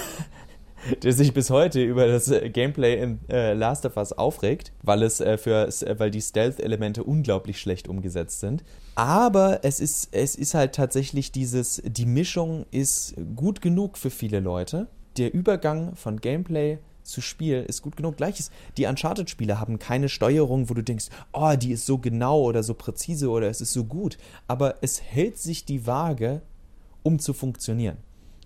der 1.02 1.12
sich 1.12 1.32
bis 1.32 1.50
heute 1.50 1.82
über 1.82 2.06
das 2.06 2.28
äh, 2.28 2.50
Gameplay 2.50 3.00
in 3.00 3.20
äh, 3.28 3.54
Last 3.54 3.86
of 3.86 3.96
Us 3.96 4.12
aufregt, 4.12 4.72
weil 4.82 5.02
es 5.02 5.20
äh, 5.20 5.38
für 5.38 5.66
äh, 5.66 5.98
weil 5.98 6.10
die 6.10 6.20
Stealth-Elemente 6.20 7.04
unglaublich 7.04 7.60
schlecht 7.60 7.88
umgesetzt 7.88 8.40
sind. 8.40 8.64
Aber 8.94 9.60
es 9.62 9.80
ist, 9.80 10.08
es 10.12 10.34
ist 10.36 10.54
halt 10.54 10.74
tatsächlich 10.74 11.32
dieses, 11.32 11.82
die 11.84 12.06
Mischung 12.06 12.66
ist 12.70 13.14
gut 13.34 13.60
genug 13.60 13.98
für 13.98 14.10
viele 14.10 14.40
Leute. 14.40 14.86
Der 15.16 15.32
Übergang 15.32 15.96
von 15.96 16.20
Gameplay 16.20 16.78
zu 17.04 17.20
Spiel 17.20 17.64
ist 17.68 17.82
gut 17.82 17.96
genug. 17.96 18.16
Gleiches, 18.16 18.50
die 18.76 18.86
Uncharted-Spiele 18.86 19.60
haben 19.60 19.78
keine 19.78 20.08
Steuerung, 20.08 20.70
wo 20.70 20.74
du 20.74 20.82
denkst, 20.82 21.06
oh, 21.32 21.54
die 21.56 21.72
ist 21.72 21.86
so 21.86 21.98
genau 21.98 22.40
oder 22.42 22.62
so 22.62 22.74
präzise 22.74 23.28
oder 23.28 23.48
es 23.48 23.60
ist 23.60 23.72
so 23.72 23.84
gut. 23.84 24.18
Aber 24.48 24.76
es 24.80 25.02
hält 25.02 25.38
sich 25.38 25.64
die 25.64 25.86
Waage, 25.86 26.42
um 27.02 27.18
zu 27.18 27.32
funktionieren. 27.32 27.98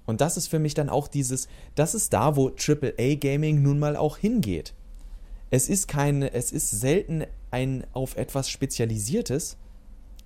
Und 0.09 0.23
das 0.23 0.38
ist 0.38 0.49
für 0.49 0.59
mich 0.59 0.73
dann 0.73 0.88
auch 0.88 1.07
dieses, 1.07 1.49
das 1.75 1.94
ist 1.94 2.14
da, 2.14 2.35
wo 2.35 2.49
AAA 2.49 3.16
Gaming 3.16 3.61
nun 3.61 3.79
mal 3.79 3.94
auch 3.94 4.16
hingeht. 4.16 4.73
Es 5.51 5.68
ist 5.68 5.87
kein, 5.87 6.23
es 6.23 6.51
ist 6.51 6.71
selten 6.71 7.25
ein 7.51 7.85
auf 7.92 8.16
etwas 8.16 8.49
spezialisiertes, 8.49 9.59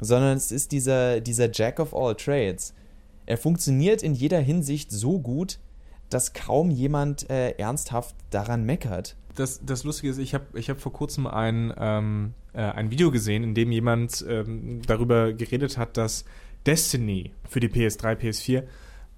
sondern 0.01 0.37
es 0.37 0.53
ist 0.53 0.71
dieser, 0.71 1.21
dieser 1.21 1.51
Jack 1.51 1.81
of 1.81 1.97
all 1.97 2.15
Trades. 2.15 2.75
Er 3.27 3.37
funktioniert 3.37 4.05
in 4.05 4.15
jeder 4.15 4.39
Hinsicht 4.39 4.93
so 4.93 5.19
gut, 5.19 5.59
dass 6.11 6.33
kaum 6.33 6.71
jemand 6.71 7.29
äh, 7.29 7.51
ernsthaft 7.59 8.15
daran 8.31 8.63
meckert. 8.63 9.17
Das, 9.35 9.63
das 9.67 9.83
Lustige 9.83 10.13
ist, 10.13 10.19
ich 10.19 10.33
habe 10.33 10.47
ich 10.57 10.71
hab 10.71 10.79
vor 10.79 10.93
kurzem 10.93 11.27
ein, 11.27 11.75
ähm, 11.77 12.35
äh, 12.53 12.61
ein 12.61 12.93
Video 12.93 13.11
gesehen, 13.11 13.43
in 13.43 13.57
dem 13.57 13.73
jemand 13.73 14.25
ähm, 14.29 14.81
darüber 14.87 15.33
geredet 15.33 15.77
hat, 15.77 15.97
dass 15.97 16.25
Destiny 16.67 17.33
für 17.49 17.59
die 17.59 17.69
PS3, 17.69 18.15
PS4 18.15 18.63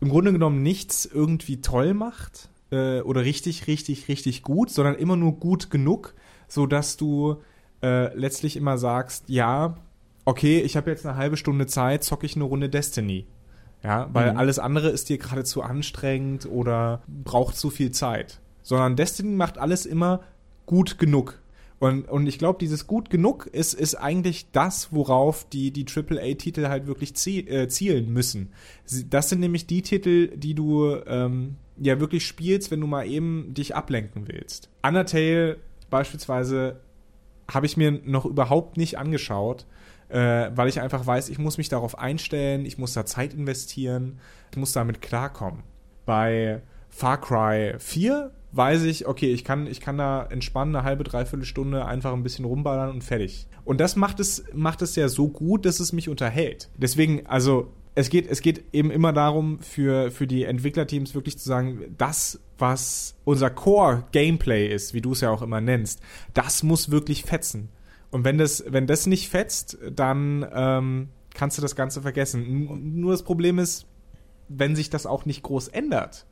im 0.04 0.10
Grunde 0.10 0.32
genommen 0.32 0.62
nichts 0.62 1.06
irgendwie 1.06 1.62
toll 1.62 1.94
macht 1.94 2.50
äh, 2.70 3.00
oder 3.00 3.22
richtig, 3.22 3.66
richtig, 3.66 4.08
richtig 4.08 4.42
gut, 4.42 4.70
sondern 4.70 4.96
immer 4.96 5.16
nur 5.16 5.32
gut 5.38 5.70
genug, 5.70 6.14
sodass 6.46 6.98
du 6.98 7.36
äh, 7.82 8.14
letztlich 8.14 8.56
immer 8.56 8.76
sagst, 8.76 9.24
ja, 9.28 9.76
okay, 10.26 10.60
ich 10.60 10.76
habe 10.76 10.90
jetzt 10.90 11.06
eine 11.06 11.16
halbe 11.16 11.38
Stunde 11.38 11.66
Zeit, 11.66 12.04
zocke 12.04 12.26
ich 12.26 12.36
eine 12.36 12.44
Runde 12.44 12.68
Destiny. 12.68 13.26
Ja, 13.82 14.08
weil 14.12 14.32
mhm. 14.32 14.38
alles 14.38 14.58
andere 14.58 14.90
ist 14.90 15.08
dir 15.08 15.18
gerade 15.18 15.44
zu 15.44 15.62
anstrengend 15.62 16.46
oder 16.46 17.02
braucht 17.06 17.56
zu 17.56 17.70
viel 17.70 17.90
Zeit. 17.90 18.40
Sondern 18.62 18.96
Destiny 18.96 19.34
macht 19.34 19.56
alles 19.56 19.86
immer 19.86 20.20
gut 20.66 20.98
genug. 20.98 21.40
Und, 21.80 22.08
und 22.08 22.26
ich 22.26 22.38
glaube, 22.38 22.58
dieses 22.58 22.86
gut 22.86 23.10
genug 23.10 23.46
ist, 23.46 23.74
ist 23.74 23.96
eigentlich 23.96 24.50
das, 24.52 24.92
worauf 24.92 25.48
die, 25.48 25.70
die 25.70 25.84
AAA-Titel 25.84 26.68
halt 26.68 26.86
wirklich 26.86 27.14
zie 27.14 27.40
äh, 27.48 27.68
zielen 27.68 28.12
müssen. 28.12 28.52
Das 29.10 29.28
sind 29.28 29.40
nämlich 29.40 29.66
die 29.66 29.82
Titel, 29.82 30.28
die 30.36 30.54
du 30.54 30.96
ähm, 31.06 31.56
ja 31.76 32.00
wirklich 32.00 32.26
spielst, 32.26 32.70
wenn 32.70 32.80
du 32.80 32.86
mal 32.86 33.06
eben 33.06 33.52
dich 33.54 33.74
ablenken 33.74 34.28
willst. 34.28 34.70
Undertale 34.82 35.58
beispielsweise 35.90 36.80
habe 37.50 37.66
ich 37.66 37.76
mir 37.76 37.92
noch 37.92 38.24
überhaupt 38.24 38.76
nicht 38.76 38.98
angeschaut, 38.98 39.66
äh, 40.08 40.50
weil 40.54 40.68
ich 40.68 40.80
einfach 40.80 41.06
weiß, 41.06 41.28
ich 41.28 41.38
muss 41.38 41.58
mich 41.58 41.68
darauf 41.68 41.98
einstellen, 41.98 42.64
ich 42.64 42.78
muss 42.78 42.94
da 42.94 43.04
Zeit 43.04 43.34
investieren, 43.34 44.20
ich 44.50 44.56
muss 44.56 44.72
damit 44.72 45.02
klarkommen. 45.02 45.62
Bei 46.06 46.62
Far 46.88 47.20
Cry 47.20 47.74
4 47.78 48.30
weiß 48.56 48.84
ich, 48.84 49.06
okay, 49.06 49.32
ich 49.32 49.44
kann, 49.44 49.66
ich 49.66 49.80
kann 49.80 49.98
da 49.98 50.24
entspannen, 50.24 50.76
eine 50.76 50.84
halbe, 50.84 51.04
dreiviertel 51.04 51.44
Stunde 51.44 51.86
einfach 51.86 52.12
ein 52.12 52.22
bisschen 52.22 52.44
rumballern 52.44 52.90
und 52.90 53.02
fertig. 53.02 53.46
Und 53.64 53.80
das 53.80 53.96
macht 53.96 54.20
es, 54.20 54.44
macht 54.52 54.82
es 54.82 54.94
ja 54.96 55.08
so 55.08 55.28
gut, 55.28 55.66
dass 55.66 55.80
es 55.80 55.92
mich 55.92 56.08
unterhält. 56.08 56.70
Deswegen, 56.76 57.26
also, 57.26 57.68
es 57.96 58.10
geht, 58.10 58.28
es 58.28 58.40
geht 58.40 58.64
eben 58.72 58.90
immer 58.90 59.12
darum, 59.12 59.60
für, 59.60 60.10
für 60.10 60.26
die 60.26 60.44
Entwicklerteams 60.44 61.14
wirklich 61.14 61.38
zu 61.38 61.48
sagen, 61.48 61.94
das, 61.96 62.40
was 62.58 63.16
unser 63.24 63.50
Core-Gameplay 63.50 64.72
ist, 64.72 64.94
wie 64.94 65.00
du 65.00 65.12
es 65.12 65.20
ja 65.20 65.30
auch 65.30 65.42
immer 65.42 65.60
nennst, 65.60 66.00
das 66.32 66.62
muss 66.62 66.90
wirklich 66.90 67.22
fetzen. 67.22 67.68
Und 68.10 68.24
wenn 68.24 68.38
das, 68.38 68.64
wenn 68.68 68.86
das 68.86 69.06
nicht 69.06 69.28
fetzt, 69.28 69.78
dann 69.90 70.46
ähm, 70.52 71.08
kannst 71.34 71.58
du 71.58 71.62
das 71.62 71.74
Ganze 71.74 72.02
vergessen. 72.02 73.00
Nur 73.00 73.12
das 73.12 73.24
Problem 73.24 73.58
ist, 73.58 73.86
wenn 74.48 74.76
sich 74.76 74.90
das 74.90 75.06
auch 75.06 75.24
nicht 75.24 75.42
groß 75.42 75.68
ändert 75.68 76.26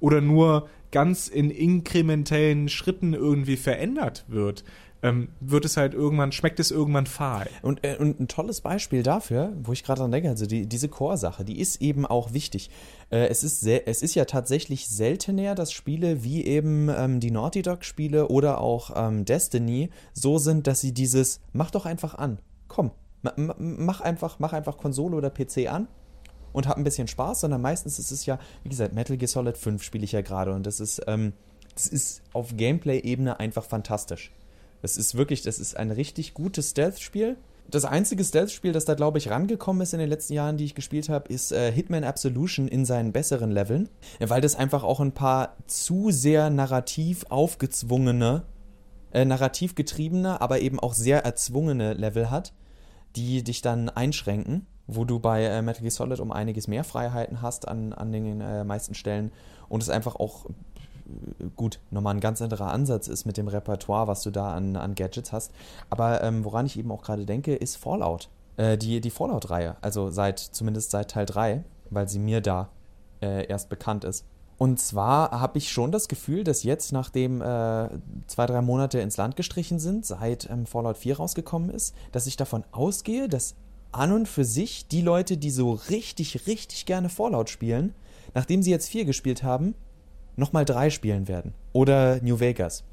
oder 0.00 0.20
nur 0.20 0.68
ganz 0.90 1.28
in 1.28 1.50
inkrementellen 1.50 2.68
Schritten 2.68 3.12
irgendwie 3.14 3.56
verändert 3.56 4.24
wird, 4.28 4.64
ähm, 5.02 5.28
wird 5.40 5.64
es 5.64 5.76
halt 5.76 5.94
irgendwann, 5.94 6.32
schmeckt 6.32 6.58
es 6.60 6.70
irgendwann 6.70 7.06
fahl. 7.06 7.48
Und, 7.62 7.84
äh, 7.84 7.96
und 7.98 8.18
ein 8.18 8.28
tolles 8.28 8.60
Beispiel 8.60 9.02
dafür, 9.02 9.52
wo 9.62 9.72
ich 9.72 9.84
gerade 9.84 10.00
dran 10.00 10.10
denke, 10.10 10.28
also 10.28 10.46
die, 10.46 10.66
diese 10.66 10.88
Core-Sache, 10.88 11.44
die 11.44 11.60
ist 11.60 11.80
eben 11.80 12.04
auch 12.04 12.32
wichtig. 12.32 12.70
Äh, 13.10 13.28
es, 13.28 13.44
ist 13.44 13.60
sehr, 13.60 13.86
es 13.86 14.02
ist 14.02 14.14
ja 14.14 14.24
tatsächlich 14.24 14.88
seltener, 14.88 15.54
dass 15.54 15.72
Spiele 15.72 16.24
wie 16.24 16.44
eben 16.44 16.88
ähm, 16.88 17.20
die 17.20 17.30
Naughty 17.30 17.62
Dog-Spiele 17.62 18.28
oder 18.28 18.60
auch 18.60 18.90
ähm, 18.96 19.24
Destiny 19.24 19.90
so 20.12 20.38
sind, 20.38 20.66
dass 20.66 20.80
sie 20.80 20.92
dieses, 20.92 21.40
mach 21.52 21.70
doch 21.70 21.86
einfach 21.86 22.16
an. 22.16 22.38
Komm, 22.66 22.90
mach 23.22 24.00
einfach, 24.00 24.38
mach 24.38 24.52
einfach 24.52 24.78
Konsole 24.78 25.16
oder 25.16 25.30
PC 25.30 25.68
an 25.68 25.86
und 26.52 26.66
habe 26.66 26.80
ein 26.80 26.84
bisschen 26.84 27.08
Spaß, 27.08 27.40
sondern 27.40 27.60
meistens 27.60 27.98
ist 27.98 28.10
es 28.10 28.26
ja, 28.26 28.38
wie 28.62 28.68
gesagt, 28.68 28.94
Metal 28.94 29.16
Gear 29.16 29.28
Solid 29.28 29.56
5 29.56 29.82
spiele 29.82 30.04
ich 30.04 30.12
ja 30.12 30.22
gerade 30.22 30.52
und 30.52 30.66
das 30.66 30.80
ist, 30.80 31.02
ähm, 31.06 31.32
das 31.74 31.86
ist 31.86 32.22
auf 32.32 32.56
Gameplay-Ebene 32.56 33.38
einfach 33.38 33.64
fantastisch. 33.64 34.32
Das 34.82 34.96
ist 34.96 35.16
wirklich, 35.16 35.42
das 35.42 35.58
ist 35.58 35.76
ein 35.76 35.90
richtig 35.90 36.34
gutes 36.34 36.70
Stealth-Spiel. 36.70 37.36
Das 37.70 37.84
einzige 37.84 38.24
Stealth-Spiel, 38.24 38.72
das 38.72 38.86
da, 38.86 38.94
glaube 38.94 39.18
ich, 39.18 39.28
rangekommen 39.28 39.82
ist 39.82 39.92
in 39.92 39.98
den 39.98 40.08
letzten 40.08 40.32
Jahren, 40.32 40.56
die 40.56 40.64
ich 40.64 40.74
gespielt 40.74 41.08
habe, 41.08 41.30
ist 41.32 41.52
äh, 41.52 41.70
Hitman 41.70 42.04
Absolution 42.04 42.66
in 42.66 42.84
seinen 42.84 43.12
besseren 43.12 43.50
Leveln. 43.50 43.90
weil 44.20 44.40
das 44.40 44.56
einfach 44.56 44.84
auch 44.84 45.00
ein 45.00 45.12
paar 45.12 45.56
zu 45.66 46.10
sehr 46.10 46.48
narrativ 46.48 47.26
aufgezwungene, 47.28 48.44
äh, 49.12 49.24
narrativ 49.24 49.74
getriebene, 49.74 50.40
aber 50.40 50.60
eben 50.60 50.80
auch 50.80 50.94
sehr 50.94 51.24
erzwungene 51.24 51.92
Level 51.92 52.30
hat, 52.30 52.54
die 53.16 53.42
dich 53.42 53.60
dann 53.60 53.88
einschränken 53.88 54.66
wo 54.88 55.04
du 55.04 55.20
bei 55.20 55.44
äh, 55.44 55.62
Metal 55.62 55.82
Gear 55.82 55.92
Solid 55.92 56.18
um 56.18 56.32
einiges 56.32 56.66
mehr 56.66 56.82
Freiheiten 56.82 57.40
hast 57.40 57.68
an, 57.68 57.92
an 57.92 58.10
den 58.10 58.40
äh, 58.40 58.64
meisten 58.64 58.94
Stellen 58.94 59.30
und 59.68 59.82
es 59.82 59.90
einfach 59.90 60.16
auch 60.16 60.46
äh, 60.46 61.44
gut, 61.54 61.78
nochmal 61.90 62.14
ein 62.14 62.20
ganz 62.20 62.42
anderer 62.42 62.72
Ansatz 62.72 63.06
ist 63.06 63.26
mit 63.26 63.36
dem 63.36 63.46
Repertoire, 63.46 64.08
was 64.08 64.22
du 64.22 64.30
da 64.30 64.54
an, 64.54 64.74
an 64.74 64.96
Gadgets 64.96 65.32
hast. 65.32 65.52
Aber 65.90 66.24
ähm, 66.24 66.44
woran 66.44 66.66
ich 66.66 66.78
eben 66.78 66.90
auch 66.90 67.02
gerade 67.02 67.26
denke, 67.26 67.54
ist 67.54 67.76
Fallout. 67.76 68.28
Äh, 68.56 68.76
die 68.76 69.00
die 69.00 69.10
Fallout-Reihe, 69.10 69.76
also 69.82 70.10
seit, 70.10 70.40
zumindest 70.40 70.90
seit 70.90 71.12
Teil 71.12 71.26
3, 71.26 71.62
weil 71.90 72.08
sie 72.08 72.18
mir 72.18 72.40
da 72.40 72.70
äh, 73.22 73.46
erst 73.46 73.68
bekannt 73.68 74.02
ist. 74.02 74.24
Und 74.56 74.80
zwar 74.80 75.30
habe 75.30 75.58
ich 75.58 75.70
schon 75.70 75.92
das 75.92 76.08
Gefühl, 76.08 76.42
dass 76.42 76.64
jetzt, 76.64 76.90
nachdem 76.90 77.40
äh, 77.40 77.88
zwei, 78.26 78.46
drei 78.46 78.60
Monate 78.60 78.98
ins 78.98 79.16
Land 79.16 79.36
gestrichen 79.36 79.78
sind, 79.78 80.04
seit 80.04 80.50
ähm, 80.50 80.66
Fallout 80.66 80.96
4 80.96 81.18
rausgekommen 81.18 81.70
ist, 81.70 81.94
dass 82.10 82.26
ich 82.26 82.36
davon 82.36 82.64
ausgehe, 82.72 83.28
dass 83.28 83.54
an 83.92 84.12
und 84.12 84.28
für 84.28 84.44
sich 84.44 84.88
die 84.88 85.00
Leute, 85.00 85.36
die 85.36 85.50
so 85.50 85.72
richtig, 85.72 86.46
richtig 86.46 86.86
gerne 86.86 87.08
Fallout 87.08 87.50
spielen, 87.50 87.94
nachdem 88.34 88.62
sie 88.62 88.70
jetzt 88.70 88.88
vier 88.88 89.04
gespielt 89.04 89.42
haben, 89.42 89.74
nochmal 90.36 90.64
drei 90.64 90.90
spielen 90.90 91.28
werden. 91.28 91.54
Oder 91.72 92.20
New 92.22 92.40
Vegas. 92.40 92.84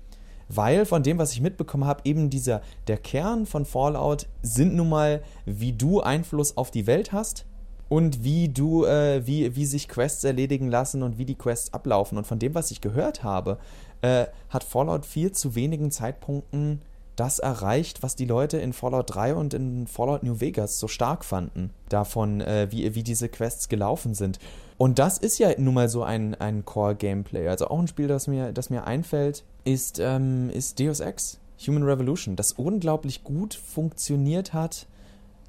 Weil 0.48 0.86
von 0.86 1.04
dem, 1.04 1.18
was 1.18 1.34
ich 1.34 1.42
mitbekommen 1.42 1.86
habe, 1.86 2.02
eben 2.04 2.30
dieser, 2.30 2.62
der 2.88 2.98
Kern 2.98 3.46
von 3.46 3.66
Fallout 3.66 4.28
sind 4.42 4.76
nun 4.76 4.90
mal, 4.90 5.24
wie 5.46 5.74
du 5.74 6.02
Einfluss 6.02 6.56
auf 6.56 6.72
die 6.72 6.88
Welt 6.88 7.12
hast 7.12 7.46
und 7.90 8.24
wie 8.24 8.50
du, 8.50 8.86
äh, 8.86 9.26
wie, 9.26 9.56
wie 9.56 9.66
sich 9.66 9.88
Quests 9.88 10.24
erledigen 10.24 10.70
lassen 10.70 11.04
und 11.04 11.18
wie 11.18 11.26
die 11.26 11.36
Quests 11.36 11.74
ablaufen. 11.74 12.18
Und 12.18 12.28
von 12.28 12.40
dem, 12.40 12.54
was 12.54 12.72
ich 12.72 12.82
gehört 12.82 13.24
habe, 13.24 13.58
äh, 14.02 14.26
hat 14.50 14.64
Fallout 14.64 15.06
4 15.06 15.34
zu 15.34 15.56
wenigen 15.56 15.92
Zeitpunkten 15.92 16.82
das 17.16 17.40
erreicht, 17.40 18.04
was 18.04 18.16
die 18.16 18.26
Leute 18.26 18.58
in 18.58 18.74
Fallout 18.74 19.16
3 19.16 19.36
und 19.36 19.54
in 19.54 19.88
Fallout 19.88 20.24
New 20.24 20.40
Vegas 20.42 20.80
so 20.80 20.88
stark 20.88 21.24
fanden, 21.24 21.72
davon, 21.90 22.42
äh, 22.42 22.68
wie, 22.72 22.96
wie 22.96 23.04
diese 23.04 23.30
Quests 23.30 23.70
gelaufen 23.70 24.14
sind. 24.14 24.40
Und 24.78 25.00
das 25.00 25.18
ist 25.18 25.38
ja 25.38 25.50
nun 25.58 25.74
mal 25.74 25.90
so 25.90 26.04
ein, 26.04 26.36
ein 26.36 26.66
Core-Gameplay. 26.66 27.48
Also 27.48 27.68
auch 27.68 27.80
ein 27.80 27.88
Spiel, 27.88 28.08
das 28.08 28.28
mir, 28.28 28.52
das 28.52 28.70
mir 28.70 28.86
einfällt, 28.86 29.44
ist, 29.64 30.00
ähm, 30.00 30.50
ist 30.50 30.80
Deus 30.80 31.00
Ex, 31.00 31.40
Human 31.66 31.84
Revolution, 31.84 32.36
das 32.36 32.52
unglaublich 32.52 33.24
gut 33.24 33.54
funktioniert 33.54 34.54
hat, 34.54 34.88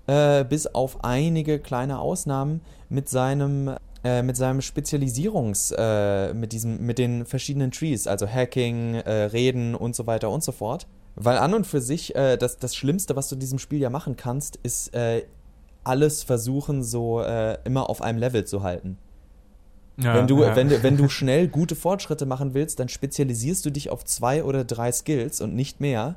äh, 0.07 0.44
bis 0.44 0.68
auf 0.68 1.05
einige 1.05 1.59
kleine 1.59 1.98
Ausnahmen 1.98 2.61
mit 2.88 3.09
seinem 3.09 3.74
äh, 4.05 4.22
mit 4.22 4.37
seinem 4.37 4.61
Spezialisierungs, 4.61 5.74
äh, 5.76 6.33
mit 6.33 6.52
diesem, 6.52 6.87
mit 6.87 6.98
den 6.98 7.26
verschiedenen 7.26 7.72
Trees, 7.72 8.07
also 8.07 8.29
Hacking, 8.29 8.94
äh, 8.94 9.11
Reden 9.24 9.74
und 9.74 9.96
so 9.96 10.07
weiter 10.07 10.31
und 10.31 10.44
so 10.44 10.52
fort. 10.52 10.87
Weil 11.16 11.38
an 11.38 11.55
und 11.55 11.66
für 11.66 11.81
sich 11.81 12.14
äh, 12.14 12.37
das, 12.37 12.59
das 12.59 12.76
Schlimmste, 12.76 13.16
was 13.16 13.29
du 13.29 13.37
in 13.37 13.40
diesem 13.40 13.59
Spiel 13.59 13.81
ja 13.81 13.90
machen 13.90 14.16
kannst, 14.16 14.57
ist 14.62 14.94
äh, 14.94 15.24
alles 15.83 16.22
versuchen, 16.22 16.85
so 16.85 17.22
äh, 17.22 17.59
immer 17.64 17.88
auf 17.88 18.02
einem 18.02 18.18
Level 18.18 18.44
zu 18.44 18.62
halten. 18.62 18.98
Ja, 19.98 20.14
wenn, 20.14 20.26
du, 20.26 20.42
ja. 20.42 20.55
wenn, 20.55 20.68
du, 20.68 20.83
wenn 20.83 20.96
du 20.98 21.09
schnell 21.09 21.48
gute 21.48 21.74
Fortschritte 21.74 22.26
machen 22.26 22.52
willst, 22.52 22.81
dann 22.81 22.90
spezialisierst 22.90 23.64
du 23.64 23.70
dich 23.70 23.88
auf 23.88 24.05
zwei 24.05 24.44
oder 24.44 24.64
drei 24.64 24.92
Skills 24.92 25.40
und 25.40 25.55
nicht 25.55 25.81
mehr, 25.81 26.16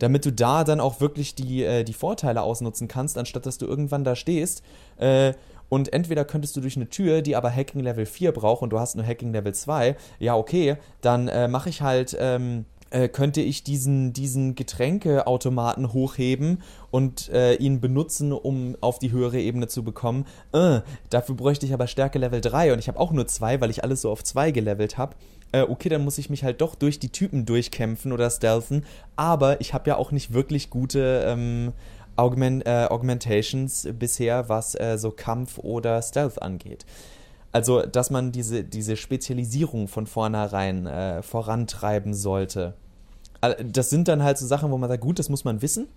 damit 0.00 0.26
du 0.26 0.32
da 0.32 0.64
dann 0.64 0.80
auch 0.80 1.00
wirklich 1.00 1.34
die, 1.34 1.64
äh, 1.64 1.82
die 1.82 1.94
Vorteile 1.94 2.42
ausnutzen 2.42 2.86
kannst, 2.86 3.16
anstatt 3.16 3.46
dass 3.46 3.56
du 3.56 3.64
irgendwann 3.64 4.04
da 4.04 4.14
stehst 4.14 4.62
äh, 4.98 5.32
und 5.70 5.94
entweder 5.94 6.26
könntest 6.26 6.56
du 6.56 6.60
durch 6.60 6.76
eine 6.76 6.90
Tür, 6.90 7.22
die 7.22 7.36
aber 7.36 7.50
Hacking 7.50 7.80
Level 7.80 8.04
4 8.04 8.32
braucht 8.32 8.60
und 8.60 8.70
du 8.70 8.78
hast 8.78 8.96
nur 8.96 9.06
Hacking 9.06 9.32
Level 9.32 9.54
2, 9.54 9.96
ja 10.18 10.36
okay, 10.36 10.76
dann 11.00 11.28
äh, 11.28 11.48
mache 11.48 11.70
ich 11.70 11.80
halt... 11.80 12.14
Ähm, 12.20 12.66
äh, 12.90 13.08
könnte 13.08 13.40
ich 13.40 13.64
diesen, 13.64 14.12
diesen 14.12 14.54
Getränkeautomaten 14.54 15.92
hochheben 15.92 16.62
und 16.90 17.28
äh, 17.30 17.54
ihn 17.54 17.80
benutzen, 17.80 18.32
um 18.32 18.76
auf 18.80 18.98
die 18.98 19.12
höhere 19.12 19.38
Ebene 19.38 19.68
zu 19.68 19.82
bekommen. 19.82 20.26
Äh, 20.52 20.80
dafür 21.10 21.34
bräuchte 21.34 21.66
ich 21.66 21.74
aber 21.74 21.86
Stärke 21.86 22.18
Level 22.18 22.40
3 22.40 22.72
und 22.72 22.78
ich 22.78 22.88
habe 22.88 22.98
auch 22.98 23.12
nur 23.12 23.26
2, 23.26 23.60
weil 23.60 23.70
ich 23.70 23.84
alles 23.84 24.02
so 24.02 24.10
auf 24.10 24.24
2 24.24 24.50
gelevelt 24.50 24.98
habe. 24.98 25.16
Äh, 25.52 25.62
okay, 25.62 25.88
dann 25.88 26.04
muss 26.04 26.18
ich 26.18 26.30
mich 26.30 26.44
halt 26.44 26.60
doch 26.60 26.74
durch 26.74 26.98
die 26.98 27.10
Typen 27.10 27.46
durchkämpfen 27.46 28.12
oder 28.12 28.30
stealthen, 28.30 28.84
aber 29.16 29.60
ich 29.60 29.74
habe 29.74 29.90
ja 29.90 29.96
auch 29.96 30.12
nicht 30.12 30.32
wirklich 30.32 30.70
gute 30.70 31.24
ähm, 31.26 31.72
Augment, 32.16 32.66
äh, 32.66 32.86
Augmentations 32.90 33.88
bisher, 33.98 34.48
was 34.48 34.74
äh, 34.74 34.98
so 34.98 35.10
Kampf 35.10 35.58
oder 35.58 36.02
Stealth 36.02 36.42
angeht. 36.42 36.84
Also, 37.52 37.82
dass 37.82 38.10
man 38.10 38.32
diese, 38.32 38.62
diese 38.62 38.96
Spezialisierung 38.96 39.88
von 39.88 40.06
vornherein 40.06 40.86
äh, 40.86 41.22
vorantreiben 41.22 42.14
sollte. 42.14 42.74
Das 43.64 43.90
sind 43.90 44.08
dann 44.08 44.22
halt 44.22 44.36
so 44.36 44.46
Sachen, 44.46 44.70
wo 44.70 44.78
man 44.78 44.88
sagt, 44.88 45.02
gut, 45.02 45.18
das 45.18 45.28
muss 45.28 45.44
man 45.44 45.62
wissen. 45.62 45.88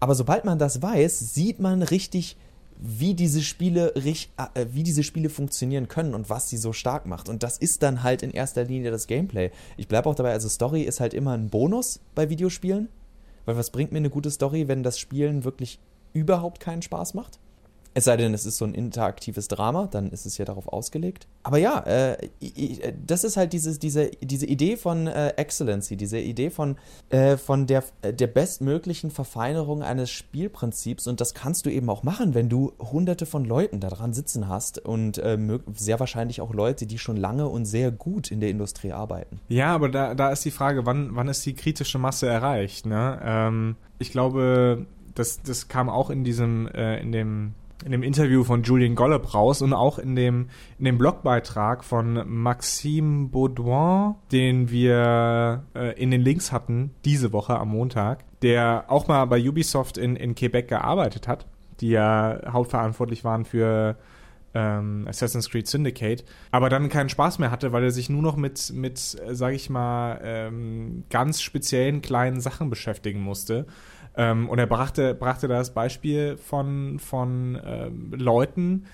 Aber 0.00 0.14
sobald 0.14 0.44
man 0.44 0.58
das 0.58 0.80
weiß, 0.80 1.34
sieht 1.34 1.60
man 1.60 1.82
richtig, 1.82 2.36
wie 2.78 3.14
diese 3.14 3.42
Spiele, 3.42 3.94
äh, 3.96 4.66
wie 4.70 4.82
diese 4.82 5.02
Spiele 5.02 5.28
funktionieren 5.28 5.88
können 5.88 6.14
und 6.14 6.30
was 6.30 6.48
sie 6.48 6.56
so 6.56 6.72
stark 6.72 7.06
macht. 7.06 7.28
Und 7.28 7.42
das 7.42 7.58
ist 7.58 7.82
dann 7.82 8.02
halt 8.02 8.22
in 8.22 8.30
erster 8.30 8.64
Linie 8.64 8.90
das 8.90 9.06
Gameplay. 9.06 9.50
Ich 9.76 9.88
bleibe 9.88 10.08
auch 10.08 10.14
dabei, 10.14 10.32
also 10.32 10.48
Story 10.48 10.82
ist 10.82 11.00
halt 11.00 11.14
immer 11.14 11.32
ein 11.32 11.50
Bonus 11.50 12.00
bei 12.14 12.30
Videospielen. 12.30 12.88
Weil 13.44 13.56
was 13.56 13.70
bringt 13.70 13.92
mir 13.92 13.98
eine 13.98 14.10
gute 14.10 14.30
Story, 14.30 14.68
wenn 14.68 14.82
das 14.82 14.98
Spielen 14.98 15.44
wirklich 15.44 15.78
überhaupt 16.12 16.60
keinen 16.60 16.82
Spaß 16.82 17.14
macht? 17.14 17.38
Es 17.96 18.04
sei 18.04 18.16
denn, 18.16 18.34
es 18.34 18.44
ist 18.44 18.58
so 18.58 18.64
ein 18.64 18.74
interaktives 18.74 19.46
Drama, 19.46 19.86
dann 19.86 20.10
ist 20.10 20.26
es 20.26 20.36
ja 20.36 20.44
darauf 20.44 20.66
ausgelegt. 20.66 21.28
Aber 21.44 21.58
ja, 21.58 21.78
äh, 21.86 22.28
das 23.06 23.22
ist 23.22 23.36
halt 23.36 23.52
dieses, 23.52 23.78
diese, 23.78 24.10
diese 24.20 24.46
Idee 24.46 24.76
von 24.76 25.06
äh, 25.06 25.28
Excellency, 25.36 25.96
diese 25.96 26.18
Idee 26.18 26.50
von, 26.50 26.76
äh, 27.10 27.36
von 27.36 27.68
der, 27.68 27.84
der 28.02 28.26
bestmöglichen 28.26 29.12
Verfeinerung 29.12 29.84
eines 29.84 30.10
Spielprinzips. 30.10 31.06
Und 31.06 31.20
das 31.20 31.34
kannst 31.34 31.66
du 31.66 31.70
eben 31.70 31.88
auch 31.88 32.02
machen, 32.02 32.34
wenn 32.34 32.48
du 32.48 32.72
hunderte 32.80 33.26
von 33.26 33.44
Leuten 33.44 33.78
daran 33.78 34.12
sitzen 34.12 34.48
hast 34.48 34.80
und 34.80 35.18
äh, 35.18 35.38
sehr 35.74 36.00
wahrscheinlich 36.00 36.40
auch 36.40 36.52
Leute, 36.52 36.86
die 36.86 36.98
schon 36.98 37.16
lange 37.16 37.48
und 37.48 37.64
sehr 37.64 37.92
gut 37.92 38.32
in 38.32 38.40
der 38.40 38.50
Industrie 38.50 38.90
arbeiten. 38.90 39.40
Ja, 39.48 39.72
aber 39.72 39.88
da, 39.88 40.16
da 40.16 40.30
ist 40.30 40.44
die 40.44 40.50
Frage, 40.50 40.84
wann, 40.84 41.14
wann 41.14 41.28
ist 41.28 41.46
die 41.46 41.54
kritische 41.54 41.98
Masse 41.98 42.26
erreicht? 42.26 42.86
Ne? 42.86 43.20
Ähm, 43.22 43.76
ich 44.00 44.10
glaube, 44.10 44.86
das, 45.14 45.42
das 45.42 45.68
kam 45.68 45.88
auch 45.88 46.10
in 46.10 46.24
diesem, 46.24 46.66
äh, 46.68 47.00
in 47.00 47.12
dem 47.12 47.54
in 47.84 47.92
dem 47.92 48.02
Interview 48.02 48.44
von 48.44 48.62
Julian 48.62 48.94
Gollop 48.94 49.34
raus 49.34 49.62
und 49.62 49.72
auch 49.72 49.98
in 49.98 50.14
dem, 50.14 50.48
in 50.78 50.84
dem 50.84 50.98
Blogbeitrag 50.98 51.84
von 51.84 52.22
Maxime 52.26 53.28
Baudouin, 53.28 54.14
den 54.32 54.70
wir 54.70 55.64
äh, 55.74 56.00
in 56.00 56.10
den 56.10 56.20
Links 56.20 56.52
hatten 56.52 56.94
diese 57.04 57.32
Woche 57.32 57.58
am 57.58 57.70
Montag, 57.70 58.24
der 58.40 58.84
auch 58.88 59.08
mal 59.08 59.24
bei 59.26 59.46
Ubisoft 59.46 59.98
in, 59.98 60.16
in 60.16 60.34
Quebec 60.34 60.68
gearbeitet 60.68 61.28
hat, 61.28 61.46
die 61.80 61.90
ja 61.90 62.40
hauptverantwortlich 62.50 63.24
waren 63.24 63.44
für 63.44 63.96
ähm, 64.54 65.06
Assassin's 65.08 65.50
Creed 65.50 65.66
Syndicate, 65.66 66.24
aber 66.52 66.68
dann 66.68 66.88
keinen 66.88 67.08
Spaß 67.08 67.38
mehr 67.40 67.50
hatte, 67.50 67.72
weil 67.72 67.82
er 67.82 67.90
sich 67.90 68.08
nur 68.08 68.22
noch 68.22 68.36
mit, 68.36 68.72
mit 68.72 69.16
äh, 69.26 69.34
sag 69.34 69.52
ich 69.52 69.68
mal, 69.68 70.20
ähm, 70.22 71.04
ganz 71.10 71.42
speziellen 71.42 72.02
kleinen 72.02 72.40
Sachen 72.40 72.70
beschäftigen 72.70 73.20
musste 73.20 73.66
ähm, 74.16 74.48
und 74.48 74.58
er 74.58 74.66
brachte, 74.66 75.14
brachte 75.14 75.48
das 75.48 75.74
Beispiel 75.74 76.36
von, 76.36 76.98
von 76.98 77.60
ähm, 77.64 78.12
Leuten 78.16 78.86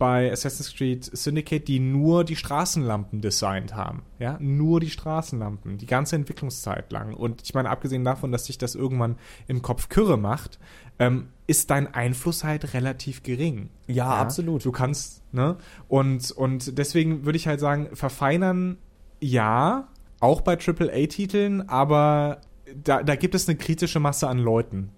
bei 0.00 0.32
Assassin's 0.32 0.74
Creed 0.74 1.04
Syndicate, 1.04 1.68
die 1.68 1.78
nur 1.78 2.24
die 2.24 2.34
Straßenlampen 2.34 3.20
designt 3.20 3.74
haben. 3.74 4.02
Ja, 4.18 4.38
nur 4.40 4.80
die 4.80 4.88
Straßenlampen, 4.88 5.76
die 5.76 5.86
ganze 5.86 6.16
Entwicklungszeit 6.16 6.90
lang. 6.90 7.12
Und 7.12 7.42
ich 7.42 7.52
meine, 7.52 7.68
abgesehen 7.68 8.02
davon, 8.02 8.32
dass 8.32 8.46
sich 8.46 8.56
das 8.56 8.74
irgendwann 8.74 9.16
im 9.46 9.60
Kopf 9.60 9.90
Kürre 9.90 10.16
macht, 10.16 10.58
ähm, 10.98 11.28
ist 11.46 11.70
dein 11.70 11.92
Einfluss 11.92 12.44
halt 12.44 12.72
relativ 12.72 13.22
gering. 13.22 13.68
Ja, 13.88 13.94
ja, 13.94 14.14
absolut. 14.14 14.64
Du 14.64 14.72
kannst, 14.72 15.22
ne? 15.34 15.56
Und, 15.86 16.30
und 16.30 16.78
deswegen 16.78 17.26
würde 17.26 17.36
ich 17.36 17.46
halt 17.46 17.60
sagen, 17.60 17.90
verfeinern 17.92 18.78
ja, 19.20 19.88
auch 20.20 20.40
bei 20.40 20.56
AAA-Titeln, 20.56 21.68
aber 21.68 22.40
da, 22.82 23.02
da 23.02 23.16
gibt 23.16 23.34
es 23.34 23.48
eine 23.48 23.58
kritische 23.58 24.00
Masse 24.00 24.28
an 24.28 24.38
Leuten. 24.38 24.90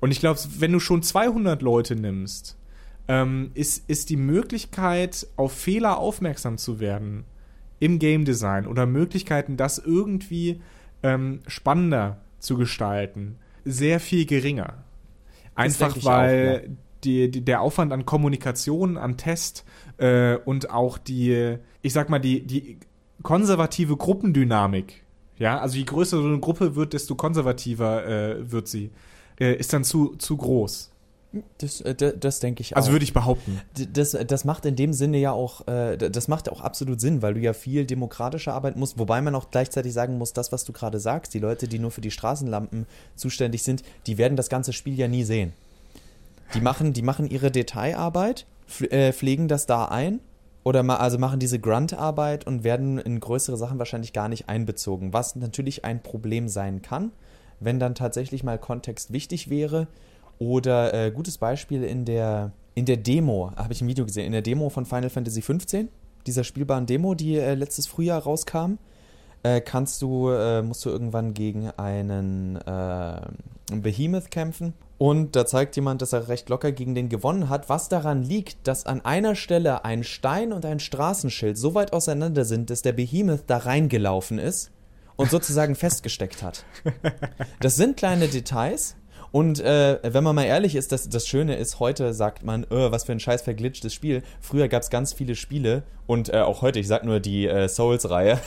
Und 0.00 0.10
ich 0.10 0.20
glaube, 0.20 0.40
wenn 0.58 0.72
du 0.72 0.80
schon 0.80 1.02
200 1.02 1.62
Leute 1.62 1.96
nimmst, 1.96 2.58
ähm, 3.08 3.50
ist, 3.54 3.88
ist 3.88 4.10
die 4.10 4.16
Möglichkeit, 4.16 5.26
auf 5.36 5.52
Fehler 5.52 5.98
aufmerksam 5.98 6.58
zu 6.58 6.80
werden 6.80 7.24
im 7.80 7.98
Game 7.98 8.24
Design 8.24 8.66
oder 8.66 8.86
Möglichkeiten, 8.86 9.56
das 9.56 9.78
irgendwie 9.78 10.60
ähm, 11.02 11.40
spannender 11.46 12.20
zu 12.38 12.56
gestalten, 12.56 13.36
sehr 13.64 14.00
viel 14.00 14.26
geringer. 14.26 14.84
Einfach 15.54 15.96
weil 16.04 16.62
auch, 16.64 16.68
ja. 16.68 16.74
die, 17.04 17.30
die, 17.30 17.44
der 17.44 17.60
Aufwand 17.60 17.92
an 17.92 18.06
Kommunikation, 18.06 18.96
an 18.96 19.16
Test 19.16 19.64
äh, 19.98 20.36
und 20.36 20.70
auch 20.70 20.98
die, 20.98 21.58
ich 21.82 21.92
sag 21.92 22.08
mal, 22.08 22.18
die, 22.18 22.46
die 22.46 22.78
konservative 23.22 23.96
Gruppendynamik 23.96 25.03
ja, 25.38 25.58
also 25.58 25.76
je 25.76 25.84
größer 25.84 26.18
so 26.18 26.26
eine 26.26 26.40
Gruppe 26.40 26.76
wird, 26.76 26.92
desto 26.92 27.14
konservativer 27.14 28.06
äh, 28.06 28.50
wird 28.50 28.68
sie. 28.68 28.90
Äh, 29.38 29.54
ist 29.56 29.72
dann 29.72 29.82
zu, 29.82 30.14
zu 30.16 30.36
groß. 30.36 30.90
Das, 31.58 31.80
äh, 31.80 31.94
das, 31.94 32.14
das 32.20 32.40
denke 32.40 32.60
ich 32.60 32.76
also 32.76 32.76
auch. 32.76 32.86
Also 32.86 32.92
würde 32.92 33.04
ich 33.04 33.12
behaupten. 33.12 33.60
Das, 33.92 34.16
das 34.26 34.44
macht 34.44 34.64
in 34.66 34.76
dem 34.76 34.92
Sinne 34.92 35.18
ja 35.18 35.32
auch, 35.32 35.66
äh, 35.66 35.96
das 35.96 36.28
macht 36.28 36.48
auch 36.48 36.60
absolut 36.60 37.00
Sinn, 37.00 37.22
weil 37.22 37.34
du 37.34 37.40
ja 37.40 37.52
viel 37.52 37.84
demokratischer 37.84 38.54
arbeiten 38.54 38.78
musst, 38.78 38.98
wobei 38.98 39.20
man 39.20 39.34
auch 39.34 39.50
gleichzeitig 39.50 39.92
sagen 39.92 40.18
muss, 40.18 40.32
das, 40.32 40.52
was 40.52 40.64
du 40.64 40.72
gerade 40.72 41.00
sagst, 41.00 41.34
die 41.34 41.40
Leute, 41.40 41.66
die 41.66 41.80
nur 41.80 41.90
für 41.90 42.00
die 42.00 42.12
Straßenlampen 42.12 42.86
zuständig 43.16 43.64
sind, 43.64 43.82
die 44.06 44.18
werden 44.18 44.36
das 44.36 44.48
ganze 44.48 44.72
Spiel 44.72 44.94
ja 44.94 45.08
nie 45.08 45.24
sehen. 45.24 45.52
Die 46.54 46.60
machen, 46.60 46.92
die 46.92 47.02
machen 47.02 47.28
ihre 47.28 47.50
Detailarbeit, 47.50 48.46
äh, 48.90 49.12
pflegen 49.12 49.48
das 49.48 49.66
da 49.66 49.86
ein 49.86 50.20
oder 50.64 50.82
ma 50.82 50.96
also 50.96 51.18
machen 51.18 51.38
diese 51.38 51.60
Grunt-Arbeit 51.60 52.46
und 52.46 52.64
werden 52.64 52.98
in 52.98 53.20
größere 53.20 53.56
Sachen 53.56 53.78
wahrscheinlich 53.78 54.14
gar 54.14 54.28
nicht 54.28 54.48
einbezogen, 54.48 55.12
was 55.12 55.36
natürlich 55.36 55.84
ein 55.84 56.02
Problem 56.02 56.48
sein 56.48 56.82
kann, 56.82 57.12
wenn 57.60 57.78
dann 57.78 57.94
tatsächlich 57.94 58.42
mal 58.42 58.58
Kontext 58.58 59.12
wichtig 59.12 59.50
wäre. 59.50 59.86
Oder 60.38 60.92
äh, 60.94 61.10
gutes 61.12 61.38
Beispiel 61.38 61.84
in 61.84 62.04
der, 62.04 62.52
in 62.74 62.86
der 62.86 62.96
Demo, 62.96 63.52
habe 63.54 63.72
ich 63.72 63.82
ein 63.82 63.88
Video 63.88 64.04
gesehen, 64.04 64.26
in 64.26 64.32
der 64.32 64.42
Demo 64.42 64.70
von 64.70 64.86
Final 64.86 65.10
Fantasy 65.10 65.42
XV, 65.42 65.84
dieser 66.26 66.42
spielbaren 66.42 66.86
Demo, 66.86 67.14
die 67.14 67.36
äh, 67.36 67.54
letztes 67.54 67.86
Frühjahr 67.86 68.22
rauskam, 68.22 68.78
äh, 69.42 69.60
kannst 69.60 70.00
du, 70.00 70.30
äh, 70.30 70.62
musst 70.62 70.84
du 70.86 70.88
irgendwann 70.88 71.34
gegen 71.34 71.70
einen 71.72 72.56
äh, 72.56 73.20
Behemoth 73.70 74.30
kämpfen 74.30 74.72
und 74.96 75.34
da 75.34 75.44
zeigt 75.44 75.74
jemand, 75.76 76.02
dass 76.02 76.12
er 76.12 76.28
recht 76.28 76.48
locker 76.48 76.70
gegen 76.70 76.94
den 76.94 77.08
gewonnen 77.08 77.48
hat, 77.48 77.68
was 77.68 77.88
daran 77.88 78.22
liegt, 78.22 78.68
dass 78.68 78.86
an 78.86 79.04
einer 79.04 79.34
Stelle 79.34 79.84
ein 79.84 80.04
Stein 80.04 80.52
und 80.52 80.64
ein 80.64 80.78
Straßenschild 80.78 81.58
so 81.58 81.74
weit 81.74 81.92
auseinander 81.92 82.44
sind, 82.44 82.70
dass 82.70 82.82
der 82.82 82.92
Behemoth 82.92 83.44
da 83.48 83.58
reingelaufen 83.58 84.38
ist 84.38 84.70
und 85.16 85.30
sozusagen 85.30 85.74
festgesteckt 85.74 86.42
hat. 86.42 86.64
Das 87.60 87.76
sind 87.76 87.96
kleine 87.96 88.28
Details. 88.28 88.96
Und 89.32 89.58
äh, 89.58 89.98
wenn 90.04 90.22
man 90.22 90.36
mal 90.36 90.44
ehrlich 90.44 90.76
ist, 90.76 90.92
das, 90.92 91.08
das 91.08 91.26
Schöne 91.26 91.56
ist, 91.56 91.80
heute 91.80 92.14
sagt 92.14 92.44
man, 92.44 92.62
öh, 92.70 92.92
was 92.92 93.02
für 93.02 93.10
ein 93.10 93.18
scheiß 93.18 93.42
verglitschtes 93.42 93.92
Spiel. 93.92 94.22
Früher 94.40 94.68
gab 94.68 94.82
es 94.82 94.90
ganz 94.90 95.12
viele 95.12 95.34
Spiele 95.34 95.82
und 96.06 96.32
äh, 96.32 96.38
auch 96.38 96.62
heute, 96.62 96.78
ich 96.78 96.86
sag 96.86 97.02
nur 97.02 97.18
die 97.18 97.48
äh, 97.48 97.68
Souls-Reihe, 97.68 98.38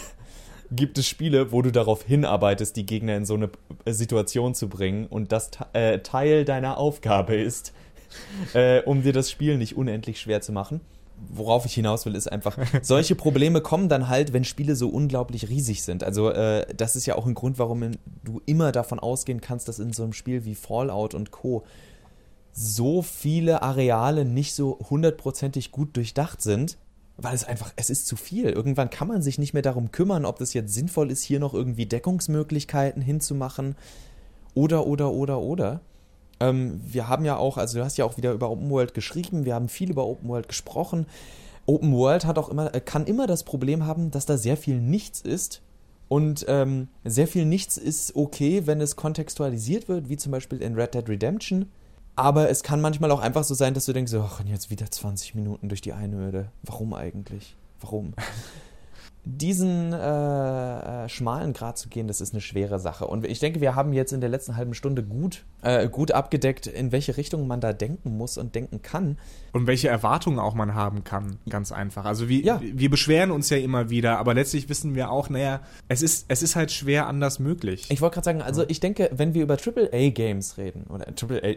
gibt 0.72 0.98
es 0.98 1.08
Spiele, 1.08 1.52
wo 1.52 1.62
du 1.62 1.72
darauf 1.72 2.04
hinarbeitest, 2.04 2.76
die 2.76 2.86
Gegner 2.86 3.16
in 3.16 3.26
so 3.26 3.36
eine 3.36 3.50
Situation 3.86 4.54
zu 4.54 4.70
bringen 4.70 5.08
und 5.08 5.32
das 5.32 5.52
äh, 5.74 6.00
Teil 6.00 6.46
deiner 6.46 6.78
Aufgabe 6.78 7.36
ist, 7.36 7.74
äh, 8.54 8.82
um 8.82 9.04
dir 9.04 9.14
das 9.14 9.32
Spiel 9.32 9.58
nicht 9.58 9.78
unendlich 9.78 10.20
schwer 10.20 10.42
zu 10.42 10.52
machen. 10.52 10.82
Worauf 11.30 11.66
ich 11.66 11.74
hinaus 11.74 12.06
will, 12.06 12.16
ist 12.16 12.32
einfach, 12.32 12.58
solche 12.84 13.16
Probleme 13.16 13.62
kommen 13.62 13.90
dann 13.90 14.08
halt, 14.08 14.34
wenn 14.34 14.44
Spiele 14.44 14.76
so 14.76 14.90
unglaublich 14.90 15.50
riesig 15.50 15.84
sind. 15.84 16.04
Also, 16.04 16.30
äh, 16.30 16.68
das 16.76 16.96
ist 16.96 17.08
ja 17.08 17.16
auch 17.16 17.26
ein 17.26 17.34
Grund, 17.34 17.58
warum 17.58 17.92
du 18.24 18.42
immer 18.46 18.72
davon 18.72 19.00
ausgehen 19.00 19.42
kannst, 19.42 19.68
dass 19.68 19.80
in 19.80 19.94
so 19.94 20.04
einem 20.04 20.14
Spiel 20.14 20.46
wie 20.46 20.54
Fallout 20.54 21.16
und 21.16 21.32
Co 21.32 21.66
so 22.52 23.04
viele 23.04 23.62
Areale 23.62 24.26
nicht 24.26 24.54
so 24.54 24.80
hundertprozentig 24.90 25.72
gut 25.72 25.96
durchdacht 25.96 26.42
sind, 26.42 26.78
weil 27.18 27.34
es 27.34 27.44
einfach, 27.44 27.74
es 27.76 27.90
ist 27.90 28.08
zu 28.08 28.16
viel. 28.16 28.50
Irgendwann 28.50 28.90
kann 28.90 29.08
man 29.08 29.22
sich 29.22 29.40
nicht 29.40 29.54
mehr 29.54 29.64
darum 29.64 29.92
kümmern, 29.92 30.26
ob 30.26 30.38
das 30.38 30.54
jetzt 30.54 30.74
sinnvoll 30.74 31.12
ist, 31.12 31.24
hier 31.24 31.40
noch 31.40 31.54
irgendwie 31.54 31.86
Deckungsmöglichkeiten 31.86 33.02
hinzumachen 33.02 33.76
oder, 34.54 34.86
oder, 34.86 35.12
oder, 35.12 35.40
oder. 35.40 35.82
Ähm, 36.40 36.80
wir 36.86 37.08
haben 37.08 37.26
ja 37.26 37.38
auch, 37.38 37.58
also 37.58 37.80
du 37.80 37.86
hast 37.86 37.98
ja 37.98 38.06
auch 38.06 38.18
wieder 38.18 38.34
über 38.34 38.50
Open 38.50 38.70
World 38.70 38.94
geschrieben, 38.94 39.46
wir 39.46 39.56
haben 39.56 39.70
viel 39.70 39.90
über 39.90 40.06
Open 40.06 40.30
World 40.30 40.48
gesprochen. 40.48 41.08
Open 41.66 41.94
World 41.94 42.26
hat 42.26 42.38
auch 42.38 42.50
immer, 42.50 42.70
kann 42.70 43.06
immer 43.06 43.28
das 43.28 43.44
Problem 43.44 43.86
haben, 43.86 44.12
dass 44.12 44.26
da 44.26 44.38
sehr 44.38 44.56
viel 44.56 44.80
nichts 44.80 45.22
ist. 45.22 45.62
Und 46.08 46.46
ähm, 46.48 46.88
sehr 47.04 47.28
viel 47.28 47.46
nichts 47.46 47.76
ist 47.76 48.16
okay, 48.16 48.66
wenn 48.66 48.80
es 48.80 48.96
kontextualisiert 48.96 49.90
wird, 49.90 50.08
wie 50.08 50.16
zum 50.16 50.32
Beispiel 50.32 50.62
in 50.62 50.76
Red 50.76 50.94
Dead 50.94 51.10
Redemption. 51.10 51.70
Aber 52.18 52.50
es 52.50 52.64
kann 52.64 52.82
manchmal 52.82 53.12
auch 53.12 53.20
einfach 53.20 53.44
so 53.44 53.54
sein, 53.54 53.76
dass 53.76 53.86
du 53.86 53.94
denkst, 53.94 54.12
ach, 54.16 54.42
jetzt 54.44 54.72
wieder 54.72 54.90
20 54.90 55.36
Minuten 55.36 55.70
durch 55.70 55.82
die 55.82 55.94
Einöde. 55.94 56.50
Warum 56.64 56.94
eigentlich? 56.96 57.56
Warum? 57.80 58.14
diesen 59.28 59.94
äh, 59.94 61.06
äh, 61.06 61.10
schmalen 61.10 61.54
Grad 61.54 61.78
zu 61.78 61.90
gehen, 61.90 62.08
das 62.08 62.22
ist 62.22 62.34
eine 62.34 62.42
schwere 62.42 62.80
Sache. 62.80 63.06
Und 63.06 63.26
ich 63.26 63.40
denke, 63.40 63.62
wir 63.62 63.76
haben 63.76 63.94
jetzt 63.94 64.14
in 64.14 64.22
der 64.22 64.30
letzten 64.30 64.56
halben 64.56 64.74
Stunde 64.74 65.04
gut, 65.04 65.44
äh, 65.62 65.88
gut 65.90 66.12
abgedeckt, 66.12 66.68
in 66.68 66.92
welche 66.92 67.18
Richtung 67.18 67.48
man 67.48 67.60
da 67.60 67.74
denken 67.74 68.18
muss 68.18 68.38
und 68.38 68.56
denken 68.56 68.82
kann. 68.82 69.18
Und 69.52 69.68
welche 69.68 69.90
Erwartungen 69.90 70.40
auch 70.40 70.54
man 70.54 70.76
haben 70.76 71.04
kann, 71.04 71.38
ganz 71.50 71.72
einfach. 71.72 72.06
Also 72.06 72.30
wie, 72.30 72.44
ja. 72.44 72.62
wir 72.62 72.90
beschweren 72.90 73.32
uns 73.32 73.50
ja 73.50 73.58
immer 73.58 73.90
wieder, 73.90 74.18
aber 74.18 74.34
letztlich 74.34 74.70
wissen 74.70 74.96
wir 74.96 75.12
auch, 75.12 75.30
naja, 75.30 75.62
es 75.88 76.02
ist, 76.02 76.26
es 76.30 76.42
ist 76.42 76.56
halt 76.56 76.72
schwer 76.72 77.08
anders 77.08 77.40
möglich. 77.40 77.88
Ich 77.90 78.02
wollte 78.02 78.16
gerade 78.16 78.26
sagen, 78.26 78.42
also 78.42 78.64
ich 78.68 78.80
denke, 78.80 79.10
wenn 79.14 79.34
wir 79.34 79.44
über 79.44 79.58
AAA-Games 79.58 80.58
reden, 80.58 80.86
oder 80.88 81.08
AAA, 81.08 81.56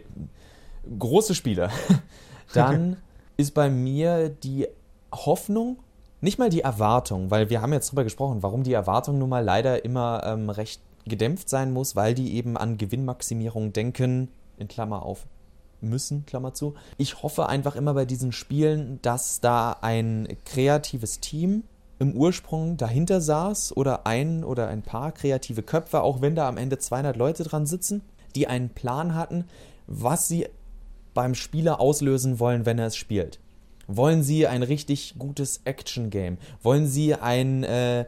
große 0.99 1.35
Spiele, 1.35 1.71
dann 2.55 2.97
ist 3.37 3.55
bei 3.55 3.71
mir 3.71 4.29
die 4.29 4.69
Hoffnung 5.13 5.79
nicht 6.21 6.39
mal 6.39 6.51
die 6.51 6.61
Erwartung, 6.61 7.31
weil 7.31 7.49
wir 7.49 7.63
haben 7.63 7.73
jetzt 7.73 7.91
drüber 7.91 8.05
gesprochen, 8.05 8.43
warum 8.43 8.63
die 8.63 8.75
Erwartung 8.75 9.19
nun 9.19 9.31
mal 9.31 9.43
leider 9.43 9.85
immer 9.85 10.23
ähm, 10.25 10.51
recht 10.51 10.83
gedämpft 11.07 11.49
sein 11.49 11.73
muss, 11.73 11.97
weil 11.97 12.15
die 12.15 12.35
eben 12.35 12.57
an 12.59 12.77
Gewinnmaximierung 12.77 13.73
denken, 13.73 14.29
in 14.59 14.69
Klammer 14.69 15.03
auf 15.03 15.27
müssen, 15.81 16.27
Klammer 16.27 16.53
zu. 16.53 16.75
Ich 16.99 17.23
hoffe 17.23 17.49
einfach 17.49 17.75
immer 17.75 17.95
bei 17.95 18.05
diesen 18.05 18.33
Spielen, 18.33 18.99
dass 19.01 19.41
da 19.41 19.77
ein 19.81 20.29
kreatives 20.45 21.21
Team 21.21 21.65
im 21.99 22.15
Ursprung 22.15 22.77
dahinter 22.77 23.21
saß 23.21 23.77
oder 23.77 24.07
ein 24.07 24.45
oder 24.45 24.69
ein 24.69 24.83
paar 24.83 25.13
kreative 25.13 25.63
Köpfe, 25.63 26.03
auch 26.03 26.21
wenn 26.21 26.35
da 26.35 26.49
am 26.49 26.59
Ende 26.59 26.79
200 26.79 27.17
Leute 27.17 27.45
dran 27.45 27.67
sitzen, 27.67 28.03
die 28.35 28.47
einen 28.47 28.71
Plan 28.71 29.15
hatten, 29.15 29.45
was 29.87 30.29
sie 30.29 30.49
beim 31.15 31.35
Spieler 31.35 31.81
auslösen 31.81 32.39
wollen, 32.39 32.67
wenn 32.67 32.79
er 32.79 32.87
es 32.87 32.97
spielt. 32.97 33.39
Wollen 33.87 34.23
Sie 34.23 34.47
ein 34.47 34.63
richtig 34.63 35.15
gutes 35.19 35.63
Action-Game? 35.65 36.39
Wollen 36.63 36.87
Sie 36.87 37.15
ein, 37.15 37.65
äh, 37.65 38.05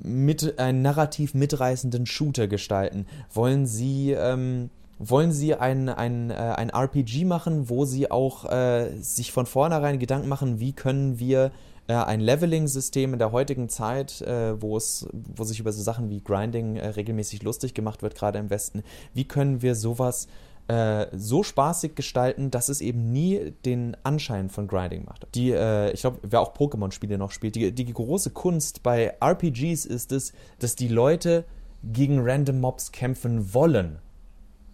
mit, 0.00 0.58
einen 0.58 0.82
narrativ 0.82 1.34
mitreißenden 1.34 2.06
Shooter 2.06 2.48
gestalten? 2.48 3.06
Wollen 3.32 3.66
Sie, 3.66 4.10
ähm, 4.10 4.70
wollen 4.98 5.30
Sie 5.30 5.54
ein, 5.54 5.88
ein, 5.88 6.30
äh, 6.30 6.34
ein 6.34 6.70
RPG 6.70 7.24
machen, 7.24 7.68
wo 7.68 7.84
Sie 7.84 8.10
auch 8.10 8.50
äh, 8.50 8.90
sich 9.00 9.30
von 9.30 9.46
vornherein 9.46 10.00
Gedanken 10.00 10.28
machen, 10.28 10.58
wie 10.58 10.72
können 10.72 11.20
wir 11.20 11.52
äh, 11.86 11.94
ein 11.94 12.18
Leveling-System 12.20 13.12
in 13.12 13.20
der 13.20 13.30
heutigen 13.30 13.68
Zeit, 13.68 14.22
äh, 14.22 14.60
wo 14.60 14.76
es, 14.76 15.06
wo 15.12 15.44
sich 15.44 15.60
über 15.60 15.72
so 15.72 15.82
Sachen 15.82 16.10
wie 16.10 16.22
Grinding 16.22 16.76
äh, 16.76 16.88
regelmäßig 16.88 17.44
lustig 17.44 17.72
gemacht 17.74 18.02
wird, 18.02 18.16
gerade 18.16 18.40
im 18.40 18.50
Westen, 18.50 18.82
wie 19.14 19.24
können 19.24 19.62
wir 19.62 19.76
sowas 19.76 20.26
äh, 20.26 20.49
so 21.12 21.42
spaßig 21.42 21.94
gestalten, 21.94 22.50
dass 22.50 22.68
es 22.68 22.80
eben 22.80 23.12
nie 23.12 23.52
den 23.64 23.96
Anschein 24.04 24.50
von 24.50 24.68
Grinding 24.68 25.04
macht. 25.04 25.26
Die, 25.34 25.50
äh, 25.50 25.90
ich 25.92 26.02
glaube, 26.02 26.18
wer 26.22 26.40
auch 26.40 26.54
Pokémon-Spiele 26.54 27.18
noch 27.18 27.32
spielt, 27.32 27.56
die, 27.56 27.72
die 27.72 27.92
große 27.92 28.30
Kunst 28.30 28.82
bei 28.82 29.14
RPGs 29.20 29.84
ist 29.84 30.12
es, 30.12 30.32
dass 30.58 30.76
die 30.76 30.88
Leute 30.88 31.44
gegen 31.82 32.20
Random 32.20 32.60
Mobs 32.60 32.92
kämpfen 32.92 33.52
wollen. 33.54 33.98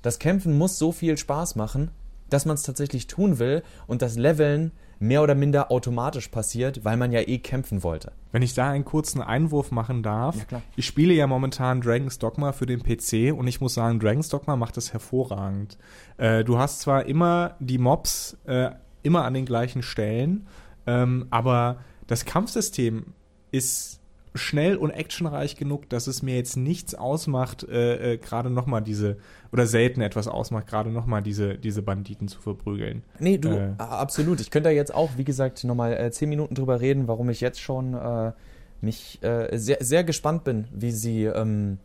Das 0.02 0.18
Kämpfen 0.18 0.58
muss 0.58 0.78
so 0.78 0.92
viel 0.92 1.16
Spaß 1.16 1.56
machen, 1.56 1.90
dass 2.30 2.44
man 2.44 2.54
es 2.54 2.62
tatsächlich 2.62 3.06
tun 3.06 3.38
will 3.38 3.62
und 3.86 4.02
das 4.02 4.16
Leveln 4.16 4.72
mehr 4.98 5.22
oder 5.22 5.34
minder 5.34 5.70
automatisch 5.70 6.28
passiert, 6.28 6.84
weil 6.84 6.96
man 6.96 7.12
ja 7.12 7.20
eh 7.20 7.38
kämpfen 7.38 7.82
wollte. 7.82 8.12
Wenn 8.32 8.42
ich 8.42 8.54
da 8.54 8.70
einen 8.70 8.84
kurzen 8.84 9.20
Einwurf 9.20 9.70
machen 9.70 10.02
darf, 10.02 10.36
ja, 10.50 10.62
ich 10.74 10.86
spiele 10.86 11.14
ja 11.14 11.26
momentan 11.26 11.80
Dragon's 11.80 12.18
Dogma 12.18 12.52
für 12.52 12.66
den 12.66 12.82
PC 12.82 13.36
und 13.36 13.46
ich 13.46 13.60
muss 13.60 13.74
sagen, 13.74 14.00
Dragon's 14.00 14.28
Dogma 14.28 14.56
macht 14.56 14.76
das 14.76 14.92
hervorragend. 14.92 15.78
Äh, 16.16 16.44
du 16.44 16.58
hast 16.58 16.80
zwar 16.80 17.06
immer 17.06 17.56
die 17.60 17.78
Mobs 17.78 18.36
äh, 18.46 18.70
immer 19.02 19.24
an 19.24 19.34
den 19.34 19.44
gleichen 19.44 19.82
Stellen, 19.82 20.46
ähm, 20.86 21.26
aber 21.30 21.78
das 22.06 22.24
Kampfsystem 22.24 23.12
ist 23.50 24.00
schnell 24.36 24.76
und 24.76 24.90
actionreich 24.90 25.56
genug, 25.56 25.88
dass 25.88 26.06
es 26.06 26.22
mir 26.22 26.36
jetzt 26.36 26.56
nichts 26.56 26.94
ausmacht, 26.94 27.68
äh, 27.68 28.14
äh, 28.14 28.18
gerade 28.18 28.50
nochmal 28.50 28.82
diese, 28.82 29.16
oder 29.52 29.66
selten 29.66 30.00
etwas 30.00 30.28
ausmacht, 30.28 30.66
gerade 30.66 30.90
nochmal 30.90 31.22
diese, 31.22 31.56
diese 31.56 31.82
Banditen 31.82 32.28
zu 32.28 32.40
verprügeln. 32.40 33.02
Nee, 33.18 33.38
du, 33.38 33.50
äh. 33.50 33.74
absolut. 33.78 34.40
Ich 34.40 34.50
könnte 34.50 34.68
da 34.68 34.74
jetzt 34.74 34.94
auch, 34.94 35.10
wie 35.16 35.24
gesagt, 35.24 35.64
nochmal 35.64 35.94
äh, 35.94 36.10
zehn 36.10 36.28
Minuten 36.28 36.54
drüber 36.54 36.80
reden, 36.80 37.08
warum 37.08 37.30
ich 37.30 37.40
jetzt 37.40 37.60
schon 37.60 37.94
äh, 37.94 38.32
mich 38.80 39.22
äh, 39.22 39.56
sehr, 39.58 39.78
sehr 39.80 40.04
gespannt 40.04 40.44
bin, 40.44 40.66
wie 40.72 40.92
sie, 40.92 41.24
ähm, 41.24 41.78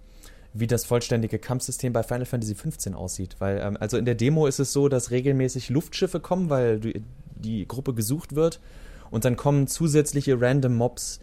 wie 0.53 0.67
das 0.67 0.85
vollständige 0.85 1.39
Kampfsystem 1.39 1.93
bei 1.93 2.03
Final 2.03 2.25
Fantasy 2.25 2.55
XV 2.55 2.93
aussieht. 2.93 3.35
Weil, 3.39 3.59
ähm, 3.59 3.77
also 3.79 3.97
in 3.97 4.05
der 4.05 4.15
Demo 4.15 4.47
ist 4.47 4.59
es 4.59 4.73
so, 4.73 4.89
dass 4.89 5.11
regelmäßig 5.11 5.69
Luftschiffe 5.69 6.19
kommen, 6.19 6.49
weil 6.49 6.79
die, 6.79 7.03
die 7.35 7.67
Gruppe 7.67 7.93
gesucht 7.93 8.35
wird. 8.35 8.59
Und 9.09 9.25
dann 9.25 9.35
kommen 9.35 9.67
zusätzliche 9.67 10.39
random 10.39 10.75
Mobs 10.75 11.19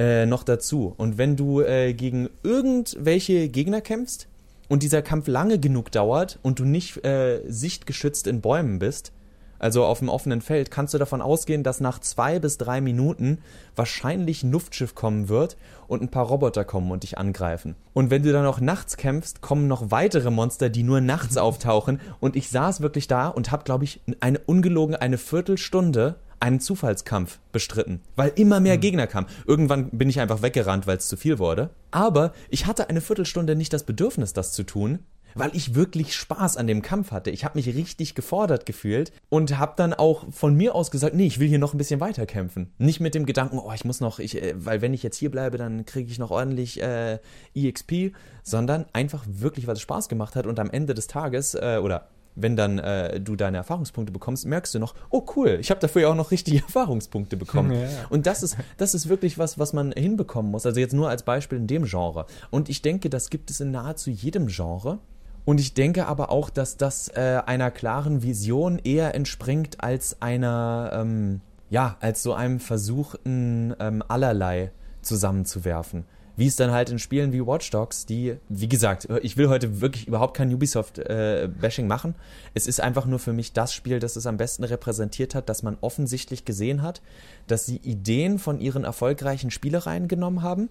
äh, 0.00 0.24
noch 0.24 0.44
dazu. 0.44 0.94
Und 0.96 1.18
wenn 1.18 1.36
du 1.36 1.60
äh, 1.60 1.92
gegen 1.92 2.30
irgendwelche 2.42 3.50
Gegner 3.50 3.82
kämpfst 3.82 4.28
und 4.70 4.82
dieser 4.82 5.02
Kampf 5.02 5.28
lange 5.28 5.58
genug 5.58 5.92
dauert 5.92 6.38
und 6.42 6.58
du 6.58 6.64
nicht 6.64 7.04
äh, 7.04 7.42
sichtgeschützt 7.46 8.26
in 8.26 8.40
Bäumen 8.40 8.78
bist, 8.78 9.12
also 9.58 9.84
auf 9.84 9.98
dem 9.98 10.08
offenen 10.08 10.40
Feld, 10.40 10.70
kannst 10.70 10.94
du 10.94 10.98
davon 10.98 11.20
ausgehen, 11.20 11.62
dass 11.62 11.80
nach 11.80 11.98
zwei 11.98 12.38
bis 12.38 12.56
drei 12.56 12.80
Minuten 12.80 13.40
wahrscheinlich 13.76 14.42
ein 14.42 14.52
Luftschiff 14.52 14.94
kommen 14.94 15.28
wird 15.28 15.58
und 15.86 16.00
ein 16.00 16.10
paar 16.10 16.24
Roboter 16.24 16.64
kommen 16.64 16.90
und 16.90 17.02
dich 17.02 17.18
angreifen. 17.18 17.76
Und 17.92 18.08
wenn 18.08 18.22
du 18.22 18.32
dann 18.32 18.46
auch 18.46 18.60
nachts 18.60 18.96
kämpfst, 18.96 19.42
kommen 19.42 19.68
noch 19.68 19.90
weitere 19.90 20.30
Monster, 20.30 20.70
die 20.70 20.82
nur 20.82 21.02
nachts 21.02 21.36
auftauchen. 21.36 22.00
Und 22.20 22.36
ich 22.36 22.48
saß 22.48 22.80
wirklich 22.80 23.06
da 23.06 23.28
und 23.28 23.50
habe, 23.52 23.64
glaube 23.64 23.84
ich, 23.84 24.00
eine 24.20 24.38
ungelogen 24.38 24.96
eine 24.96 25.18
Viertelstunde 25.18 26.16
einen 26.40 26.60
Zufallskampf 26.60 27.38
bestritten, 27.52 28.00
weil 28.16 28.32
immer 28.34 28.60
mehr 28.60 28.76
mhm. 28.76 28.80
Gegner 28.80 29.06
kamen. 29.06 29.28
Irgendwann 29.46 29.90
bin 29.90 30.08
ich 30.08 30.20
einfach 30.20 30.42
weggerannt, 30.42 30.86
weil 30.86 30.96
es 30.96 31.08
zu 31.08 31.16
viel 31.16 31.38
wurde. 31.38 31.70
Aber 31.90 32.32
ich 32.48 32.66
hatte 32.66 32.88
eine 32.88 33.00
Viertelstunde 33.00 33.54
nicht 33.54 33.72
das 33.72 33.84
Bedürfnis, 33.84 34.32
das 34.32 34.52
zu 34.52 34.62
tun, 34.64 35.00
weil 35.34 35.54
ich 35.54 35.74
wirklich 35.74 36.14
Spaß 36.14 36.56
an 36.56 36.66
dem 36.66 36.82
Kampf 36.82 37.12
hatte. 37.12 37.30
Ich 37.30 37.44
habe 37.44 37.58
mich 37.58 37.66
richtig 37.68 38.14
gefordert 38.14 38.66
gefühlt 38.66 39.12
und 39.28 39.58
habe 39.58 39.74
dann 39.76 39.94
auch 39.94 40.24
von 40.32 40.54
mir 40.54 40.74
aus 40.74 40.90
gesagt, 40.90 41.14
nee, 41.14 41.26
ich 41.26 41.38
will 41.38 41.48
hier 41.48 41.58
noch 41.58 41.74
ein 41.74 41.78
bisschen 41.78 42.00
weiter 42.00 42.26
kämpfen. 42.26 42.72
Nicht 42.78 43.00
mit 43.00 43.14
dem 43.14 43.26
Gedanken, 43.26 43.58
oh, 43.58 43.70
ich 43.72 43.84
muss 43.84 44.00
noch, 44.00 44.18
ich, 44.18 44.42
äh, 44.42 44.54
weil 44.56 44.82
wenn 44.82 44.94
ich 44.94 45.02
jetzt 45.02 45.16
hier 45.16 45.30
bleibe, 45.30 45.58
dann 45.58 45.84
kriege 45.84 46.10
ich 46.10 46.18
noch 46.18 46.30
ordentlich 46.30 46.82
äh, 46.82 47.18
EXP, 47.54 48.14
sondern 48.42 48.86
einfach 48.92 49.24
wirklich, 49.26 49.66
weil 49.66 49.74
es 49.74 49.82
Spaß 49.82 50.08
gemacht 50.08 50.36
hat 50.36 50.46
und 50.46 50.58
am 50.58 50.70
Ende 50.70 50.94
des 50.94 51.06
Tages 51.06 51.54
äh, 51.54 51.80
oder 51.82 52.08
wenn 52.34 52.56
dann 52.56 52.78
äh, 52.78 53.20
du 53.20 53.36
deine 53.36 53.58
Erfahrungspunkte 53.58 54.12
bekommst, 54.12 54.46
merkst 54.46 54.74
du 54.74 54.78
noch, 54.78 54.94
oh 55.10 55.24
cool, 55.36 55.58
ich 55.60 55.70
habe 55.70 55.80
dafür 55.80 56.02
ja 56.02 56.08
auch 56.08 56.14
noch 56.14 56.30
richtige 56.30 56.58
Erfahrungspunkte 56.62 57.36
bekommen. 57.36 57.72
Ja. 57.72 57.88
Und 58.08 58.26
das 58.26 58.42
ist, 58.42 58.56
das 58.76 58.94
ist 58.94 59.08
wirklich 59.08 59.38
was, 59.38 59.58
was 59.58 59.72
man 59.72 59.92
hinbekommen 59.92 60.50
muss. 60.50 60.66
Also 60.66 60.80
jetzt 60.80 60.92
nur 60.92 61.08
als 61.08 61.22
Beispiel 61.22 61.58
in 61.58 61.66
dem 61.66 61.84
Genre. 61.84 62.26
Und 62.50 62.68
ich 62.68 62.82
denke, 62.82 63.10
das 63.10 63.30
gibt 63.30 63.50
es 63.50 63.60
in 63.60 63.70
nahezu 63.70 64.10
jedem 64.10 64.46
Genre. 64.48 64.98
Und 65.44 65.58
ich 65.58 65.74
denke 65.74 66.06
aber 66.06 66.30
auch, 66.30 66.50
dass 66.50 66.76
das 66.76 67.08
äh, 67.08 67.40
einer 67.46 67.70
klaren 67.70 68.22
Vision 68.22 68.78
eher 68.78 69.14
entspringt 69.14 69.82
als 69.82 70.20
einer, 70.20 70.90
ähm, 70.94 71.40
ja, 71.70 71.96
als 72.00 72.22
so 72.22 72.34
einem 72.34 72.60
versuchten 72.60 73.74
ähm, 73.80 74.02
allerlei 74.06 74.70
zusammenzuwerfen 75.02 76.04
wie 76.36 76.46
es 76.46 76.56
dann 76.56 76.70
halt 76.70 76.90
in 76.90 76.98
Spielen 76.98 77.32
wie 77.32 77.44
Watch 77.44 77.70
Dogs, 77.70 78.06
die, 78.06 78.36
wie 78.48 78.68
gesagt, 78.68 79.08
ich 79.22 79.36
will 79.36 79.48
heute 79.48 79.80
wirklich 79.80 80.08
überhaupt 80.08 80.36
kein 80.36 80.52
Ubisoft-Bashing 80.52 81.84
äh, 81.84 81.88
machen. 81.88 82.14
Es 82.54 82.66
ist 82.66 82.80
einfach 82.80 83.06
nur 83.06 83.18
für 83.18 83.32
mich 83.32 83.52
das 83.52 83.72
Spiel, 83.72 83.98
das 83.98 84.16
es 84.16 84.26
am 84.26 84.36
besten 84.36 84.64
repräsentiert 84.64 85.34
hat, 85.34 85.48
dass 85.48 85.62
man 85.62 85.76
offensichtlich 85.80 86.44
gesehen 86.44 86.82
hat, 86.82 87.02
dass 87.46 87.66
sie 87.66 87.76
Ideen 87.76 88.38
von 88.38 88.60
ihren 88.60 88.84
erfolgreichen 88.84 89.50
Spielereien 89.50 90.08
genommen 90.08 90.42
haben 90.42 90.68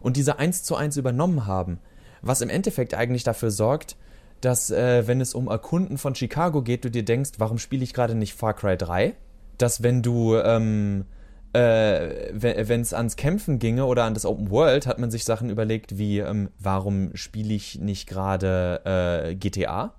und 0.00 0.16
diese 0.16 0.38
eins 0.38 0.62
zu 0.62 0.76
eins 0.76 0.96
übernommen 0.96 1.46
haben. 1.46 1.78
Was 2.22 2.40
im 2.40 2.48
Endeffekt 2.48 2.94
eigentlich 2.94 3.24
dafür 3.24 3.50
sorgt, 3.50 3.96
dass, 4.40 4.70
äh, 4.70 5.06
wenn 5.06 5.20
es 5.20 5.34
um 5.34 5.48
Erkunden 5.48 5.98
von 5.98 6.14
Chicago 6.14 6.62
geht, 6.62 6.84
du 6.84 6.90
dir 6.90 7.04
denkst, 7.04 7.32
warum 7.38 7.58
spiele 7.58 7.84
ich 7.84 7.94
gerade 7.94 8.14
nicht 8.14 8.34
Far 8.34 8.54
Cry 8.54 8.76
3? 8.76 9.14
Dass, 9.58 9.82
wenn 9.82 10.02
du 10.02 10.36
ähm, 10.36 11.06
äh, 11.56 12.30
wenn 12.32 12.80
es 12.80 12.92
ans 12.92 13.16
Kämpfen 13.16 13.58
ginge 13.58 13.86
oder 13.86 14.04
an 14.04 14.14
das 14.14 14.26
Open 14.26 14.50
World, 14.50 14.86
hat 14.86 14.98
man 14.98 15.10
sich 15.10 15.24
Sachen 15.24 15.50
überlegt 15.50 15.98
wie, 15.98 16.18
ähm, 16.18 16.50
warum 16.58 17.10
spiele 17.14 17.54
ich 17.54 17.78
nicht 17.80 18.08
gerade 18.08 18.80
äh, 18.84 19.34
GTA? 19.34 19.94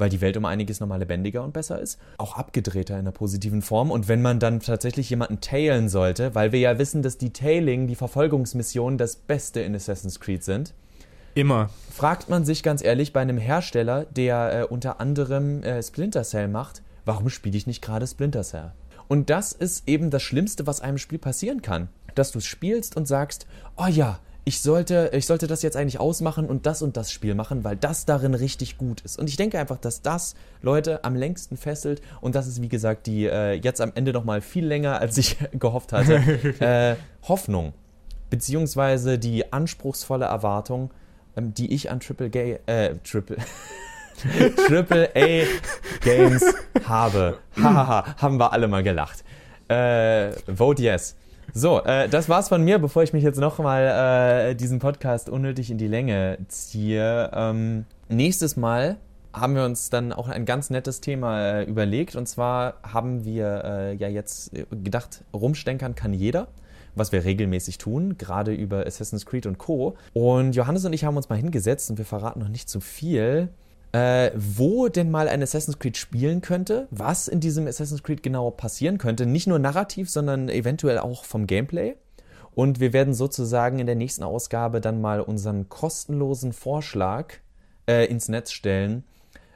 weil 0.00 0.08
die 0.08 0.22
Welt 0.22 0.36
um 0.38 0.46
einiges 0.46 0.80
nochmal 0.80 0.98
lebendiger 0.98 1.44
und 1.44 1.52
besser 1.52 1.78
ist, 1.78 2.00
auch 2.16 2.34
abgedrehter 2.36 2.94
in 2.94 3.00
einer 3.00 3.12
positiven 3.12 3.60
Form. 3.60 3.90
Und 3.90 4.08
wenn 4.08 4.22
man 4.22 4.40
dann 4.40 4.60
tatsächlich 4.60 5.10
jemanden 5.10 5.40
tailen 5.42 5.90
sollte, 5.90 6.34
weil 6.34 6.52
wir 6.52 6.58
ja 6.58 6.78
wissen, 6.78 7.02
dass 7.02 7.18
die 7.18 7.34
Tailing, 7.34 7.86
die 7.86 7.94
Verfolgungsmissionen 7.94 8.96
das 8.96 9.16
Beste 9.16 9.60
in 9.60 9.74
Assassin's 9.74 10.18
Creed 10.18 10.42
sind, 10.42 10.72
Immer. 11.34 11.68
fragt 11.92 12.28
man 12.28 12.44
sich 12.44 12.62
ganz 12.62 12.82
ehrlich 12.82 13.12
bei 13.12 13.20
einem 13.20 13.36
Hersteller, 13.36 14.06
der 14.06 14.60
äh, 14.60 14.64
unter 14.64 15.00
anderem 15.00 15.62
äh, 15.62 15.82
Splinter 15.82 16.24
Cell 16.24 16.48
macht, 16.48 16.82
warum 17.04 17.28
spiele 17.28 17.56
ich 17.56 17.66
nicht 17.66 17.82
gerade 17.82 18.06
Splinter 18.06 18.42
Cell? 18.42 18.72
Und 19.10 19.28
das 19.28 19.50
ist 19.50 19.88
eben 19.88 20.10
das 20.10 20.22
Schlimmste, 20.22 20.68
was 20.68 20.80
einem 20.80 20.96
Spiel 20.96 21.18
passieren 21.18 21.62
kann. 21.62 21.88
Dass 22.14 22.30
du 22.30 22.38
es 22.38 22.44
spielst 22.44 22.96
und 22.96 23.08
sagst, 23.08 23.48
oh 23.76 23.88
ja, 23.88 24.20
ich 24.44 24.60
sollte, 24.60 25.10
ich 25.12 25.26
sollte 25.26 25.48
das 25.48 25.62
jetzt 25.62 25.76
eigentlich 25.76 25.98
ausmachen 25.98 26.46
und 26.46 26.64
das 26.64 26.80
und 26.80 26.96
das 26.96 27.10
Spiel 27.10 27.34
machen, 27.34 27.64
weil 27.64 27.74
das 27.74 28.04
darin 28.04 28.34
richtig 28.34 28.78
gut 28.78 29.00
ist. 29.00 29.18
Und 29.18 29.28
ich 29.28 29.36
denke 29.36 29.58
einfach, 29.58 29.78
dass 29.78 30.02
das 30.02 30.36
Leute 30.62 31.02
am 31.02 31.16
längsten 31.16 31.56
fesselt 31.56 32.00
und 32.20 32.36
das 32.36 32.46
ist, 32.46 32.62
wie 32.62 32.68
gesagt, 32.68 33.08
die 33.08 33.26
äh, 33.26 33.54
jetzt 33.54 33.80
am 33.80 33.90
Ende 33.96 34.12
nochmal 34.12 34.42
viel 34.42 34.64
länger, 34.64 35.00
als 35.00 35.18
ich 35.18 35.38
gehofft 35.58 35.92
hatte, 35.92 36.14
äh, 36.60 36.94
Hoffnung. 37.26 37.72
Beziehungsweise 38.30 39.18
die 39.18 39.52
anspruchsvolle 39.52 40.26
Erwartung, 40.26 40.92
ähm, 41.36 41.52
die 41.52 41.74
ich 41.74 41.90
an 41.90 41.98
Triple 41.98 42.30
Gay, 42.30 42.60
äh, 42.66 42.94
Triple. 43.02 43.38
Triple 44.66 45.10
A 45.14 45.46
Games 46.02 46.44
habe. 46.84 47.38
Hahaha, 47.56 48.16
haben 48.16 48.38
wir 48.38 48.52
alle 48.52 48.68
mal 48.68 48.82
gelacht. 48.82 49.24
Äh, 49.68 50.32
vote 50.54 50.82
yes. 50.82 51.16
So, 51.52 51.82
äh, 51.82 52.08
das 52.08 52.28
war's 52.28 52.48
von 52.48 52.62
mir, 52.62 52.78
bevor 52.78 53.02
ich 53.02 53.12
mich 53.12 53.24
jetzt 53.24 53.38
nochmal 53.38 54.50
äh, 54.50 54.54
diesen 54.54 54.78
Podcast 54.78 55.28
unnötig 55.28 55.70
in 55.70 55.78
die 55.78 55.88
Länge 55.88 56.38
ziehe. 56.48 57.30
Ähm, 57.34 57.86
nächstes 58.08 58.56
Mal 58.56 58.98
haben 59.32 59.54
wir 59.54 59.64
uns 59.64 59.90
dann 59.90 60.12
auch 60.12 60.28
ein 60.28 60.44
ganz 60.44 60.70
nettes 60.70 61.00
Thema 61.00 61.60
äh, 61.60 61.64
überlegt. 61.64 62.16
Und 62.16 62.26
zwar 62.26 62.74
haben 62.82 63.24
wir 63.24 63.64
äh, 63.64 63.94
ja 63.94 64.08
jetzt 64.08 64.52
gedacht, 64.70 65.24
rumstenkern 65.32 65.94
kann 65.94 66.12
jeder 66.12 66.48
was 66.94 67.12
wir 67.12 67.24
regelmäßig 67.24 67.78
tun, 67.78 68.18
gerade 68.18 68.52
über 68.52 68.86
Assassin's 68.86 69.26
Creed 69.26 69.46
und 69.46 69.58
Co. 69.58 69.96
Und 70.12 70.54
Johannes 70.56 70.84
und 70.84 70.92
ich 70.92 71.04
haben 71.04 71.16
uns 71.16 71.28
mal 71.28 71.36
hingesetzt 71.36 71.90
und 71.90 71.98
wir 71.98 72.04
verraten 72.04 72.40
noch 72.40 72.48
nicht 72.48 72.68
zu 72.68 72.80
viel, 72.80 73.48
äh, 73.92 74.30
wo 74.36 74.88
denn 74.88 75.10
mal 75.10 75.28
ein 75.28 75.42
Assassin's 75.42 75.78
Creed 75.78 75.96
spielen 75.96 76.40
könnte, 76.40 76.86
was 76.90 77.28
in 77.28 77.40
diesem 77.40 77.66
Assassin's 77.66 78.02
Creed 78.02 78.22
genau 78.22 78.50
passieren 78.50 78.98
könnte. 78.98 79.26
Nicht 79.26 79.46
nur 79.46 79.58
narrativ, 79.58 80.10
sondern 80.10 80.48
eventuell 80.48 80.98
auch 80.98 81.24
vom 81.24 81.46
Gameplay. 81.46 81.96
Und 82.54 82.80
wir 82.80 82.92
werden 82.92 83.14
sozusagen 83.14 83.78
in 83.78 83.86
der 83.86 83.96
nächsten 83.96 84.22
Ausgabe 84.22 84.80
dann 84.80 85.00
mal 85.00 85.20
unseren 85.20 85.68
kostenlosen 85.68 86.52
Vorschlag 86.52 87.34
äh, 87.86 88.06
ins 88.06 88.28
Netz 88.28 88.52
stellen, 88.52 89.04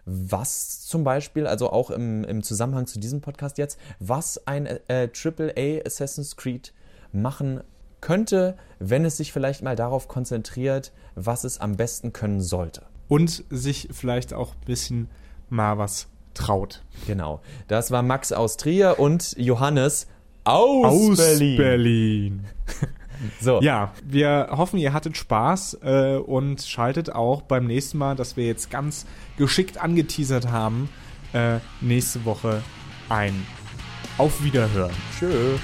was 0.04 0.82
zum 0.86 1.04
Beispiel, 1.04 1.46
also 1.46 1.70
auch 1.70 1.90
im, 1.90 2.24
im 2.24 2.42
Zusammenhang 2.42 2.86
zu 2.86 2.98
diesem 2.98 3.20
Podcast 3.20 3.58
jetzt, 3.58 3.78
was 3.98 4.46
ein 4.46 4.66
äh, 4.66 5.08
AAA 5.12 5.86
Assassin's 5.86 6.36
Creed 6.36 6.72
machen 7.12 7.62
könnte, 8.00 8.56
wenn 8.78 9.04
es 9.04 9.16
sich 9.16 9.32
vielleicht 9.32 9.62
mal 9.62 9.76
darauf 9.76 10.08
konzentriert, 10.08 10.92
was 11.14 11.44
es 11.44 11.58
am 11.58 11.76
besten 11.76 12.12
können 12.12 12.40
sollte. 12.40 12.82
Und 13.08 13.44
sich 13.50 13.88
vielleicht 13.92 14.32
auch 14.32 14.50
ein 14.54 14.64
bisschen 14.66 15.08
mal 15.50 15.78
was 15.78 16.08
traut. 16.34 16.82
Genau. 17.06 17.40
Das 17.68 17.90
war 17.90 18.02
Max 18.02 18.32
aus 18.32 18.56
Trier 18.56 18.98
und 18.98 19.34
Johannes 19.38 20.06
aus, 20.44 20.84
Aus 20.84 21.16
Berlin. 21.16 21.56
Berlin. 21.56 22.44
So, 23.40 23.60
Ja, 23.62 23.92
wir 24.04 24.48
hoffen, 24.50 24.78
ihr 24.78 24.92
hattet 24.92 25.16
Spaß 25.16 25.78
äh, 25.82 26.16
und 26.16 26.60
schaltet 26.60 27.10
auch 27.14 27.42
beim 27.42 27.66
nächsten 27.66 27.96
Mal, 27.96 28.16
das 28.16 28.36
wir 28.36 28.44
jetzt 28.44 28.70
ganz 28.70 29.06
geschickt 29.38 29.78
angeteasert 29.78 30.50
haben, 30.50 30.90
äh, 31.32 31.58
nächste 31.80 32.24
Woche 32.24 32.62
ein. 33.08 33.46
Auf 34.18 34.42
Wiederhören. 34.42 34.92
tschö. 35.18 35.56